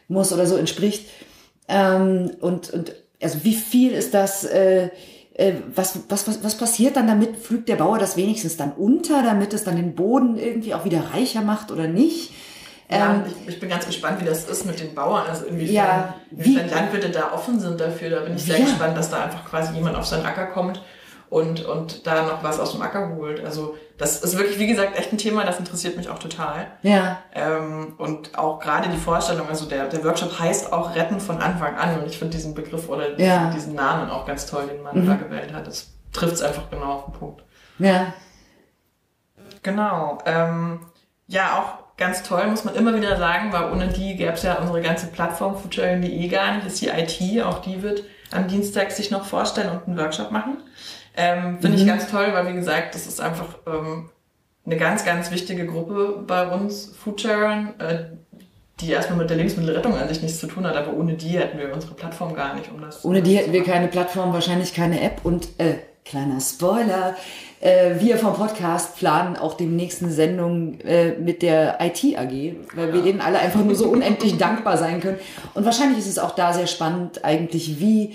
muss 0.08 0.32
oder 0.32 0.44
so 0.44 0.56
entspricht. 0.56 1.06
Ähm, 1.68 2.32
und, 2.40 2.70
und 2.70 2.96
also 3.22 3.44
wie 3.44 3.54
viel 3.54 3.92
ist 3.92 4.12
das, 4.12 4.44
äh, 4.44 4.88
äh, 5.34 5.52
was, 5.72 6.00
was, 6.08 6.26
was, 6.26 6.42
was 6.42 6.58
passiert 6.58 6.96
dann 6.96 7.06
damit? 7.06 7.36
Pflügt 7.36 7.68
der 7.68 7.76
Bauer 7.76 7.98
das 7.98 8.16
wenigstens 8.16 8.56
dann 8.56 8.72
unter, 8.72 9.22
damit 9.22 9.54
es 9.54 9.62
dann 9.62 9.76
den 9.76 9.94
Boden 9.94 10.36
irgendwie 10.36 10.74
auch 10.74 10.84
wieder 10.84 11.12
reicher 11.14 11.42
macht 11.42 11.70
oder 11.70 11.86
nicht? 11.86 12.32
Ja, 12.90 13.14
Ähm, 13.14 13.22
ich, 13.26 13.48
ich 13.54 13.60
bin 13.60 13.68
ganz 13.68 13.86
gespannt, 13.86 14.20
wie 14.20 14.24
das 14.24 14.44
ist 14.48 14.64
mit 14.66 14.80
den 14.80 14.94
Bauern. 14.94 15.26
Also 15.28 15.46
inwiefern, 15.46 15.74
Ja, 15.74 16.14
wie- 16.30 16.56
inwiefern 16.56 16.70
Landwirte 16.70 17.10
da 17.10 17.32
offen 17.32 17.60
sind 17.60 17.80
dafür. 17.80 18.10
Da 18.10 18.20
bin 18.20 18.34
ich 18.34 18.44
sehr 18.44 18.58
Ja. 18.58 18.64
gespannt, 18.64 18.96
dass 18.96 19.10
da 19.10 19.22
einfach 19.24 19.44
quasi 19.48 19.74
jemand 19.74 19.96
auf 19.96 20.06
seinen 20.06 20.26
Acker 20.26 20.46
kommt 20.46 20.82
und, 21.28 21.64
und 21.64 22.06
da 22.06 22.22
noch 22.22 22.42
was 22.42 22.58
aus 22.58 22.72
dem 22.72 22.82
Acker 22.82 23.10
holt. 23.14 23.44
Also 23.44 23.76
das 23.96 24.22
ist 24.24 24.36
wirklich, 24.36 24.58
wie 24.58 24.66
gesagt, 24.66 24.98
echt 24.98 25.12
ein 25.12 25.18
Thema, 25.18 25.44
das 25.44 25.58
interessiert 25.60 25.96
mich 25.96 26.08
auch 26.08 26.18
total. 26.18 26.66
ja, 26.82 27.18
Ähm, 27.32 27.94
und 27.98 28.36
auch 28.36 28.58
gerade 28.58 28.88
die 28.88 28.96
Vorstellung, 28.98 29.46
also 29.48 29.66
der, 29.66 29.86
der 29.86 30.02
Workshop 30.04 30.36
heißt 30.40 30.72
auch 30.72 30.94
Retten 30.96 31.20
von 31.20 31.38
Anfang 31.40 31.76
an. 31.76 32.00
Und 32.00 32.06
ich 32.06 32.18
finde 32.18 32.36
diesen 32.36 32.54
Begriff 32.54 32.88
oder 32.88 33.10
diesen, 33.10 33.24
Ja. 33.30 33.40
Mhm. 33.42 33.52
diesen 33.52 33.74
Namen 33.76 34.10
auch 34.10 34.26
ganz 34.26 34.46
toll, 34.46 34.66
den 34.66 34.82
man 34.82 35.06
da 35.06 35.14
gewählt 35.14 35.52
hat. 35.52 35.66
Das 35.68 35.92
trifft 36.12 36.32
es 36.34 36.42
einfach 36.42 36.68
genau 36.70 36.92
auf 36.94 37.04
den 37.04 37.12
Punkt. 37.14 37.44
ja, 37.78 38.12
Genau. 39.62 40.18
Ähm, 40.26 40.80
ja, 41.26 41.58
auch 41.58 41.79
ganz 42.00 42.24
toll, 42.24 42.48
muss 42.48 42.64
man 42.64 42.74
immer 42.74 42.96
wieder 42.96 43.16
sagen, 43.16 43.52
weil 43.52 43.70
ohne 43.70 43.88
die 43.88 44.16
gäbe 44.16 44.32
es 44.32 44.42
ja 44.42 44.54
unsere 44.54 44.80
ganze 44.80 45.06
Plattform 45.06 45.56
Foodsharing.de 45.56 46.28
gar 46.28 46.56
nicht. 46.56 46.66
Ist 46.66 46.80
die 46.80 46.88
IT, 46.88 47.44
auch 47.44 47.60
die 47.60 47.82
wird 47.82 48.02
am 48.32 48.48
Dienstag 48.48 48.90
sich 48.90 49.10
noch 49.10 49.24
vorstellen 49.24 49.70
und 49.70 49.86
einen 49.86 49.98
Workshop 49.98 50.32
machen. 50.32 50.56
Ähm, 51.16 51.58
Finde 51.60 51.76
ich 51.76 51.86
ganz 51.86 52.10
toll, 52.10 52.28
weil 52.32 52.48
wie 52.48 52.54
gesagt, 52.54 52.94
das 52.94 53.06
ist 53.06 53.20
einfach 53.20 53.58
ähm, 53.66 54.08
eine 54.64 54.76
ganz, 54.76 55.04
ganz 55.04 55.30
wichtige 55.30 55.66
Gruppe 55.66 56.24
bei 56.26 56.48
uns, 56.48 56.92
Foodsharing, 57.04 57.74
äh, 57.78 58.04
die 58.80 58.90
erstmal 58.92 59.18
mit 59.18 59.28
der 59.28 59.36
Lebensmittelrettung 59.36 59.94
an 59.94 60.08
sich 60.08 60.22
nichts 60.22 60.40
zu 60.40 60.46
tun 60.46 60.66
hat, 60.66 60.76
aber 60.76 60.94
ohne 60.94 61.14
die 61.14 61.38
hätten 61.38 61.58
wir 61.58 61.72
unsere 61.72 61.94
Plattform 61.94 62.34
gar 62.34 62.54
nicht, 62.54 62.70
um 62.72 62.80
das 62.80 63.04
ohne 63.04 63.20
die 63.20 63.36
hätten 63.36 63.52
wir 63.52 63.62
keine 63.62 63.88
Plattform, 63.88 64.32
wahrscheinlich 64.32 64.72
keine 64.72 65.02
App. 65.02 65.20
Und 65.24 65.48
äh, 65.58 65.74
kleiner 66.04 66.40
Spoiler, 66.40 67.16
äh, 67.60 68.00
wir 68.00 68.16
vom 68.16 68.34
Podcast 68.34 68.96
planen 68.96 69.36
auch 69.36 69.54
demnächst 69.54 70.02
eine 70.02 70.12
Sendung 70.12 70.80
äh, 70.80 71.12
mit 71.12 71.42
der 71.42 71.78
IT 71.80 72.18
AG, 72.18 72.54
weil 72.74 72.92
wir 72.92 73.02
denen 73.02 73.20
alle 73.20 73.38
einfach 73.38 73.62
nur 73.62 73.74
so 73.74 73.88
unendlich 73.88 74.36
dankbar 74.38 74.78
sein 74.78 75.00
können. 75.00 75.18
Und 75.54 75.64
wahrscheinlich 75.64 75.98
ist 75.98 76.08
es 76.08 76.18
auch 76.18 76.34
da 76.34 76.52
sehr 76.52 76.66
spannend 76.66 77.24
eigentlich, 77.24 77.78
wie 77.78 78.14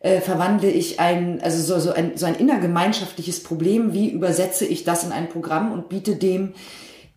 äh, 0.00 0.20
verwandle 0.20 0.70
ich 0.70 0.98
ein, 0.98 1.40
also 1.42 1.62
so, 1.62 1.78
so, 1.78 1.92
ein, 1.94 2.12
so 2.16 2.26
ein 2.26 2.36
innergemeinschaftliches 2.36 3.42
Problem, 3.42 3.92
wie 3.92 4.10
übersetze 4.10 4.64
ich 4.64 4.84
das 4.84 5.04
in 5.04 5.12
ein 5.12 5.28
Programm 5.28 5.72
und 5.72 5.88
biete 5.88 6.16
dem 6.16 6.54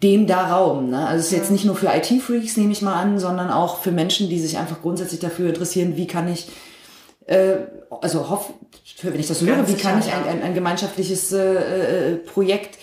dem 0.01 0.27
da 0.27 0.47
Raum. 0.47 0.91
Ne? 0.91 1.07
Also 1.07 1.19
es 1.19 1.25
ist 1.25 1.38
jetzt 1.38 1.51
nicht 1.51 1.65
nur 1.65 1.75
für 1.75 1.88
IT-Freaks, 1.88 2.55
nehme 2.55 2.71
ich 2.71 2.82
mal 2.82 2.93
an, 2.93 3.19
sondern 3.19 3.51
auch 3.51 3.82
für 3.82 3.91
Menschen, 3.91 4.30
die 4.30 4.39
sich 4.39 4.57
einfach 4.57 4.82
grundsätzlich 4.82 5.19
dafür 5.19 5.49
interessieren, 5.49 5.97
wie 5.97 6.07
kann 6.07 6.32
ich, 6.32 6.47
äh, 7.30 7.57
also 8.01 8.30
hoff, 8.30 8.53
wenn 9.01 9.19
ich 9.19 9.27
das 9.27 9.41
höre, 9.41 9.67
wie 9.67 9.75
kann 9.75 9.99
ich 9.99 10.11
ein, 10.11 10.27
ein, 10.27 10.43
ein 10.43 10.53
gemeinschaftliches 10.53 11.32
äh, 11.32 12.13
äh, 12.13 12.15
Projekt 12.17 12.77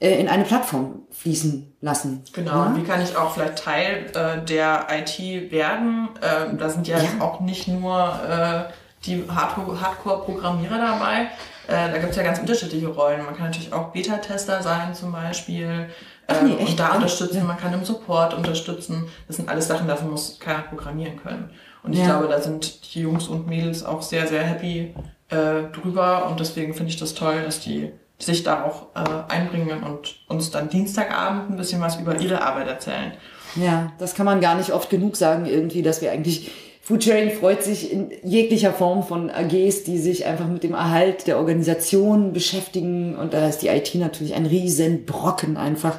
äh, 0.00 0.20
in 0.20 0.28
eine 0.28 0.44
Plattform 0.44 1.02
fließen 1.10 1.76
lassen. 1.80 2.22
Genau, 2.32 2.66
und 2.66 2.76
wie 2.76 2.84
kann 2.84 3.02
ich 3.02 3.16
auch 3.16 3.34
vielleicht 3.34 3.58
Teil 3.64 4.06
äh, 4.14 4.44
der 4.44 4.86
IT 4.90 5.50
werden? 5.50 6.08
Ähm, 6.22 6.58
da 6.58 6.68
sind 6.68 6.86
ja, 6.86 6.98
Ja. 6.98 7.08
auch 7.20 7.40
nicht 7.40 7.66
nur 7.68 7.98
äh, 8.28 8.72
die 9.04 9.24
Hardcore- 9.24 9.80
Hardcore-Programmierer 9.80 10.78
dabei. 10.78 11.28
Äh, 11.66 11.90
da 11.92 11.98
gibt 11.98 12.10
es 12.10 12.16
ja 12.16 12.22
ganz 12.22 12.38
unterschiedliche 12.38 12.88
Rollen. 12.88 13.24
Man 13.24 13.34
kann 13.36 13.46
natürlich 13.46 13.72
auch 13.72 13.88
Beta-Tester 13.92 14.62
sein 14.62 14.94
zum 14.94 15.12
Beispiel. 15.12 15.88
Nee, 16.28 16.52
ähm, 16.52 16.58
echt? 16.58 16.70
und 16.70 16.80
da 16.80 16.94
unterstützen, 16.94 17.38
ja. 17.38 17.44
man 17.44 17.56
kann 17.58 17.72
im 17.72 17.84
Support 17.84 18.34
unterstützen. 18.34 19.08
Das 19.26 19.36
sind 19.36 19.48
alles 19.48 19.66
Sachen, 19.68 19.88
dafür 19.88 20.08
muss 20.08 20.38
keiner 20.38 20.60
programmieren 20.62 21.16
können. 21.20 21.50
Und 21.88 21.94
ich 21.94 22.00
Ja. 22.00 22.18
glaube, 22.18 22.28
da 22.28 22.38
sind 22.38 22.94
die 22.94 23.00
Jungs 23.00 23.28
und 23.28 23.46
Mädels 23.48 23.82
auch 23.82 24.02
sehr, 24.02 24.26
sehr 24.26 24.42
happy 24.42 24.92
äh, 25.30 25.72
drüber. 25.72 26.28
Und 26.28 26.38
deswegen 26.38 26.74
finde 26.74 26.90
ich 26.90 26.98
das 26.98 27.14
toll, 27.14 27.42
dass 27.46 27.60
die 27.60 27.90
sich 28.18 28.42
da 28.42 28.64
auch 28.64 28.88
äh, 28.94 29.32
einbringen 29.32 29.82
und 29.82 30.16
uns 30.28 30.50
dann 30.50 30.68
Dienstagabend 30.68 31.50
ein 31.50 31.56
bisschen 31.56 31.80
was 31.80 31.96
über 31.96 32.18
ihre 32.20 32.42
Arbeit 32.42 32.68
erzählen. 32.68 33.12
Ja, 33.56 33.92
das 33.98 34.14
kann 34.14 34.26
man 34.26 34.42
gar 34.42 34.54
nicht 34.56 34.72
oft 34.72 34.90
genug 34.90 35.16
sagen, 35.16 35.46
irgendwie, 35.46 35.80
dass 35.80 36.02
wir 36.02 36.12
eigentlich, 36.12 36.50
Foodsharing 36.82 37.30
freut 37.30 37.62
sich 37.62 37.90
in 37.90 38.10
jeglicher 38.22 38.74
Form 38.74 39.02
von 39.02 39.30
AGs, 39.30 39.84
die 39.84 39.96
sich 39.96 40.26
einfach 40.26 40.46
mit 40.46 40.62
dem 40.64 40.74
Erhalt 40.74 41.26
der 41.26 41.38
Organisation 41.38 42.34
beschäftigen. 42.34 43.16
Und 43.16 43.32
da 43.32 43.48
ist 43.48 43.62
die 43.62 43.68
IT 43.68 43.94
natürlich 43.94 44.34
ein 44.34 44.44
riesen 44.44 45.06
Brocken 45.06 45.56
einfach. 45.56 45.96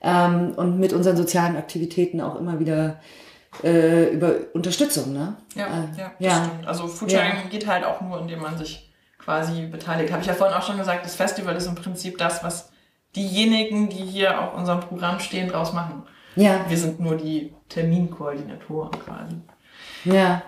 Ähm, 0.00 0.52
und 0.56 0.78
mit 0.78 0.92
unseren 0.92 1.16
sozialen 1.16 1.56
Aktivitäten 1.56 2.20
auch 2.20 2.36
immer 2.38 2.60
wieder 2.60 3.00
äh, 3.62 4.10
über 4.10 4.32
Unterstützung, 4.54 5.12
ne? 5.12 5.36
Ja, 5.54 5.66
Äh, 5.66 5.68
ja, 5.70 5.84
das 5.96 6.12
ja. 6.18 6.44
stimmt. 6.44 6.66
Also 6.66 6.86
Foodsharing 6.88 7.48
geht 7.50 7.66
halt 7.66 7.84
auch 7.84 8.00
nur, 8.00 8.20
indem 8.20 8.40
man 8.42 8.56
sich 8.58 8.92
quasi 9.18 9.66
beteiligt. 9.66 10.12
Habe 10.12 10.22
ich 10.22 10.28
ja 10.28 10.34
vorhin 10.34 10.56
auch 10.56 10.62
schon 10.62 10.78
gesagt, 10.78 11.04
das 11.04 11.14
Festival 11.16 11.56
ist 11.56 11.66
im 11.66 11.74
Prinzip 11.74 12.18
das, 12.18 12.42
was 12.44 12.70
diejenigen, 13.16 13.88
die 13.88 13.96
hier 14.04 14.40
auf 14.40 14.54
unserem 14.54 14.80
Programm 14.80 15.18
stehen, 15.20 15.48
draus 15.48 15.72
machen. 15.72 16.02
Ja, 16.36 16.64
Wir 16.68 16.76
sind 16.76 17.00
nur 17.00 17.16
die 17.16 17.52
Terminkoordinatoren 17.68 18.92
quasi. 19.04 19.36
ja. 20.04 20.42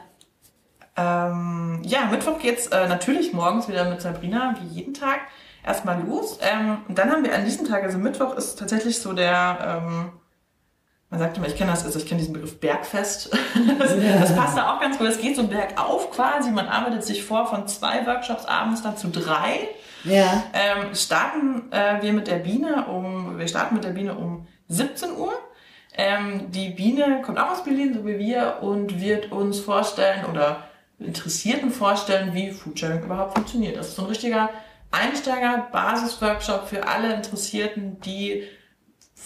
Ähm, 0.96 1.80
ja, 1.84 2.06
Mittwoch 2.10 2.38
geht's 2.38 2.66
äh, 2.66 2.88
natürlich 2.88 3.32
morgens 3.32 3.68
wieder 3.68 3.88
mit 3.88 4.02
Sabrina, 4.02 4.54
wie 4.60 4.66
jeden 4.74 4.92
Tag, 4.92 5.20
erstmal 5.64 6.02
los. 6.02 6.38
Ähm, 6.42 6.78
und 6.88 6.98
dann 6.98 7.10
haben 7.10 7.24
wir 7.24 7.34
an 7.34 7.44
diesem 7.44 7.66
Tag, 7.66 7.84
also 7.84 7.96
Mittwoch 7.96 8.34
ist 8.36 8.58
tatsächlich 8.58 8.98
so 9.00 9.12
der, 9.12 9.82
ähm, 9.86 10.12
man 11.10 11.18
sagt 11.18 11.36
immer, 11.36 11.48
ich 11.48 11.56
kenne 11.56 11.72
das, 11.72 11.84
also 11.84 11.98
ich 11.98 12.06
kenne 12.06 12.20
diesen 12.20 12.32
Begriff 12.32 12.60
Bergfest. 12.60 13.30
das, 13.78 13.96
das 13.96 14.36
passt 14.36 14.56
da 14.56 14.74
auch 14.74 14.80
ganz 14.80 14.96
gut. 14.96 15.08
Es 15.08 15.20
geht 15.20 15.34
so 15.34 15.46
bergauf 15.46 16.12
quasi. 16.12 16.50
Man 16.52 16.68
arbeitet 16.68 17.04
sich 17.04 17.24
vor 17.24 17.48
von 17.48 17.66
zwei 17.66 18.06
Workshops 18.06 18.44
abends 18.44 18.82
dann 18.82 18.96
zu 18.96 19.08
drei. 19.08 19.68
Ja, 20.04 20.44
Ähm, 20.54 20.94
starten 20.94 21.70
äh, 21.72 22.00
wir 22.00 22.12
mit 22.12 22.28
der 22.28 22.36
Biene 22.36 22.86
um, 22.86 23.38
wir 23.38 23.48
starten 23.48 23.74
mit 23.74 23.84
der 23.84 23.90
Biene 23.90 24.14
um 24.14 24.46
17 24.68 25.10
Uhr. 25.16 25.32
Ähm, 25.94 26.50
die 26.52 26.70
Biene 26.70 27.20
kommt 27.22 27.38
auch 27.38 27.50
aus 27.50 27.64
Berlin, 27.64 27.92
so 27.92 28.06
wie 28.06 28.18
wir, 28.18 28.58
und 28.62 29.00
wird 29.00 29.32
uns 29.32 29.58
vorstellen 29.58 30.24
oder 30.30 30.64
Interessierten 31.00 31.70
vorstellen, 31.70 32.34
wie 32.34 32.52
Foodsharing 32.52 33.02
überhaupt 33.02 33.34
funktioniert. 33.34 33.76
Das 33.76 33.88
ist 33.88 33.96
so 33.96 34.02
ein 34.02 34.08
richtiger 34.08 34.50
Einsteiger-Basis-Workshop 34.92 36.68
für 36.68 36.86
alle 36.86 37.14
Interessierten, 37.14 38.00
die 38.00 38.44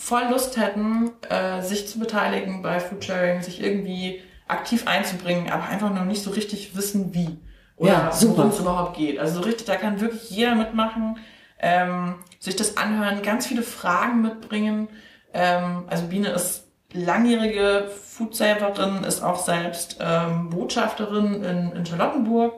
voll 0.05 0.25
Lust 0.31 0.59
hätten, 0.59 1.13
äh, 1.31 1.63
sich 1.63 1.89
zu 1.89 1.99
beteiligen 1.99 2.61
bei 2.61 2.79
Foodsharing, 2.79 3.41
sich 3.41 3.63
irgendwie 3.63 4.21
aktiv 4.47 4.87
einzubringen, 4.87 5.51
aber 5.51 5.65
einfach 5.65 5.93
noch 5.93 6.05
nicht 6.05 6.23
so 6.23 6.31
richtig 6.31 6.77
wissen, 6.77 7.15
wie. 7.15 7.39
Oder 7.77 7.91
Ja, 7.91 8.11
worum 8.21 8.51
es 8.51 8.61
überhaupt 8.61 8.97
geht. 8.99 9.19
Also 9.19 9.37
so 9.37 9.41
richtig, 9.41 9.67
da 9.67 9.77
kann 9.77 10.01
wirklich 10.01 10.31
jeder 10.31 10.55
mitmachen, 10.55 11.19
ähm, 11.59 12.17
sich 12.39 12.55
das 12.55 12.77
anhören, 12.77 13.23
ganz 13.23 13.47
viele 13.47 13.63
Fragen 13.63 14.21
mitbringen. 14.21 14.89
Ähm, 15.33 15.85
also 15.89 16.07
Biene 16.07 16.29
ist 16.29 16.69
langjährige 16.93 17.89
Foodsaverin, 17.89 19.05
ist 19.05 19.23
auch 19.23 19.43
selbst 19.43 19.97
ähm, 20.01 20.51
Botschafterin 20.51 21.43
in, 21.43 21.73
in 21.73 21.87
Charlottenburg 21.87 22.53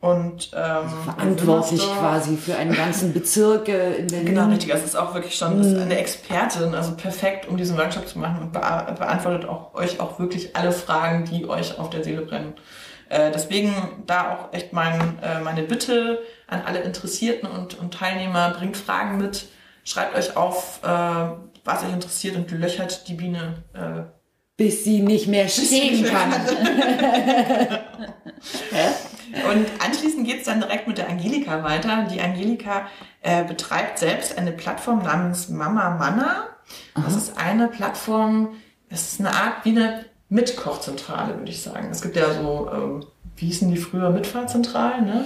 und 0.00 0.50
ähm, 0.54 0.88
verantwortlich 1.04 1.82
in 1.82 1.86
Wilmersdorf. 1.88 1.98
quasi 1.98 2.36
für 2.38 2.56
einen 2.56 2.74
ganzen 2.74 3.12
Bezirk 3.12 3.68
äh, 3.68 3.96
in 3.96 4.06
Berlin. 4.06 4.26
Genau, 4.26 4.48
richtig. 4.48 4.72
Also 4.72 4.84
es 4.84 4.90
ist 4.90 4.96
auch 4.96 5.12
wirklich 5.14 5.34
schon 5.36 5.60
ist 5.60 5.76
eine 5.78 5.98
Expertin, 5.98 6.74
also 6.74 6.92
perfekt, 6.96 7.46
um 7.46 7.56
diesen 7.58 7.76
Workshop 7.76 8.08
zu 8.08 8.18
machen 8.18 8.40
und 8.40 8.52
bea- 8.52 8.92
beantwortet 8.98 9.46
auch 9.46 9.74
euch 9.74 10.00
auch 10.00 10.18
wirklich 10.18 10.56
alle 10.56 10.72
Fragen, 10.72 11.26
die 11.26 11.46
euch 11.48 11.78
auf 11.78 11.90
der 11.90 12.02
Seele 12.02 12.22
brennen. 12.22 12.54
Äh, 13.10 13.30
deswegen 13.30 13.74
da 14.06 14.34
auch 14.34 14.54
echt 14.54 14.72
mein, 14.72 15.18
äh, 15.22 15.40
meine 15.40 15.64
Bitte 15.64 16.20
an 16.46 16.62
alle 16.64 16.78
Interessierten 16.80 17.46
und, 17.48 17.78
und 17.78 17.92
Teilnehmer, 17.92 18.50
bringt 18.56 18.76
Fragen 18.78 19.18
mit, 19.18 19.48
schreibt 19.84 20.16
euch 20.16 20.34
auf, 20.36 20.80
äh, 20.82 20.86
was 21.64 21.82
euch 21.84 21.92
interessiert 21.92 22.36
und 22.36 22.50
löchert 22.52 23.06
die 23.08 23.14
Biene. 23.14 23.64
Äh, 23.74 24.04
Bis 24.56 24.84
sie 24.84 25.00
nicht 25.00 25.26
mehr 25.26 25.46
stehen 25.48 26.04
kann. 26.06 26.32
Und 29.50 29.66
anschließend 29.84 30.26
geht's 30.26 30.44
dann 30.44 30.60
direkt 30.60 30.88
mit 30.88 30.98
der 30.98 31.08
Angelika 31.08 31.62
weiter. 31.62 32.06
Die 32.10 32.20
Angelika 32.20 32.88
äh, 33.22 33.44
betreibt 33.44 33.98
selbst 33.98 34.36
eine 34.36 34.52
Plattform 34.52 35.02
namens 35.02 35.48
Mama 35.48 35.90
Manna. 35.90 36.48
Das 36.94 37.16
ist 37.16 37.36
eine 37.36 37.68
Plattform, 37.68 38.50
das 38.88 39.12
ist 39.12 39.20
eine 39.20 39.32
Art 39.32 39.64
wie 39.64 39.70
eine 39.70 40.04
Mitkochzentrale, 40.28 41.36
würde 41.38 41.50
ich 41.50 41.62
sagen. 41.62 41.88
Es 41.90 42.02
gibt 42.02 42.16
ja 42.16 42.32
so, 42.32 42.70
ähm, 42.72 43.06
wie 43.36 43.46
hießen 43.46 43.70
die 43.70 43.76
früher, 43.76 44.10
Mitfahrzentralen, 44.10 45.04
ne? 45.04 45.24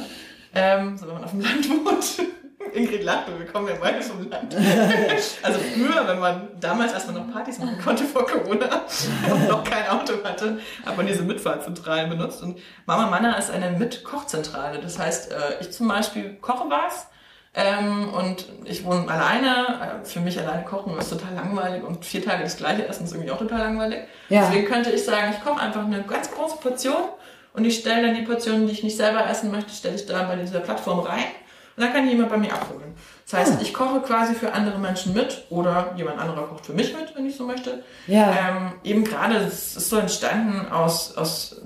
Ähm, 0.54 0.96
so 0.96 1.06
wenn 1.06 1.14
man 1.14 1.24
auf 1.24 1.30
dem 1.30 1.40
Land 1.40 1.68
wohnt. 1.84 2.28
Ingrid 2.72 3.04
lacht, 3.04 3.28
und 3.28 3.38
wir 3.38 3.46
kommen 3.46 3.68
ja 3.68 3.74
beide 3.80 4.02
vom 4.02 4.28
Land. 4.28 4.54
also 5.42 5.58
früher, 5.58 6.06
wenn 6.06 6.18
man 6.18 6.48
damals, 6.60 6.94
als 6.94 7.06
man 7.06 7.16
noch 7.16 7.32
Partys 7.32 7.58
machen 7.58 7.78
konnte 7.82 8.04
vor 8.04 8.26
Corona 8.26 8.82
und 9.30 9.48
noch 9.48 9.64
kein 9.64 9.88
Auto 9.88 10.14
hatte, 10.24 10.58
hat 10.84 10.96
man 10.96 11.06
diese 11.06 11.22
Mitfahrzentralen 11.22 12.10
benutzt. 12.10 12.42
Und 12.42 12.58
Mama 12.86 13.08
Manna 13.08 13.36
ist 13.36 13.50
eine 13.50 13.70
Mitkochzentrale. 13.72 14.80
Das 14.80 14.98
heißt, 14.98 15.32
äh, 15.32 15.60
ich 15.60 15.72
zum 15.72 15.88
Beispiel 15.88 16.34
koche 16.40 16.64
was 16.68 17.08
ähm, 17.54 18.12
und 18.12 18.46
ich 18.64 18.84
wohne 18.84 19.08
alleine. 19.08 20.00
Äh, 20.02 20.04
Für 20.04 20.20
mich 20.20 20.38
alleine 20.38 20.64
kochen 20.64 20.98
ist 20.98 21.10
total 21.10 21.34
langweilig 21.34 21.84
und 21.84 22.04
vier 22.04 22.24
Tage 22.24 22.42
das 22.42 22.56
gleiche 22.56 22.86
essen 22.88 23.04
ist 23.04 23.12
irgendwie 23.12 23.30
auch 23.30 23.38
total 23.38 23.60
langweilig. 23.60 24.00
Ja. 24.28 24.46
Deswegen 24.46 24.66
könnte 24.66 24.90
ich 24.90 25.04
sagen, 25.04 25.32
ich 25.32 25.44
koche 25.44 25.60
einfach 25.60 25.84
eine 25.84 26.02
ganz 26.02 26.30
große 26.30 26.56
Portion 26.56 27.08
und 27.52 27.64
ich 27.64 27.78
stelle 27.78 28.06
dann 28.06 28.16
die 28.16 28.22
Portionen, 28.22 28.66
die 28.66 28.72
ich 28.72 28.82
nicht 28.82 28.96
selber 28.96 29.28
essen 29.28 29.52
möchte, 29.52 29.72
stelle 29.72 29.94
ich 29.94 30.06
da 30.06 30.24
bei 30.24 30.36
dieser 30.36 30.60
Plattform 30.60 31.00
rein. 31.00 31.24
Und 31.76 31.82
dann 31.82 31.92
kann 31.92 32.08
jemand 32.08 32.30
bei 32.30 32.36
mir 32.36 32.52
abholen. 32.52 32.94
Das 33.28 33.40
heißt, 33.40 33.62
ich 33.62 33.74
koche 33.74 34.00
quasi 34.00 34.34
für 34.34 34.52
andere 34.52 34.78
Menschen 34.78 35.12
mit 35.14 35.44
oder 35.50 35.92
jemand 35.96 36.18
anderer 36.20 36.46
kocht 36.46 36.66
für 36.66 36.72
mich 36.72 36.94
mit, 36.94 37.16
wenn 37.16 37.26
ich 37.26 37.36
so 37.36 37.46
möchte. 37.46 37.82
Ja. 38.06 38.30
Ähm, 38.32 38.72
eben 38.84 39.02
gerade, 39.04 39.36
es 39.36 39.76
ist 39.76 39.88
so 39.90 39.96
entstanden 39.98 40.70
aus, 40.70 41.16
aus, 41.16 41.60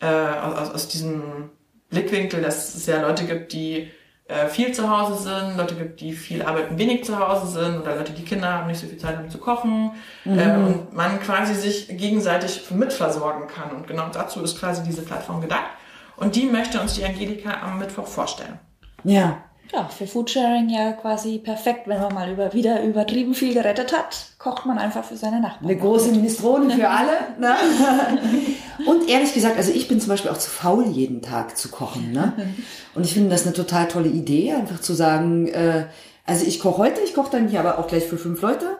äh, 0.00 0.06
aus, 0.06 0.70
aus- 0.70 0.88
diesem 0.88 1.50
Blickwinkel, 1.90 2.40
dass 2.40 2.74
es 2.74 2.86
ja 2.86 3.00
Leute 3.02 3.24
gibt, 3.24 3.52
die 3.52 3.90
äh, 4.28 4.48
viel 4.48 4.72
zu 4.72 4.88
Hause 4.90 5.22
sind, 5.22 5.56
Leute 5.56 5.74
gibt, 5.76 6.00
die 6.00 6.12
viel 6.12 6.42
arbeiten, 6.42 6.78
wenig 6.78 7.04
zu 7.04 7.18
Hause 7.18 7.46
sind 7.46 7.80
oder 7.82 7.94
Leute, 7.96 8.12
die 8.12 8.24
Kinder 8.24 8.52
haben, 8.54 8.66
nicht 8.68 8.80
so 8.80 8.86
viel 8.88 8.98
Zeit 8.98 9.16
haben 9.18 9.30
zu 9.30 9.38
kochen 9.38 9.92
äh, 10.24 10.28
und 10.56 10.92
man 10.94 11.20
quasi 11.20 11.54
sich 11.54 11.88
gegenseitig 11.88 12.68
mitversorgen 12.70 13.46
kann. 13.48 13.70
Und 13.70 13.86
genau 13.86 14.08
dazu 14.12 14.40
ist 14.42 14.58
quasi 14.58 14.82
diese 14.82 15.02
Plattform 15.02 15.40
gedacht. 15.40 15.66
Und 16.16 16.34
die 16.34 16.46
möchte 16.46 16.80
uns 16.80 16.94
die 16.94 17.04
Angelika 17.04 17.60
am 17.62 17.78
Mittwoch 17.78 18.06
vorstellen. 18.06 18.58
Ja. 19.06 19.42
Ja, 19.72 19.88
für 19.88 20.06
Foodsharing 20.06 20.68
ja 20.68 20.92
quasi 20.92 21.38
perfekt, 21.38 21.88
wenn 21.88 22.00
man 22.00 22.14
mal 22.14 22.30
über, 22.30 22.52
wieder 22.52 22.82
übertrieben 22.84 23.34
viel 23.34 23.52
gerettet 23.52 23.92
hat, 23.92 24.26
kocht 24.38 24.64
man 24.64 24.78
einfach 24.78 25.04
für 25.04 25.16
seine 25.16 25.40
Nachbarn. 25.40 25.68
Eine 25.68 25.76
große 25.76 26.12
Minestrone 26.12 26.70
für 26.70 26.88
alle. 26.90 27.12
Ne? 27.40 27.56
Und 28.86 29.08
ehrlich 29.08 29.34
gesagt, 29.34 29.56
also 29.56 29.72
ich 29.72 29.88
bin 29.88 30.00
zum 30.00 30.10
Beispiel 30.10 30.30
auch 30.30 30.38
zu 30.38 30.50
faul, 30.50 30.86
jeden 30.86 31.20
Tag 31.20 31.56
zu 31.56 31.68
kochen. 31.68 32.12
Ne? 32.12 32.32
Und 32.94 33.04
ich 33.04 33.14
finde 33.14 33.30
das 33.30 33.44
eine 33.44 33.54
total 33.54 33.88
tolle 33.88 34.08
Idee, 34.08 34.52
einfach 34.52 34.80
zu 34.80 34.94
sagen, 34.94 35.48
äh, 35.48 35.86
also 36.24 36.46
ich 36.46 36.60
koche 36.60 36.78
heute, 36.78 37.00
ich 37.00 37.14
koche 37.14 37.32
dann 37.32 37.48
hier 37.48 37.60
aber 37.60 37.78
auch 37.78 37.88
gleich 37.88 38.04
für 38.04 38.18
fünf 38.18 38.40
Leute. 38.42 38.78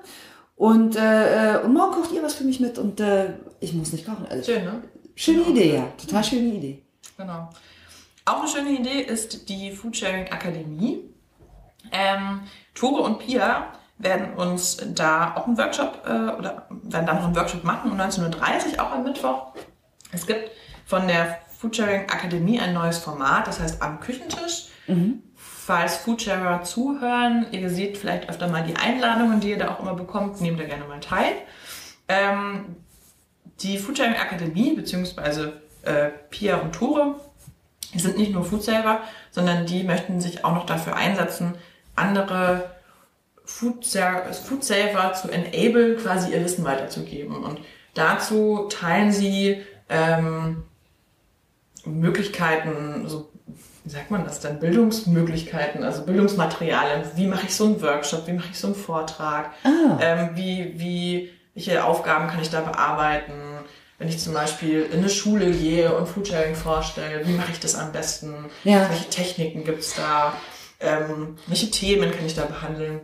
Und, 0.54 0.96
äh, 0.96 1.56
äh, 1.56 1.62
und 1.64 1.74
morgen 1.74 1.92
kocht 1.92 2.12
ihr 2.12 2.22
was 2.22 2.34
für 2.34 2.44
mich 2.44 2.60
mit 2.60 2.78
und 2.78 3.00
äh, 3.00 3.34
ich 3.60 3.74
muss 3.74 3.92
nicht 3.92 4.06
kochen. 4.06 4.26
Also, 4.30 4.52
Schön, 4.52 4.64
ne? 4.64 4.82
schöne 5.14 5.42
Idee, 5.42 5.74
ja. 5.74 5.88
Total 6.00 6.22
schöne 6.22 6.54
Idee. 6.54 6.82
Genau. 7.18 7.50
Auch 8.26 8.40
eine 8.40 8.48
schöne 8.48 8.70
Idee 8.70 9.00
ist 9.02 9.48
die 9.48 9.70
Foodsharing 9.70 10.32
Akademie. 10.32 10.98
Ähm, 11.92 12.40
Tore 12.74 13.02
und 13.02 13.20
Pia 13.20 13.72
werden 13.98 14.34
uns 14.34 14.78
da 14.94 15.36
auch 15.36 15.46
einen 15.46 15.56
Workshop 15.56 16.02
äh, 16.04 16.10
oder 16.10 16.66
werden 16.68 17.06
da 17.06 17.14
noch 17.14 17.24
einen 17.24 17.36
Workshop 17.36 17.62
machen 17.62 17.92
um 17.92 17.98
19.30 17.98 18.74
Uhr 18.76 18.82
auch 18.84 18.90
am 18.90 19.04
Mittwoch. 19.04 19.52
Es 20.10 20.26
gibt 20.26 20.50
von 20.84 21.06
der 21.06 21.38
Foodsharing 21.58 22.10
Akademie 22.10 22.58
ein 22.58 22.74
neues 22.74 22.98
Format, 22.98 23.46
das 23.46 23.60
heißt 23.60 23.80
am 23.80 24.00
Küchentisch. 24.00 24.70
falls 25.36 25.96
Foodsharer 25.96 26.62
zuhören, 26.62 27.46
ihr 27.52 27.70
seht 27.70 27.96
vielleicht 27.96 28.28
öfter 28.28 28.48
mal 28.48 28.64
die 28.64 28.76
Einladungen, 28.76 29.40
die 29.40 29.50
ihr 29.50 29.58
da 29.58 29.70
auch 29.70 29.80
immer 29.80 29.94
bekommt, 29.94 30.40
nehmt 30.40 30.58
da 30.60 30.64
gerne 30.64 30.84
mal 30.84 31.00
teil. 31.00 31.32
Ähm, 32.08 32.76
die 33.60 33.78
Foodsharing 33.78 34.14
Akademie, 34.16 34.74
beziehungsweise 34.74 35.60
äh, 35.82 36.10
Pia 36.30 36.56
und 36.58 36.72
Tore, 36.72 37.16
die 37.94 37.98
sind 37.98 38.18
nicht 38.18 38.32
nur 38.32 38.44
Foodsaver, 38.44 39.00
sondern 39.30 39.66
die 39.66 39.84
möchten 39.84 40.20
sich 40.20 40.44
auch 40.44 40.54
noch 40.54 40.66
dafür 40.66 40.96
einsetzen, 40.96 41.54
andere 41.94 42.70
Foodsaver 43.44 45.12
zu 45.14 45.30
enable, 45.30 45.96
quasi 45.96 46.32
ihr 46.32 46.44
Wissen 46.44 46.64
weiterzugeben. 46.64 47.36
Und 47.44 47.60
dazu 47.94 48.66
teilen 48.68 49.12
sie 49.12 49.62
ähm, 49.88 50.64
Möglichkeiten, 51.84 53.08
so 53.08 53.30
wie 53.84 53.90
sagt 53.90 54.10
man 54.10 54.24
das 54.24 54.40
denn, 54.40 54.58
Bildungsmöglichkeiten, 54.58 55.84
also 55.84 56.04
Bildungsmaterialien. 56.04 57.04
Wie 57.14 57.28
mache 57.28 57.46
ich 57.46 57.54
so 57.54 57.66
einen 57.66 57.80
Workshop, 57.80 58.26
wie 58.26 58.32
mache 58.32 58.48
ich 58.50 58.58
so 58.58 58.66
einen 58.66 58.76
Vortrag, 58.76 59.52
ah. 59.62 59.98
ähm, 60.00 60.30
wie, 60.34 60.72
wie, 60.76 61.30
welche 61.54 61.84
Aufgaben 61.84 62.26
kann 62.26 62.42
ich 62.42 62.50
da 62.50 62.62
bearbeiten, 62.62 63.32
wenn 63.98 64.08
ich 64.08 64.18
zum 64.18 64.34
Beispiel 64.34 64.82
in 64.82 64.98
eine 64.98 65.08
Schule 65.08 65.50
gehe 65.50 65.94
und 65.94 66.06
Foodsharing 66.06 66.54
vorstelle, 66.54 67.26
wie 67.26 67.32
mache 67.32 67.52
ich 67.52 67.60
das 67.60 67.74
am 67.74 67.92
besten, 67.92 68.34
ja. 68.64 68.88
welche 68.90 69.08
Techniken 69.08 69.64
gibt's 69.64 69.94
da, 69.94 70.34
ähm, 70.80 71.36
welche 71.46 71.70
Themen 71.70 72.10
kann 72.10 72.26
ich 72.26 72.34
da 72.34 72.44
behandeln. 72.44 73.00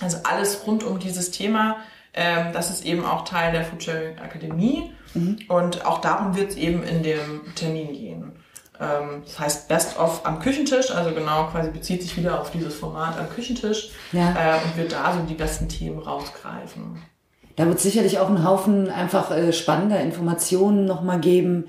Also 0.00 0.18
alles 0.24 0.66
rund 0.66 0.84
um 0.84 0.98
dieses 0.98 1.30
Thema. 1.32 1.78
Ähm, 2.14 2.52
das 2.52 2.70
ist 2.70 2.84
eben 2.84 3.04
auch 3.04 3.24
Teil 3.24 3.52
der 3.52 3.64
Foodsharing 3.64 4.18
Akademie. 4.18 4.92
Mhm. 5.14 5.38
Und 5.48 5.84
auch 5.84 6.00
darum 6.00 6.36
wird 6.36 6.50
es 6.50 6.56
eben 6.56 6.82
in 6.82 7.02
dem 7.02 7.54
Termin 7.54 7.92
gehen. 7.92 8.32
Ähm, 8.80 9.22
das 9.24 9.38
heißt 9.38 9.68
Best 9.68 9.98
of 9.98 10.24
am 10.24 10.38
Küchentisch, 10.38 10.90
also 10.90 11.12
genau 11.12 11.46
quasi 11.48 11.70
bezieht 11.70 12.02
sich 12.02 12.16
wieder 12.16 12.40
auf 12.40 12.50
dieses 12.50 12.76
Format 12.76 13.18
am 13.18 13.28
Küchentisch 13.28 13.90
ja. 14.12 14.30
äh, 14.30 14.64
und 14.64 14.76
wird 14.76 14.92
da 14.92 15.12
so 15.12 15.20
die 15.20 15.34
besten 15.34 15.68
Themen 15.68 15.98
rausgreifen. 15.98 17.02
Da 17.58 17.66
wird 17.66 17.80
sicherlich 17.80 18.20
auch 18.20 18.28
einen 18.28 18.44
Haufen 18.44 18.88
einfach 18.88 19.32
äh, 19.32 19.52
spannender 19.52 20.00
Informationen 20.00 20.86
nochmal 20.86 21.18
geben, 21.18 21.64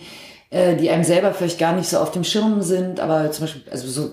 äh, 0.51 0.75
die 0.75 0.91
einem 0.91 1.03
selber 1.03 1.33
vielleicht 1.33 1.57
gar 1.57 1.75
nicht 1.75 1.89
so 1.89 1.97
auf 1.97 2.11
dem 2.11 2.23
Schirm 2.23 2.61
sind, 2.61 2.99
aber 2.99 3.31
zum 3.31 3.45
Beispiel, 3.45 3.63
also 3.71 3.87
so 3.87 4.11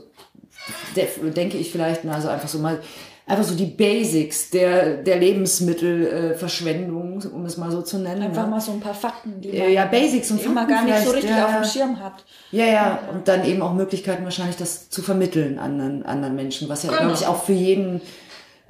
denke 0.96 1.58
ich 1.58 1.70
vielleicht, 1.70 2.06
also 2.06 2.28
einfach 2.28 2.48
so 2.48 2.58
mal 2.58 2.80
einfach 3.26 3.44
so 3.44 3.54
die 3.54 3.66
Basics 3.66 4.48
der, 4.50 5.02
der 5.02 5.18
Lebensmittelverschwendung, 5.18 7.22
äh, 7.22 7.26
um 7.26 7.44
es 7.44 7.58
mal 7.58 7.70
so 7.70 7.82
zu 7.82 7.98
nennen. 7.98 8.22
Einfach 8.22 8.44
ja. 8.44 8.48
mal 8.48 8.60
so 8.60 8.72
ein 8.72 8.80
paar 8.80 8.94
Fakten, 8.94 9.40
die 9.40 9.52
man, 9.52 9.70
ja, 9.70 9.84
Basics 9.84 10.30
und 10.30 10.42
die 10.42 10.48
man 10.48 10.66
gar 10.66 10.82
nicht 10.84 10.98
so 11.00 11.10
richtig 11.10 11.30
ja, 11.30 11.46
auf 11.46 11.60
dem 11.60 11.64
Schirm 11.64 12.00
hat. 12.00 12.24
Ja, 12.52 12.64
ja, 12.64 12.72
ja, 12.72 13.00
und 13.12 13.28
dann 13.28 13.44
eben 13.44 13.60
auch 13.62 13.74
Möglichkeiten 13.74 14.24
wahrscheinlich, 14.24 14.56
das 14.56 14.88
zu 14.88 15.02
vermitteln 15.02 15.58
anderen, 15.58 16.06
anderen 16.06 16.36
Menschen, 16.36 16.70
was 16.70 16.84
ja, 16.84 16.90
genau. 16.90 17.02
glaube 17.02 17.18
ich, 17.18 17.26
auch 17.26 17.42
für 17.42 17.52
jeden 17.52 18.00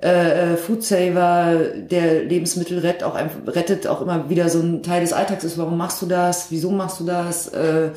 äh, 0.03 0.53
äh, 0.53 0.57
Foodsaver, 0.59 1.59
der 1.75 2.25
Lebensmittel 2.25 2.81
rettet 2.81 3.03
auch, 3.03 3.17
rettet 3.47 3.87
auch 3.87 4.03
immer 4.03 4.29
wieder 4.29 4.51
so 4.51 4.61
ein 4.61 4.83
Teil 4.83 5.01
des 5.01 5.15
Alltags 5.15 5.43
ist. 5.43 5.57
Warum 5.57 5.79
machst 5.79 6.03
du 6.03 6.07
das? 6.07 6.51
Wieso 6.51 6.71
machst 6.71 7.01
du 7.01 7.05
das? 7.05 7.49
Äh, 7.49 7.93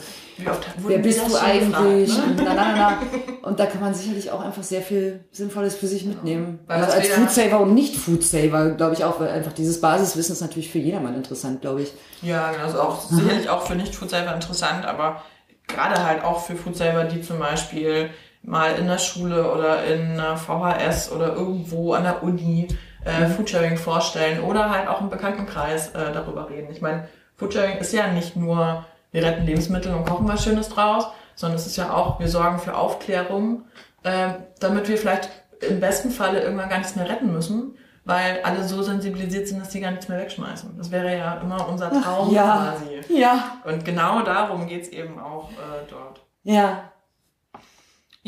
wer 0.77 0.97
bist 0.99 1.27
du 1.27 1.35
eigentlich? 1.35 2.07
Gefragt, 2.07 2.37
ne? 2.37 2.43
na, 2.45 2.53
na, 2.53 2.75
na, 2.77 3.01
Und 3.41 3.59
da 3.59 3.65
kann 3.65 3.81
man 3.81 3.93
sicherlich 3.93 4.31
auch 4.31 4.39
einfach 4.39 4.63
sehr 4.63 4.81
viel 4.81 5.25
Sinnvolles 5.31 5.75
für 5.75 5.87
sich 5.87 6.05
mitnehmen. 6.05 6.59
Weil 6.67 6.83
also 6.83 6.95
als 6.95 7.09
Foodsaver 7.09 7.59
und 7.59 7.73
nicht 7.73 7.97
Foodsaver, 7.97 8.69
glaube 8.71 8.93
ich 8.93 9.03
auch, 9.03 9.19
weil 9.19 9.27
einfach 9.27 9.51
dieses 9.51 9.81
Basiswissen 9.81 10.31
ist 10.31 10.41
natürlich 10.41 10.71
für 10.71 10.79
jedermann 10.79 11.15
interessant, 11.15 11.59
glaube 11.59 11.81
ich. 11.81 11.91
Ja, 12.21 12.53
genau, 12.53 12.63
also 12.63 12.79
auch 12.79 13.01
sicherlich 13.01 13.49
auch 13.49 13.67
für 13.67 13.75
nicht 13.75 13.93
Foodsaver 13.93 14.33
interessant, 14.33 14.85
aber 14.85 15.21
gerade 15.67 16.01
halt 16.01 16.23
auch 16.23 16.45
für 16.45 16.55
Foodsaver, 16.55 17.03
die 17.03 17.21
zum 17.21 17.39
Beispiel 17.39 18.09
mal 18.41 18.75
in 18.75 18.87
der 18.87 18.97
Schule 18.97 19.51
oder 19.51 19.83
in 19.83 20.19
einer 20.19 20.37
VHS 20.37 21.11
oder 21.11 21.33
irgendwo 21.33 21.93
an 21.93 22.03
der 22.03 22.23
Uni 22.23 22.67
äh, 23.05 23.27
mhm. 23.27 23.31
Foodsharing 23.31 23.77
vorstellen 23.77 24.41
oder 24.41 24.69
halt 24.69 24.87
auch 24.87 25.01
im 25.01 25.09
Bekanntenkreis 25.09 25.89
äh, 25.89 26.11
darüber 26.13 26.49
reden. 26.49 26.71
Ich 26.71 26.81
meine, 26.81 27.07
Foodsharing 27.35 27.77
ist 27.77 27.93
ja 27.93 28.07
nicht 28.07 28.35
nur, 28.35 28.85
wir 29.11 29.23
retten 29.23 29.45
Lebensmittel 29.45 29.93
und 29.93 30.05
kochen 30.05 30.27
was 30.27 30.43
Schönes 30.43 30.69
draus, 30.69 31.07
sondern 31.35 31.57
es 31.57 31.65
ist 31.65 31.77
ja 31.77 31.93
auch, 31.93 32.19
wir 32.19 32.27
sorgen 32.27 32.59
für 32.59 32.75
Aufklärung, 32.75 33.63
äh, 34.03 34.29
damit 34.59 34.89
wir 34.89 34.97
vielleicht 34.97 35.29
im 35.67 35.79
besten 35.79 36.11
Falle 36.11 36.41
irgendwann 36.41 36.69
gar 36.69 36.77
nichts 36.77 36.95
mehr 36.95 37.09
retten 37.09 37.31
müssen, 37.31 37.77
weil 38.05 38.41
alle 38.43 38.63
so 38.63 38.81
sensibilisiert 38.81 39.47
sind, 39.47 39.61
dass 39.61 39.71
sie 39.71 39.81
gar 39.81 39.91
nichts 39.91 40.07
mehr 40.07 40.19
wegschmeißen. 40.19 40.77
Das 40.77 40.91
wäre 40.91 41.17
ja 41.17 41.35
immer 41.35 41.67
unser 41.67 41.89
Traum 41.89 42.29
Ach, 42.29 42.33
ja. 42.33 42.75
quasi. 42.77 43.19
Ja. 43.19 43.57
Und 43.65 43.85
genau 43.85 44.21
darum 44.21 44.67
geht's 44.67 44.89
eben 44.89 45.19
auch 45.19 45.51
äh, 45.51 45.89
dort. 45.89 46.21
Ja, 46.43 46.91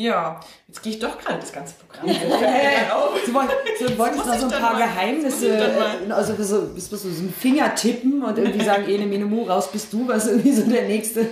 ja, 0.02 0.40
jetzt 0.68 0.82
gehe 0.82 0.92
ich 0.92 0.98
doch 0.98 1.18
gerade 1.18 1.38
das 1.38 1.52
ganze 1.52 1.74
Programm. 1.74 2.08
Sie 3.24 3.34
wollen, 3.34 3.48
Sie 3.78 3.98
wollen 3.98 4.14
jetzt 4.14 4.26
noch 4.26 4.38
so 4.38 4.46
ein 4.46 4.60
paar 4.60 4.76
Geheimnisse, 4.76 5.58
äh, 5.58 6.10
also 6.10 6.34
so, 6.42 6.68
so, 6.76 6.96
so 6.96 7.08
ein 7.08 7.32
Finger 7.38 7.74
tippen 7.74 8.22
und 8.22 8.36
irgendwie 8.36 8.64
sagen, 8.64 8.88
Ene 8.88 9.06
Mene 9.06 9.24
Mu, 9.24 9.44
raus 9.44 9.70
bist 9.70 9.92
du, 9.92 10.06
was 10.08 10.26
irgendwie 10.26 10.52
so 10.52 10.62
der 10.62 10.88
nächste. 10.88 11.28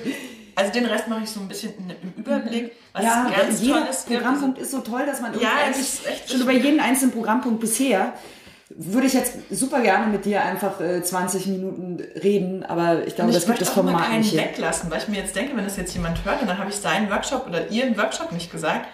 Also 0.55 0.73
den 0.73 0.87
Rest 0.87 1.09
mache 1.09 1.23
ich 1.25 1.31
so 1.31 1.41
ein 1.41 1.49
bisschen 1.49 1.73
im 2.03 2.13
Überblick. 2.17 2.73
Was 2.93 3.03
ja, 3.03 3.31
ganz 3.35 3.61
jeder 3.63 3.87
Programmpunkt 4.07 4.59
ist 4.59 4.71
so 4.73 4.81
toll, 4.81 5.07
dass 5.07 5.21
man 5.21 5.39
ja, 5.41 5.51
schon 6.27 6.41
über 6.41 6.53
jeden 6.53 6.81
einzelnen 6.81 7.13
Programmpunkt 7.13 7.61
bisher 7.61 8.13
würde 8.71 9.07
ich 9.09 9.15
jetzt 9.15 9.35
super 9.51 9.81
gerne 9.81 10.07
mit 10.07 10.25
dir 10.25 10.45
einfach 10.45 10.81
äh, 10.81 11.03
20 11.03 11.47
Minuten 11.47 11.99
reden, 12.23 12.65
aber 12.65 13.07
ich 13.07 13.17
glaube, 13.17 13.33
das 13.33 13.47
gibt 13.47 13.61
das 13.61 13.71
Format 13.71 14.07
keinen 14.07 14.21
nicht. 14.21 14.37
weglassen, 14.37 14.91
weil 14.91 14.99
ich 14.99 15.09
mir 15.09 15.19
jetzt 15.19 15.35
denke, 15.35 15.57
wenn 15.57 15.65
das 15.65 15.77
jetzt 15.77 15.93
jemand 15.93 16.25
hört, 16.25 16.43
dann 16.43 16.57
habe 16.57 16.71
ich 16.71 16.77
seinen 16.77 17.11
Workshop 17.11 17.47
oder 17.49 17.69
ihren 17.69 17.97
Workshop 17.97 18.31
nicht 18.33 18.51
gesagt. 18.53 18.87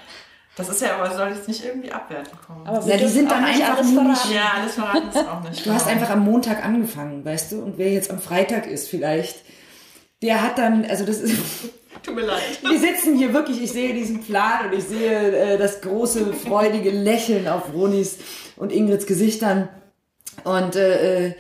Das 0.56 0.70
ist 0.70 0.80
ja 0.80 0.96
aber, 0.96 1.14
soll 1.14 1.28
jetzt 1.28 1.46
nicht 1.46 1.62
irgendwie 1.62 1.92
abwerten 1.92 2.38
kommen. 2.46 2.66
Aber 2.66 2.86
ja, 2.86 2.96
die 2.96 3.06
sind 3.06 3.30
dann 3.30 3.44
einfach 3.44 3.76
alles 3.76 3.92
verraten. 3.92 4.32
Ja, 4.32 4.52
alles 4.58 4.74
verraten 4.74 5.08
ist 5.10 5.28
auch 5.28 5.42
nicht. 5.42 5.66
Du 5.66 5.72
hast 5.72 5.86
einfach 5.86 6.08
am 6.08 6.20
Montag 6.20 6.64
angefangen, 6.64 7.22
weißt 7.22 7.52
du? 7.52 7.62
Und 7.62 7.76
wer 7.76 7.92
jetzt 7.92 8.10
am 8.10 8.18
Freitag 8.18 8.66
ist 8.66 8.88
vielleicht, 8.88 9.44
der 10.22 10.42
hat 10.42 10.56
dann, 10.56 10.86
also 10.86 11.04
das 11.04 11.18
ist... 11.18 11.36
Tut 12.06 12.14
mir 12.14 12.22
leid. 12.22 12.60
Wir 12.62 12.78
sitzen 12.78 13.16
hier 13.16 13.34
wirklich, 13.34 13.60
ich 13.60 13.72
sehe 13.72 13.92
diesen 13.92 14.22
Plan 14.22 14.68
und 14.68 14.78
ich 14.78 14.84
sehe 14.84 15.54
äh, 15.54 15.58
das 15.58 15.80
große, 15.80 16.32
freudige 16.32 16.90
Lächeln 16.90 17.48
auf 17.48 17.74
Ronis 17.74 18.18
und 18.56 18.72
Ingrids 18.72 19.06
Gesichtern 19.06 19.68
und 20.44 20.76
äh, 20.76 21.26
äh 21.26 21.34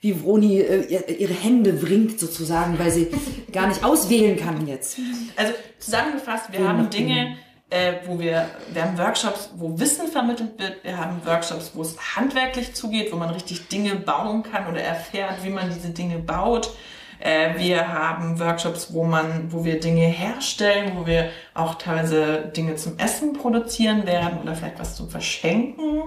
wie 0.00 0.14
Vroni 0.14 0.58
äh, 0.58 1.12
ihre 1.12 1.32
Hände 1.32 1.80
wringt 1.80 2.18
sozusagen, 2.18 2.76
weil 2.78 2.90
sie 2.90 3.08
gar 3.52 3.68
nicht 3.68 3.84
auswählen 3.84 4.36
kann 4.36 4.66
jetzt. 4.66 4.98
Also 5.36 5.52
zusammengefasst, 5.78 6.52
wir 6.52 6.66
haben 6.66 6.90
Dinge, 6.90 7.36
äh, 7.70 7.94
wo 8.06 8.18
wir, 8.18 8.50
wir 8.72 8.82
haben 8.84 8.98
Workshops, 8.98 9.50
wo 9.54 9.78
Wissen 9.78 10.08
vermittelt 10.08 10.58
wird, 10.58 10.82
wir 10.82 10.98
haben 10.98 11.24
Workshops, 11.24 11.70
wo 11.74 11.82
es 11.82 11.96
handwerklich 12.16 12.74
zugeht, 12.74 13.12
wo 13.12 13.16
man 13.16 13.30
richtig 13.30 13.68
Dinge 13.68 13.94
bauen 13.94 14.42
kann 14.42 14.66
oder 14.66 14.82
erfährt, 14.82 15.44
wie 15.44 15.50
man 15.50 15.70
diese 15.72 15.90
Dinge 15.90 16.18
baut. 16.18 16.74
Äh, 17.22 17.56
wir 17.56 17.92
haben 17.92 18.40
Workshops, 18.40 18.92
wo 18.92 19.04
man, 19.04 19.52
wo 19.52 19.64
wir 19.64 19.78
Dinge 19.78 20.06
herstellen, 20.06 20.92
wo 20.96 21.06
wir 21.06 21.30
auch 21.54 21.76
teilweise 21.76 22.50
Dinge 22.56 22.74
zum 22.74 22.98
Essen 22.98 23.32
produzieren 23.32 24.06
werden 24.06 24.40
oder 24.42 24.56
vielleicht 24.56 24.80
was 24.80 24.96
zum 24.96 25.08
Verschenken. 25.08 26.02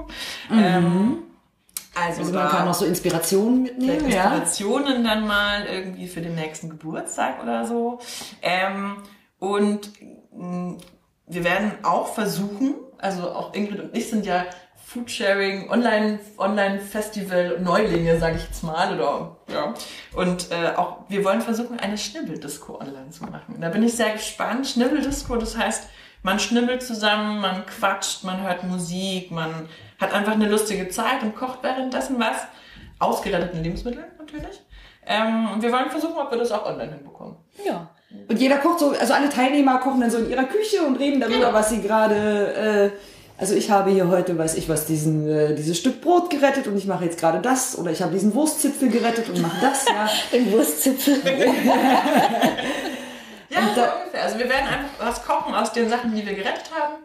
Mhm. 0.50 0.60
Ähm, 0.60 1.18
also, 1.96 2.22
also 2.22 2.34
man 2.34 2.50
kann 2.50 2.68
auch 2.68 2.74
so 2.74 2.86
Inspirationen 2.86 3.64
mitnehmen. 3.64 4.06
Inspirationen 4.06 5.06
ja? 5.06 5.10
dann 5.16 5.26
mal 5.26 5.66
irgendwie 5.66 6.08
für 6.08 6.20
den 6.20 6.36
nächsten 6.36 6.70
Geburtstag 6.70 7.42
oder 7.42 7.66
so. 7.66 8.00
Ähm, 8.42 8.98
und 9.40 9.92
mh, 10.34 10.48
mm, 10.48 10.78
wir 11.28 11.44
werden 11.46 11.72
auch 11.84 12.14
versuchen, 12.14 12.76
also 12.98 13.32
auch 13.32 13.54
Ingrid 13.54 13.80
und 13.80 13.96
ich 13.96 14.10
sind 14.10 14.26
ja 14.26 14.46
Foodsharing, 14.86 15.70
Online, 15.72 16.20
Online 16.38 16.80
Festival 16.80 17.60
Neulinge, 17.60 18.20
sage 18.20 18.38
ich 18.38 18.44
jetzt 18.44 18.64
mal, 18.64 18.94
oder 18.94 19.36
ja. 19.52 19.74
Und 20.14 20.52
äh, 20.52 20.76
auch 20.76 21.00
wir 21.10 21.26
wollen 21.26 21.42
versuchen, 21.42 21.80
eine 21.80 21.98
Schnibbeldisco 21.98 22.80
online 22.80 23.10
zu 23.10 23.24
machen. 23.24 23.58
Da 23.60 23.70
bin 23.70 23.82
ich 23.84 23.96
sehr 23.96 24.12
gespannt. 24.12 24.68
Schnibbeldisco, 24.68 25.38
das 25.38 25.58
heißt, 25.58 25.90
man 26.22 26.40
schnibbelt 26.40 26.84
zusammen, 26.84 27.42
man 27.42 27.66
quatscht, 27.66 28.24
man 28.24 28.42
hört 28.44 28.64
Musik, 28.64 29.32
man 29.32 29.68
hat 30.00 30.14
einfach 30.14 30.34
eine 30.34 30.50
lustige 30.50 30.88
Zeit 30.90 31.24
und 31.24 31.36
kocht 31.36 31.64
währenddessen 31.64 32.20
was. 32.20 32.38
Ausgeretteten 33.00 33.64
Lebensmitteln 33.64 34.06
natürlich. 34.20 34.62
Ähm, 35.06 35.50
und 35.52 35.62
wir 35.62 35.72
wollen 35.72 35.90
versuchen, 35.90 36.16
ob 36.16 36.32
wir 36.32 36.38
das 36.38 36.52
auch 36.52 36.66
online 36.66 36.94
hinbekommen. 36.94 37.36
Ja. 37.66 37.90
Und 38.28 38.40
jeder 38.40 38.58
kocht 38.58 38.80
so, 38.80 38.92
also 38.92 39.14
alle 39.14 39.30
Teilnehmer 39.30 39.80
kochen 39.80 40.00
dann 40.00 40.12
so 40.12 40.20
in 40.20 40.30
ihrer 40.30 40.46
Küche 40.46 40.84
und 40.84 40.98
reden 40.98 41.20
darüber, 41.20 41.38
genau. 41.38 41.54
was 41.54 41.70
sie 41.70 41.82
gerade, 41.82 42.94
äh, 42.96 43.15
also 43.38 43.54
ich 43.54 43.70
habe 43.70 43.92
hier 43.92 44.08
heute, 44.08 44.38
weiß 44.38 44.56
ich 44.56 44.70
was, 44.70 44.86
diesen, 44.86 45.28
äh, 45.28 45.56
dieses 45.56 45.78
Stück 45.78 46.02
Brot 46.02 46.30
gerettet 46.30 46.68
und 46.68 46.78
ich 46.78 46.86
mache 46.86 47.04
jetzt 47.04 47.20
gerade 47.20 47.40
das. 47.40 47.78
Oder 47.78 47.92
ich 47.92 48.02
habe 48.02 48.14
diesen 48.14 48.34
Wurstzipfel 48.34 48.90
gerettet 48.90 49.28
und 49.30 49.42
mache 49.42 49.58
das, 49.62 49.86
ja. 49.88 50.10
Den 50.32 50.52
Wurstzipfel. 50.52 51.16
ja, 53.50 53.60
so 53.76 53.82
ungefähr. 53.82 54.24
Also 54.24 54.40
wir 54.40 54.48
werden 54.50 54.68
einfach 54.68 54.90
was 55.00 55.26
kochen 55.26 55.54
aus 55.54 55.74
den 55.74 55.90
Sachen, 55.90 56.16
die 56.16 56.26
wir 56.26 56.34
gerettet 56.34 56.72
haben. 56.74 56.96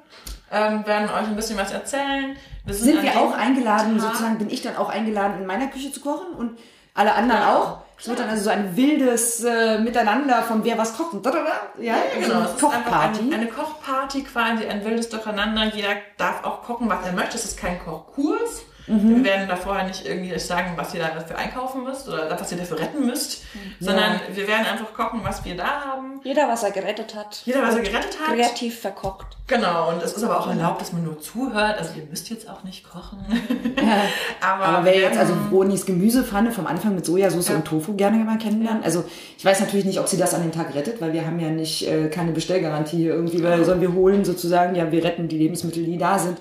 Ähm, 0.53 0.87
werden 0.87 1.09
euch 1.09 1.29
ein 1.29 1.37
bisschen 1.37 1.59
was 1.59 1.73
erzählen. 1.73 2.37
Wir 2.65 2.75
sind, 2.75 2.95
sind 2.95 3.03
wir 3.03 3.21
auch 3.21 3.33
eingeladen, 3.33 3.99
Tag. 3.99 4.13
sozusagen 4.13 4.39
bin 4.39 4.51
ich 4.51 4.63
dann 4.63 4.77
auch 4.77 4.89
eingeladen, 4.89 5.41
in 5.41 5.47
meiner 5.47 5.67
Küche 5.69 5.91
zu 5.93 6.01
kochen 6.01 6.35
und 6.37 6.59
Alle 6.95 7.15
anderen 7.15 7.43
auch? 7.43 7.79
Es 8.01 8.09
wird 8.09 8.19
dann 8.19 8.31
also 8.31 8.45
so 8.45 8.51
ein 8.51 8.75
wildes 8.77 9.45
äh, 9.45 9.79
Miteinander 9.79 10.43
von 10.43 10.65
wer 10.65 10.79
was 10.79 10.97
kocht. 10.97 11.13
Und 11.13 11.27
da, 11.27 11.31
da, 11.31 11.39
da, 11.45 11.83
ja, 11.83 11.97
Ja, 11.97 12.01
so 12.15 12.21
genau. 12.21 12.35
eine 12.41 12.45
ist 12.47 12.65
einfach 12.65 12.71
Kochparty. 12.85 13.21
eine, 13.21 13.35
eine 13.35 13.47
Kochparty 13.47 14.23
quasi, 14.23 14.67
ein 14.67 14.83
wildes 14.85 15.09
Durcheinander. 15.11 15.65
Jeder 15.67 15.97
darf 16.17 16.43
auch 16.45 16.63
kochen, 16.63 16.89
was 16.89 17.05
er 17.07 17.13
möchte. 17.13 17.37
Es 17.37 17.45
ist 17.45 17.59
kein 17.59 17.79
Kochkurs. 17.85 18.63
Mhm. 18.91 19.17
Wir 19.17 19.25
werden 19.25 19.49
da 19.49 19.57
vorher 19.57 19.87
nicht 19.87 20.05
irgendwie 20.05 20.35
euch 20.35 20.45
sagen, 20.45 20.73
was 20.77 20.93
ihr 20.95 21.01
dafür 21.01 21.39
einkaufen 21.39 21.85
müsst 21.85 22.09
oder 22.09 22.29
was 22.31 22.51
ihr 22.51 22.59
dafür 22.59 22.81
retten 22.81 23.07
müsst, 23.07 23.43
sondern 23.79 24.21
wir 24.33 24.49
werden 24.49 24.67
einfach 24.67 24.93
kochen, 24.93 25.21
was 25.23 25.45
wir 25.45 25.57
da 25.57 25.83
haben. 25.85 26.21
Jeder, 26.25 26.49
was 26.49 26.65
er 26.65 26.73
gerettet 26.73 27.15
hat. 27.15 27.43
Jeder, 27.45 27.63
was 27.63 27.77
er 27.77 27.83
gerettet 27.83 28.19
hat. 28.21 28.35
Kreativ 28.35 28.81
verkocht. 28.81 29.37
Genau, 29.47 29.91
und 29.91 30.03
es 30.03 30.13
ist 30.13 30.25
aber 30.25 30.41
auch 30.41 30.49
erlaubt, 30.49 30.81
dass 30.81 30.93
man 30.93 31.05
nur 31.05 31.21
zuhört. 31.21 31.79
Also 31.79 31.91
ihr 31.97 32.05
müsst 32.09 32.31
jetzt 32.31 32.49
auch 32.49 32.65
nicht 32.65 32.89
kochen. 32.89 33.19
aber 34.41 34.65
Aber 34.65 34.85
wer 34.85 34.99
jetzt 34.99 35.19
also 35.19 35.35
Bronis 35.51 35.87
Gemüsepfanne 35.87 36.51
vom 36.51 36.67
Anfang 36.67 36.95
mit 36.95 37.07
Sojasauce 37.07 37.51
und 37.51 37.65
Tofu 37.65 37.95
gerne 37.95 38.19
mal 38.19 38.39
kennenlernen. 38.39 38.83
Also 38.83 39.05
ich 39.39 39.45
weiß 39.45 39.61
natürlich 39.61 39.85
nicht, 39.85 40.01
ob 40.01 40.09
sie 40.09 40.17
das 40.17 40.35
an 40.35 40.43
dem 40.43 40.53
Tag 40.53 40.75
rettet, 40.75 41.01
weil 41.01 41.13
wir 41.13 41.27
haben 41.27 41.39
ja 41.41 41.51
nicht 41.51 41.89
äh, 41.89 42.09
keine 42.09 42.33
Bestellgarantie 42.33 43.07
irgendwie, 43.07 43.43
weil 43.43 43.65
sollen 43.65 43.81
wir 43.81 43.93
holen 43.93 44.25
sozusagen, 44.25 44.75
ja, 44.75 44.91
wir 44.91 45.03
retten 45.05 45.29
die 45.29 45.39
Lebensmittel, 45.39 45.85
die 45.85 45.99
da 45.99 46.19
sind 46.19 46.39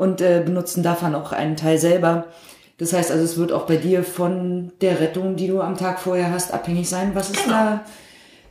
und 0.00 0.22
äh, 0.22 0.40
benutzen 0.42 0.82
davon 0.82 1.14
auch 1.14 1.30
einen 1.30 1.56
Teil 1.56 1.76
selber. 1.76 2.24
Das 2.78 2.94
heißt 2.94 3.10
also, 3.10 3.22
es 3.22 3.36
wird 3.36 3.52
auch 3.52 3.66
bei 3.66 3.76
dir 3.76 4.02
von 4.02 4.72
der 4.80 4.98
Rettung, 4.98 5.36
die 5.36 5.46
du 5.46 5.60
am 5.60 5.76
Tag 5.76 6.00
vorher 6.00 6.30
hast, 6.32 6.54
abhängig 6.54 6.88
sein, 6.88 7.14
was 7.14 7.28
es 7.28 7.44
Genau. 7.44 7.54
da, 7.54 7.80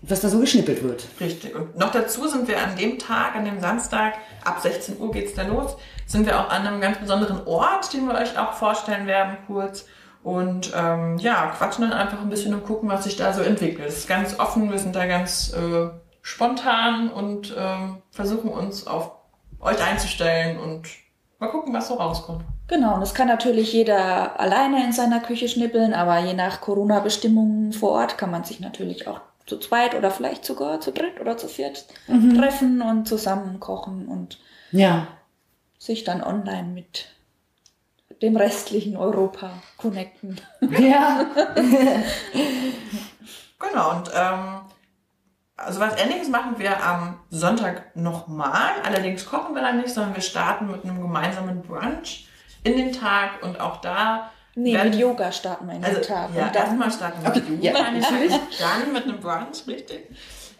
was 0.03 0.21
da 0.21 0.29
so 0.29 0.39
geschnippelt 0.39 0.83
wird. 0.83 1.07
Richtig. 1.19 1.55
Und 1.55 1.75
noch 1.75 1.89
dazu 1.89 2.27
sind 2.27 2.47
wir 2.47 2.61
an 2.61 2.77
dem 2.77 2.99
Tag, 2.99 3.35
an 3.35 3.45
dem 3.45 3.59
Samstag, 3.59 4.13
ab 4.45 4.59
16 4.61 4.99
Uhr 4.99 5.11
geht's 5.11 5.33
da 5.33 5.41
los, 5.41 5.75
sind 6.05 6.27
wir 6.27 6.39
auch 6.39 6.51
an 6.51 6.67
einem 6.67 6.81
ganz 6.81 6.99
besonderen 6.99 7.41
Ort, 7.47 7.91
den 7.93 8.05
wir 8.07 8.13
euch 8.13 8.37
auch 8.37 8.53
vorstellen 8.53 9.07
werden 9.07 9.35
kurz. 9.47 9.87
Und 10.21 10.71
ähm, 10.75 11.17
ja, 11.17 11.47
quatschen 11.57 11.89
dann 11.89 11.93
einfach 11.99 12.21
ein 12.21 12.29
bisschen 12.29 12.53
und 12.53 12.63
gucken, 12.63 12.89
was 12.89 13.05
sich 13.05 13.15
da 13.15 13.33
so 13.33 13.41
entwickelt. 13.41 13.87
Es 13.87 13.97
ist 13.97 14.07
ganz 14.07 14.37
offen, 14.39 14.69
wir 14.69 14.77
sind 14.77 14.95
da 14.95 15.07
ganz 15.07 15.51
äh, 15.53 15.89
spontan 16.21 17.09
und 17.09 17.55
ähm, 17.57 18.03
versuchen 18.11 18.51
uns 18.51 18.85
auf 18.85 19.13
euch 19.59 19.83
einzustellen 19.83 20.59
und 20.59 20.83
mal 21.39 21.47
gucken, 21.47 21.73
was 21.73 21.87
so 21.87 21.95
rauskommt. 21.95 22.43
Genau, 22.67 22.93
und 22.95 23.01
das 23.01 23.13
kann 23.15 23.27
natürlich 23.27 23.73
jeder 23.73 24.39
alleine 24.39 24.83
in 24.85 24.91
seiner 24.91 25.19
Küche 25.21 25.47
schnippeln, 25.47 25.93
aber 25.93 26.19
je 26.19 26.33
nach 26.33 26.61
Corona-Bestimmungen 26.61 27.73
vor 27.73 27.91
Ort 27.91 28.17
kann 28.17 28.29
man 28.31 28.43
sich 28.43 28.59
natürlich 28.59 29.07
auch 29.07 29.21
zu 29.47 29.57
zweit 29.57 29.95
oder 29.95 30.11
vielleicht 30.11 30.45
sogar 30.45 30.79
zu 30.79 30.91
dritt 30.91 31.19
oder 31.19 31.35
zu 31.37 31.47
viert 31.47 31.85
treffen 32.37 32.81
und 32.83 33.07
zusammen 33.07 33.59
kochen 33.59 34.07
und 34.07 34.37
Ja. 34.71 35.07
sich 35.79 36.03
dann 36.03 36.21
online 36.23 36.67
mit 36.67 37.07
dem 38.21 38.35
restlichen 38.37 38.95
Europa 38.97 39.49
connecten. 39.77 40.39
Ja. 40.77 41.25
Genau, 43.61 43.91
und 43.97 44.09
ähm, 44.15 44.61
also 45.65 45.79
was 45.79 46.01
ähnliches 46.01 46.29
machen 46.29 46.55
wir 46.57 46.83
am 46.83 47.19
Sonntag 47.29 47.95
nochmal. 47.95 48.71
Allerdings 48.83 49.25
kochen 49.25 49.53
wir 49.55 49.61
dann 49.61 49.77
nicht, 49.77 49.89
sondern 49.89 50.15
wir 50.15 50.21
starten 50.21 50.67
mit 50.71 50.83
einem 50.83 51.01
gemeinsamen 51.01 51.61
Brunch 51.61 52.27
in 52.63 52.77
den 52.77 52.91
Tag 52.93 53.41
und 53.43 53.59
auch 53.59 53.81
da. 53.81 54.31
Nee, 54.55 54.73
werden- 54.73 54.89
mit 54.89 54.99
Yoga 54.99 55.31
starten 55.31 55.67
wir 55.67 55.75
in 55.75 55.81
den 55.81 55.95
Also, 55.95 56.07
Tag. 56.07 56.29
ja, 56.35 56.51
erstmal 56.51 56.91
starten 56.91 57.21
wir 57.23 57.29
Okay, 57.29 57.39
mit 57.47 57.63
ja, 57.63 57.71
Yoga 57.71 57.83
Tag, 57.83 57.93
natürlich. 58.01 58.33
dann 58.59 58.93
mit 58.93 59.03
einem 59.03 59.19
Brunch, 59.19 59.67
richtig. 59.67 60.09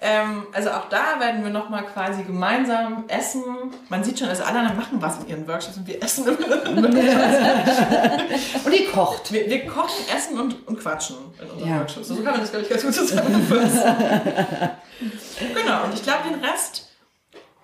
Ähm, 0.02 0.48
also 0.54 0.70
auch 0.72 0.88
da 0.88 1.20
werden 1.20 1.44
wir 1.44 1.50
nochmal 1.52 1.84
quasi 1.84 2.24
gemeinsam 2.24 3.04
essen. 3.10 3.44
Man 3.90 4.04
sieht 4.04 4.18
schon, 4.20 4.30
also 4.30 4.44
alle 4.44 4.60
anderen 4.60 4.78
machen 4.78 5.02
was 5.02 5.20
in 5.20 5.28
ihren 5.28 5.48
Workshops 5.48 5.76
und 5.78 5.88
wir 5.88 6.02
essen 6.02 6.26
immer. 6.26 6.88
Und 8.66 8.74
ihr 8.74 8.92
kocht. 8.92 9.32
Wir, 9.34 9.50
wir 9.50 9.66
kochen, 9.68 10.06
essen 10.16 10.40
und, 10.40 10.68
und 10.68 10.80
quatschen 10.80 11.18
in 11.42 11.50
unseren 11.50 11.70
Ja. 11.70 11.80
Workshops. 11.80 12.08
So 12.08 12.16
kann 12.16 12.32
man 12.32 12.42
das, 12.42 12.52
glaube 12.52 12.64
ich, 12.64 12.70
ganz 12.70 12.84
gut 12.84 12.94
zusammenfassen. 12.94 13.82
genau, 15.56 15.84
und 15.86 15.94
ich 15.94 16.04
glaube, 16.04 16.30
den 16.30 16.44
Rest 16.44 16.88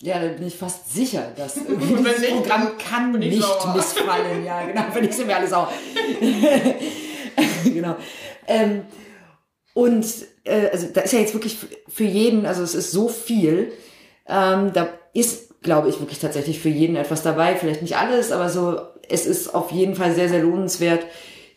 Ja, 0.00 0.18
da 0.18 0.28
bin 0.28 0.46
ich 0.46 0.56
fast 0.56 0.92
sicher, 0.92 1.32
dass 1.36 1.54
dieses 1.54 2.20
nicht, 2.20 2.30
Programm 2.32 2.72
kann 2.78 3.12
nicht 3.12 3.40
sauer. 3.40 3.74
missfallen. 3.76 4.44
Ja, 4.44 4.62
genau, 4.66 4.82
wenn 4.92 5.04
ich 5.04 5.12
sind 5.14 5.28
wir 5.28 5.36
alle 5.36 5.46
sauer. 5.46 5.70
genau. 7.64 7.96
Ähm, 8.48 8.82
und 9.74 10.06
äh, 10.44 10.68
also 10.72 10.88
da 10.92 11.02
ist 11.02 11.12
ja 11.12 11.20
jetzt 11.20 11.34
wirklich 11.34 11.58
für 11.88 12.04
jeden, 12.04 12.46
also 12.46 12.62
es 12.62 12.74
ist 12.74 12.90
so 12.90 13.08
viel. 13.08 13.72
Ähm, 14.26 14.72
da 14.72 14.88
ist, 15.12 15.60
glaube 15.62 15.90
ich, 15.90 16.00
wirklich 16.00 16.18
tatsächlich 16.18 16.60
für 16.60 16.70
jeden 16.70 16.96
etwas 16.96 17.22
dabei. 17.22 17.56
Vielleicht 17.56 17.82
nicht 17.82 17.96
alles, 17.96 18.32
aber 18.32 18.48
so, 18.48 18.80
es 19.08 19.26
ist 19.26 19.54
auf 19.54 19.70
jeden 19.70 19.94
Fall 19.94 20.14
sehr, 20.14 20.28
sehr 20.30 20.42
lohnenswert, 20.42 21.06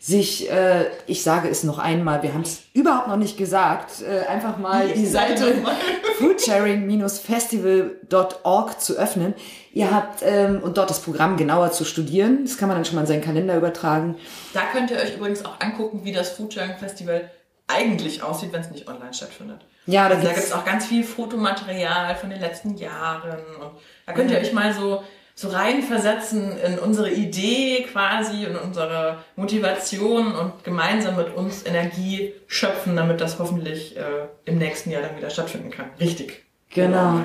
sich, 0.00 0.50
äh, 0.50 0.86
ich 1.06 1.22
sage 1.22 1.48
es 1.48 1.62
noch 1.64 1.78
einmal, 1.78 2.22
wir 2.22 2.32
haben 2.32 2.42
es 2.42 2.62
überhaupt 2.72 3.08
noch 3.08 3.16
nicht 3.16 3.36
gesagt, 3.36 4.00
äh, 4.02 4.26
einfach 4.26 4.56
mal 4.58 4.88
die 4.88 5.06
Seite 5.06 5.56
foodsharing-festival.org 6.18 8.80
zu 8.80 8.94
öffnen. 8.94 9.34
Ihr 9.72 9.92
habt, 9.92 10.22
ähm, 10.22 10.60
und 10.62 10.78
dort 10.78 10.90
das 10.90 11.00
Programm 11.00 11.36
genauer 11.36 11.72
zu 11.72 11.84
studieren. 11.84 12.44
Das 12.44 12.58
kann 12.58 12.68
man 12.68 12.76
dann 12.76 12.84
schon 12.84 12.94
mal 12.94 13.00
in 13.02 13.08
seinen 13.08 13.22
Kalender 13.22 13.56
übertragen. 13.56 14.14
Da 14.54 14.62
könnt 14.72 14.90
ihr 14.90 14.98
euch 14.98 15.16
übrigens 15.16 15.44
auch 15.44 15.60
angucken, 15.60 16.04
wie 16.04 16.12
das 16.12 16.30
Foodsharing 16.30 16.76
Festival 16.78 17.30
eigentlich 17.66 18.22
aussieht, 18.22 18.52
wenn 18.52 18.62
es 18.62 18.70
nicht 18.70 18.88
online 18.88 19.12
stattfindet. 19.12 19.60
Ja, 19.86 20.08
da 20.08 20.14
also 20.16 20.26
da 20.26 20.34
gibt 20.34 20.46
es 20.46 20.52
auch 20.52 20.64
ganz 20.64 20.86
viel 20.86 21.02
Fotomaterial 21.02 22.14
von 22.16 22.30
den 22.30 22.40
letzten 22.40 22.76
Jahren. 22.76 23.30
Und 23.30 23.72
da 24.06 24.12
könnt 24.12 24.30
ihr 24.30 24.38
euch 24.38 24.52
mal 24.52 24.72
so, 24.72 25.02
so 25.38 25.50
reinversetzen 25.50 26.58
in 26.58 26.80
unsere 26.80 27.12
Idee 27.12 27.86
quasi 27.92 28.44
und 28.44 28.56
unsere 28.56 29.18
Motivation 29.36 30.34
und 30.34 30.64
gemeinsam 30.64 31.14
mit 31.14 31.32
uns 31.32 31.64
Energie 31.64 32.34
schöpfen, 32.48 32.96
damit 32.96 33.20
das 33.20 33.38
hoffentlich 33.38 33.96
äh, 33.96 34.26
im 34.46 34.58
nächsten 34.58 34.90
Jahr 34.90 35.02
dann 35.02 35.16
wieder 35.16 35.30
stattfinden 35.30 35.70
kann. 35.70 35.90
Richtig. 36.00 36.44
Genau. 36.70 37.20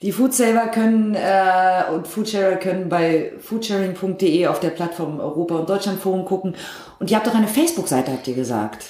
Die 0.00 0.12
Foodsaver 0.12 0.68
können 0.68 1.14
äh, 1.14 1.92
und 1.92 2.08
Foodsharer 2.08 2.56
können 2.56 2.88
bei 2.88 3.34
foodsharing.de 3.38 4.46
auf 4.46 4.60
der 4.60 4.70
Plattform 4.70 5.20
Europa 5.20 5.56
und 5.56 5.68
Deutschland 5.68 6.00
Forum 6.00 6.24
gucken. 6.24 6.56
Und 7.00 7.10
ihr 7.10 7.18
habt 7.18 7.26
doch 7.26 7.34
eine 7.34 7.48
Facebook-Seite, 7.48 8.12
habt 8.12 8.28
ihr 8.28 8.34
gesagt. 8.34 8.86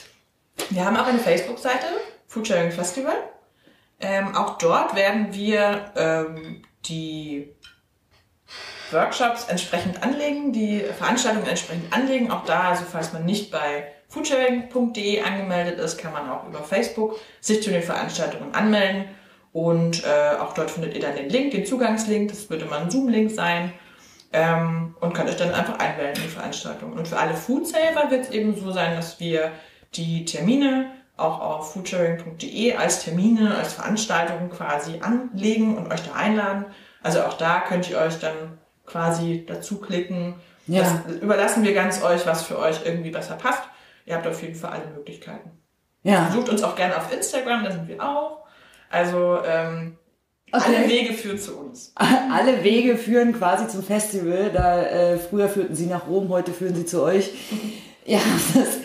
Wir 0.68 0.85
haben 0.85 0.97
auch 0.97 1.09
eine 1.09 1.18
Facebook-Seite, 1.18 1.87
Foodsharing 2.28 2.70
Festival. 2.70 3.16
Ähm, 3.99 4.37
auch 4.37 4.57
dort 4.57 4.95
werden 4.95 5.35
wir 5.35 5.91
ähm, 5.97 6.62
die 6.85 7.49
Workshops 8.90 9.44
entsprechend 9.44 10.03
anlegen, 10.03 10.53
die 10.53 10.80
Veranstaltungen 10.80 11.46
entsprechend 11.46 11.92
anlegen. 11.92 12.30
Auch 12.30 12.44
da, 12.44 12.70
also 12.70 12.84
falls 12.90 13.12
man 13.12 13.24
nicht 13.24 13.51
bei 13.51 13.86
foodsharing.de 14.09 15.22
angemeldet 15.22 15.78
ist, 15.78 15.98
kann 15.98 16.12
man 16.12 16.28
auch 16.28 16.46
über 16.46 16.62
Facebook 16.62 17.16
sich 17.40 17.62
zu 17.62 17.70
den 17.70 17.82
Veranstaltungen 17.82 18.55
anmelden. 18.55 19.05
Und 19.53 20.05
äh, 20.05 20.36
auch 20.38 20.55
dort 20.55 20.70
findet 20.70 20.94
ihr 20.94 21.01
dann 21.01 21.16
den 21.16 21.28
Link, 21.28 21.53
den 21.53 21.66
Zugangslink. 21.66 22.30
Das 22.30 22.51
würde 22.51 22.66
mal 22.66 22.80
ein 22.80 22.90
Zoom-Link 22.90 23.30
sein. 23.30 23.72
Ähm, 24.32 24.94
und 25.01 25.12
könnt 25.12 25.28
euch 25.28 25.36
dann 25.36 25.53
einfach 25.53 25.78
einwählen 25.78 26.14
in 26.14 26.22
die 26.22 26.28
Veranstaltung. 26.28 26.92
Und 26.92 27.09
für 27.09 27.18
alle 27.18 27.34
Foodsaver 27.34 28.11
wird 28.11 28.26
es 28.26 28.30
eben 28.30 28.55
so 28.55 28.70
sein, 28.70 28.94
dass 28.94 29.18
wir 29.18 29.51
die 29.94 30.24
Termine 30.24 30.92
auch 31.16 31.40
auf 31.40 31.72
foodsharing.de 31.72 32.74
als 32.74 33.05
Termine, 33.05 33.57
als 33.57 33.74
Veranstaltungen 33.74 34.51
quasi 34.51 35.01
anlegen 35.01 35.76
und 35.76 35.92
euch 35.92 36.03
da 36.03 36.14
einladen. 36.14 36.66
Also 37.03 37.22
auch 37.22 37.34
da 37.34 37.61
könnt 37.61 37.88
ihr 37.90 37.98
euch 37.98 38.18
dann 38.18 38.59
quasi 38.86 39.44
dazu 39.46 39.80
klicken. 39.80 40.34
Ja. 40.66 40.82
Das 41.07 41.16
überlassen 41.16 41.64
wir 41.64 41.74
ganz 41.74 42.03
euch, 42.03 42.26
was 42.26 42.42
für 42.42 42.59
euch 42.59 42.80
irgendwie 42.84 43.11
besser 43.11 43.36
passt. 43.36 43.62
Ihr 44.07 44.16
habt 44.16 44.26
auf 44.26 44.40
jeden 44.42 44.55
Fall 44.55 44.70
alle 44.70 44.86
Möglichkeiten. 44.94 45.51
Ja. 46.03 46.24
Besucht 46.24 46.48
uns 46.48 46.62
auch 46.62 46.76
gerne 46.76 46.96
auf 46.96 47.12
Instagram, 47.12 47.64
da 47.64 47.70
sind 47.72 47.88
wir 47.88 48.03
auch. 48.03 48.44
Also 48.90 49.38
ähm, 49.44 49.96
Okay. 50.53 50.64
alle 50.76 50.88
Wege 50.88 51.14
führen 51.14 51.38
zu 51.38 51.57
uns. 51.57 51.92
Alle 52.32 52.64
Wege 52.64 52.96
führen 52.96 53.32
quasi 53.32 53.68
zum 53.68 53.84
Festival. 53.84 54.51
Da 54.53 54.82
äh, 54.82 55.16
früher 55.16 55.48
führten 55.48 55.76
sie 55.76 55.86
nach 55.86 56.09
Rom, 56.09 56.28
heute 56.28 56.53
führen 56.53 56.74
sie 56.74 56.86
zu 56.86 57.03
euch. 57.03 57.30
Ja, 58.07 58.18
das, 58.55 58.78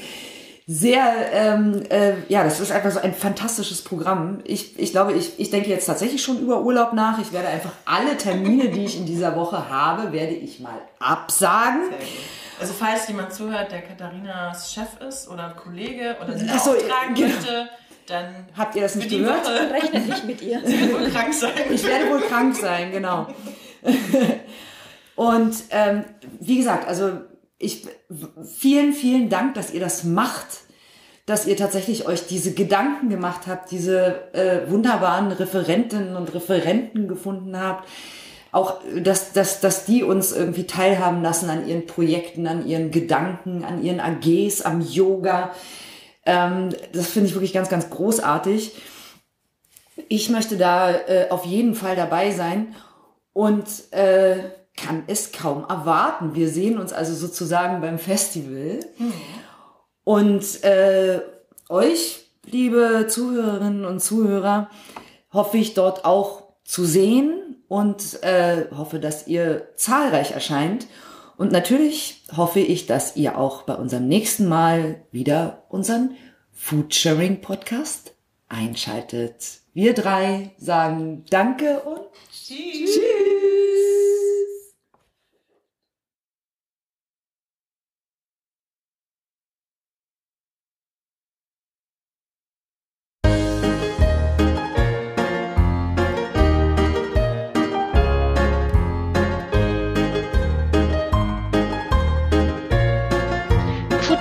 sehr, 0.68 1.32
ähm, 1.32 1.84
äh, 1.90 2.14
ja, 2.28 2.44
das 2.44 2.60
ist 2.60 2.72
einfach 2.72 2.92
so 2.92 3.00
ein 3.00 3.14
fantastisches 3.14 3.84
Programm. 3.84 4.40
Ich, 4.46 4.80
ich 4.80 4.92
glaube, 4.92 5.14
ich, 5.14 5.40
ich 5.40 5.52
denke 5.52 5.70
jetzt 5.70 5.86
tatsächlich 5.86 6.24
schon 6.24 6.40
über 6.40 6.62
Urlaub 6.62 6.94
nach. 6.94 7.20
Ich 7.20 7.32
werde 7.32 7.50
einfach 7.50 7.72
alle 7.86 8.18
Termine, 8.18 8.70
die 8.70 8.86
ich 8.86 8.98
in 8.98 9.06
dieser 9.06 9.36
Woche 9.36 9.70
habe, 9.70 10.12
werde 10.12 10.34
ich 10.34 10.60
mal 10.60 10.82
absagen. 10.98 11.82
Also 12.60 12.74
falls 12.74 13.08
jemand 13.08 13.32
zuhört, 13.32 13.72
der 13.72 13.82
Katharinas 13.82 14.74
Chef 14.74 15.00
ist 15.08 15.30
oder 15.30 15.50
Kollege 15.50 16.16
oder 16.24 16.36
sie 16.36 16.48
so, 16.48 16.72
beauftragen 16.72 17.14
genau. 17.14 17.28
möchte, 17.28 17.70
dann 18.08 18.48
Habt 18.58 18.76
ihr 18.76 18.82
das 18.82 18.96
nicht 18.96 19.10
gehört? 19.10 19.46
Woche 19.46 19.72
Rechnet 19.72 20.08
nicht 20.08 20.26
mit 20.26 20.42
ihr. 20.42 20.62
sie 20.66 20.80
wird 20.80 21.00
wohl 21.00 21.10
krank 21.10 21.34
sein. 21.34 21.52
Ich 21.70 21.86
werde 21.86 22.10
wohl 22.10 22.22
krank 22.22 22.56
sein, 22.56 22.92
genau. 22.92 23.28
Und 25.16 25.56
ähm, 25.70 26.06
wie 26.40 26.58
gesagt, 26.58 26.88
also 26.88 27.22
ich 27.66 27.88
vielen, 28.58 28.94
vielen 28.94 29.30
Dank, 29.30 29.56
dass 29.56 29.74
ihr 29.74 29.80
das 29.80 30.04
macht, 30.04 30.48
dass 31.26 31.48
ihr 31.48 31.58
tatsächlich 31.58 32.08
euch 32.08 32.28
diese 32.28 32.54
Gedanken 32.54 33.10
gemacht 33.10 33.42
habt, 33.48 33.72
diese 33.72 34.34
äh, 34.34 34.70
wunderbaren 34.70 35.32
Referentinnen 35.32 36.16
und 36.16 36.34
Referenten 36.34 37.08
gefunden 37.08 37.60
habt. 37.60 37.88
Auch, 38.52 38.80
dass, 38.96 39.34
dass, 39.34 39.60
dass 39.60 39.86
die 39.86 40.04
uns 40.04 40.32
irgendwie 40.32 40.66
teilhaben 40.66 41.22
lassen 41.22 41.50
an 41.50 41.68
ihren 41.68 41.88
Projekten, 41.88 42.48
an 42.48 42.66
ihren 42.66 42.92
Gedanken, 42.92 43.66
an 43.66 43.84
ihren 43.84 44.00
AGs, 44.00 44.62
am 44.62 44.82
Yoga. 44.82 45.52
Ähm, 46.26 46.70
das 46.94 47.08
finde 47.08 47.30
ich 47.30 47.36
wirklich 47.36 47.54
ganz, 47.54 47.70
ganz 47.70 47.90
großartig. 47.90 48.72
Ich 50.08 50.30
möchte 50.30 50.58
da 50.58 50.92
äh, 50.92 51.28
auf 51.30 51.46
jeden 51.46 51.76
Fall 51.76 51.96
dabei 51.96 52.32
sein 52.32 52.76
und 53.34 53.66
äh, 53.92 54.38
kann 54.78 55.04
es 55.08 55.32
kaum 55.32 55.66
erwarten. 55.68 56.36
Wir 56.36 56.50
sehen 56.50 56.78
uns 56.78 56.94
also 56.94 57.14
sozusagen 57.14 57.82
beim 57.82 58.00
Festival. 58.00 58.80
Und 60.04 60.64
äh, 60.64 61.22
euch, 61.70 62.26
liebe 62.46 63.08
Zuhörerinnen 63.08 63.86
und 63.86 64.02
Zuhörer, 64.02 64.70
hoffe 65.32 65.58
ich 65.58 65.74
dort 65.74 66.06
auch 66.06 66.44
zu 66.64 66.86
sehen 66.86 67.64
und 67.68 68.24
äh, 68.24 68.66
hoffe, 68.76 69.00
dass 69.00 69.28
ihr 69.28 69.70
zahlreich 69.76 70.32
erscheint. 70.32 70.88
Und 71.38 71.52
natürlich 71.52 72.24
hoffe 72.36 72.60
ich, 72.60 72.86
dass 72.86 73.16
ihr 73.16 73.38
auch 73.38 73.64
bei 73.64 73.76
unserem 73.76 74.08
nächsten 74.08 74.48
Mal 74.48 75.04
wieder 75.12 75.64
unseren 75.70 76.16
Foodsharing 76.54 77.42
Podcast 77.42 78.14
einschaltet. 78.48 79.60
Wir 79.74 79.94
drei 79.94 80.52
sagen 80.58 81.26
Danke 81.30 81.82
und 81.82 82.02
Tschüss. 82.32 83.00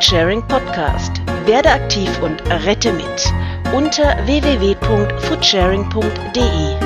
Foodsharing 0.05 0.42
Podcast. 0.42 1.22
Werde 1.46 1.70
aktiv 1.70 2.11
und 2.20 2.42
rette 2.66 2.92
mit 2.92 3.32
unter 3.72 4.14
www.foodsharing.de. 4.26 6.84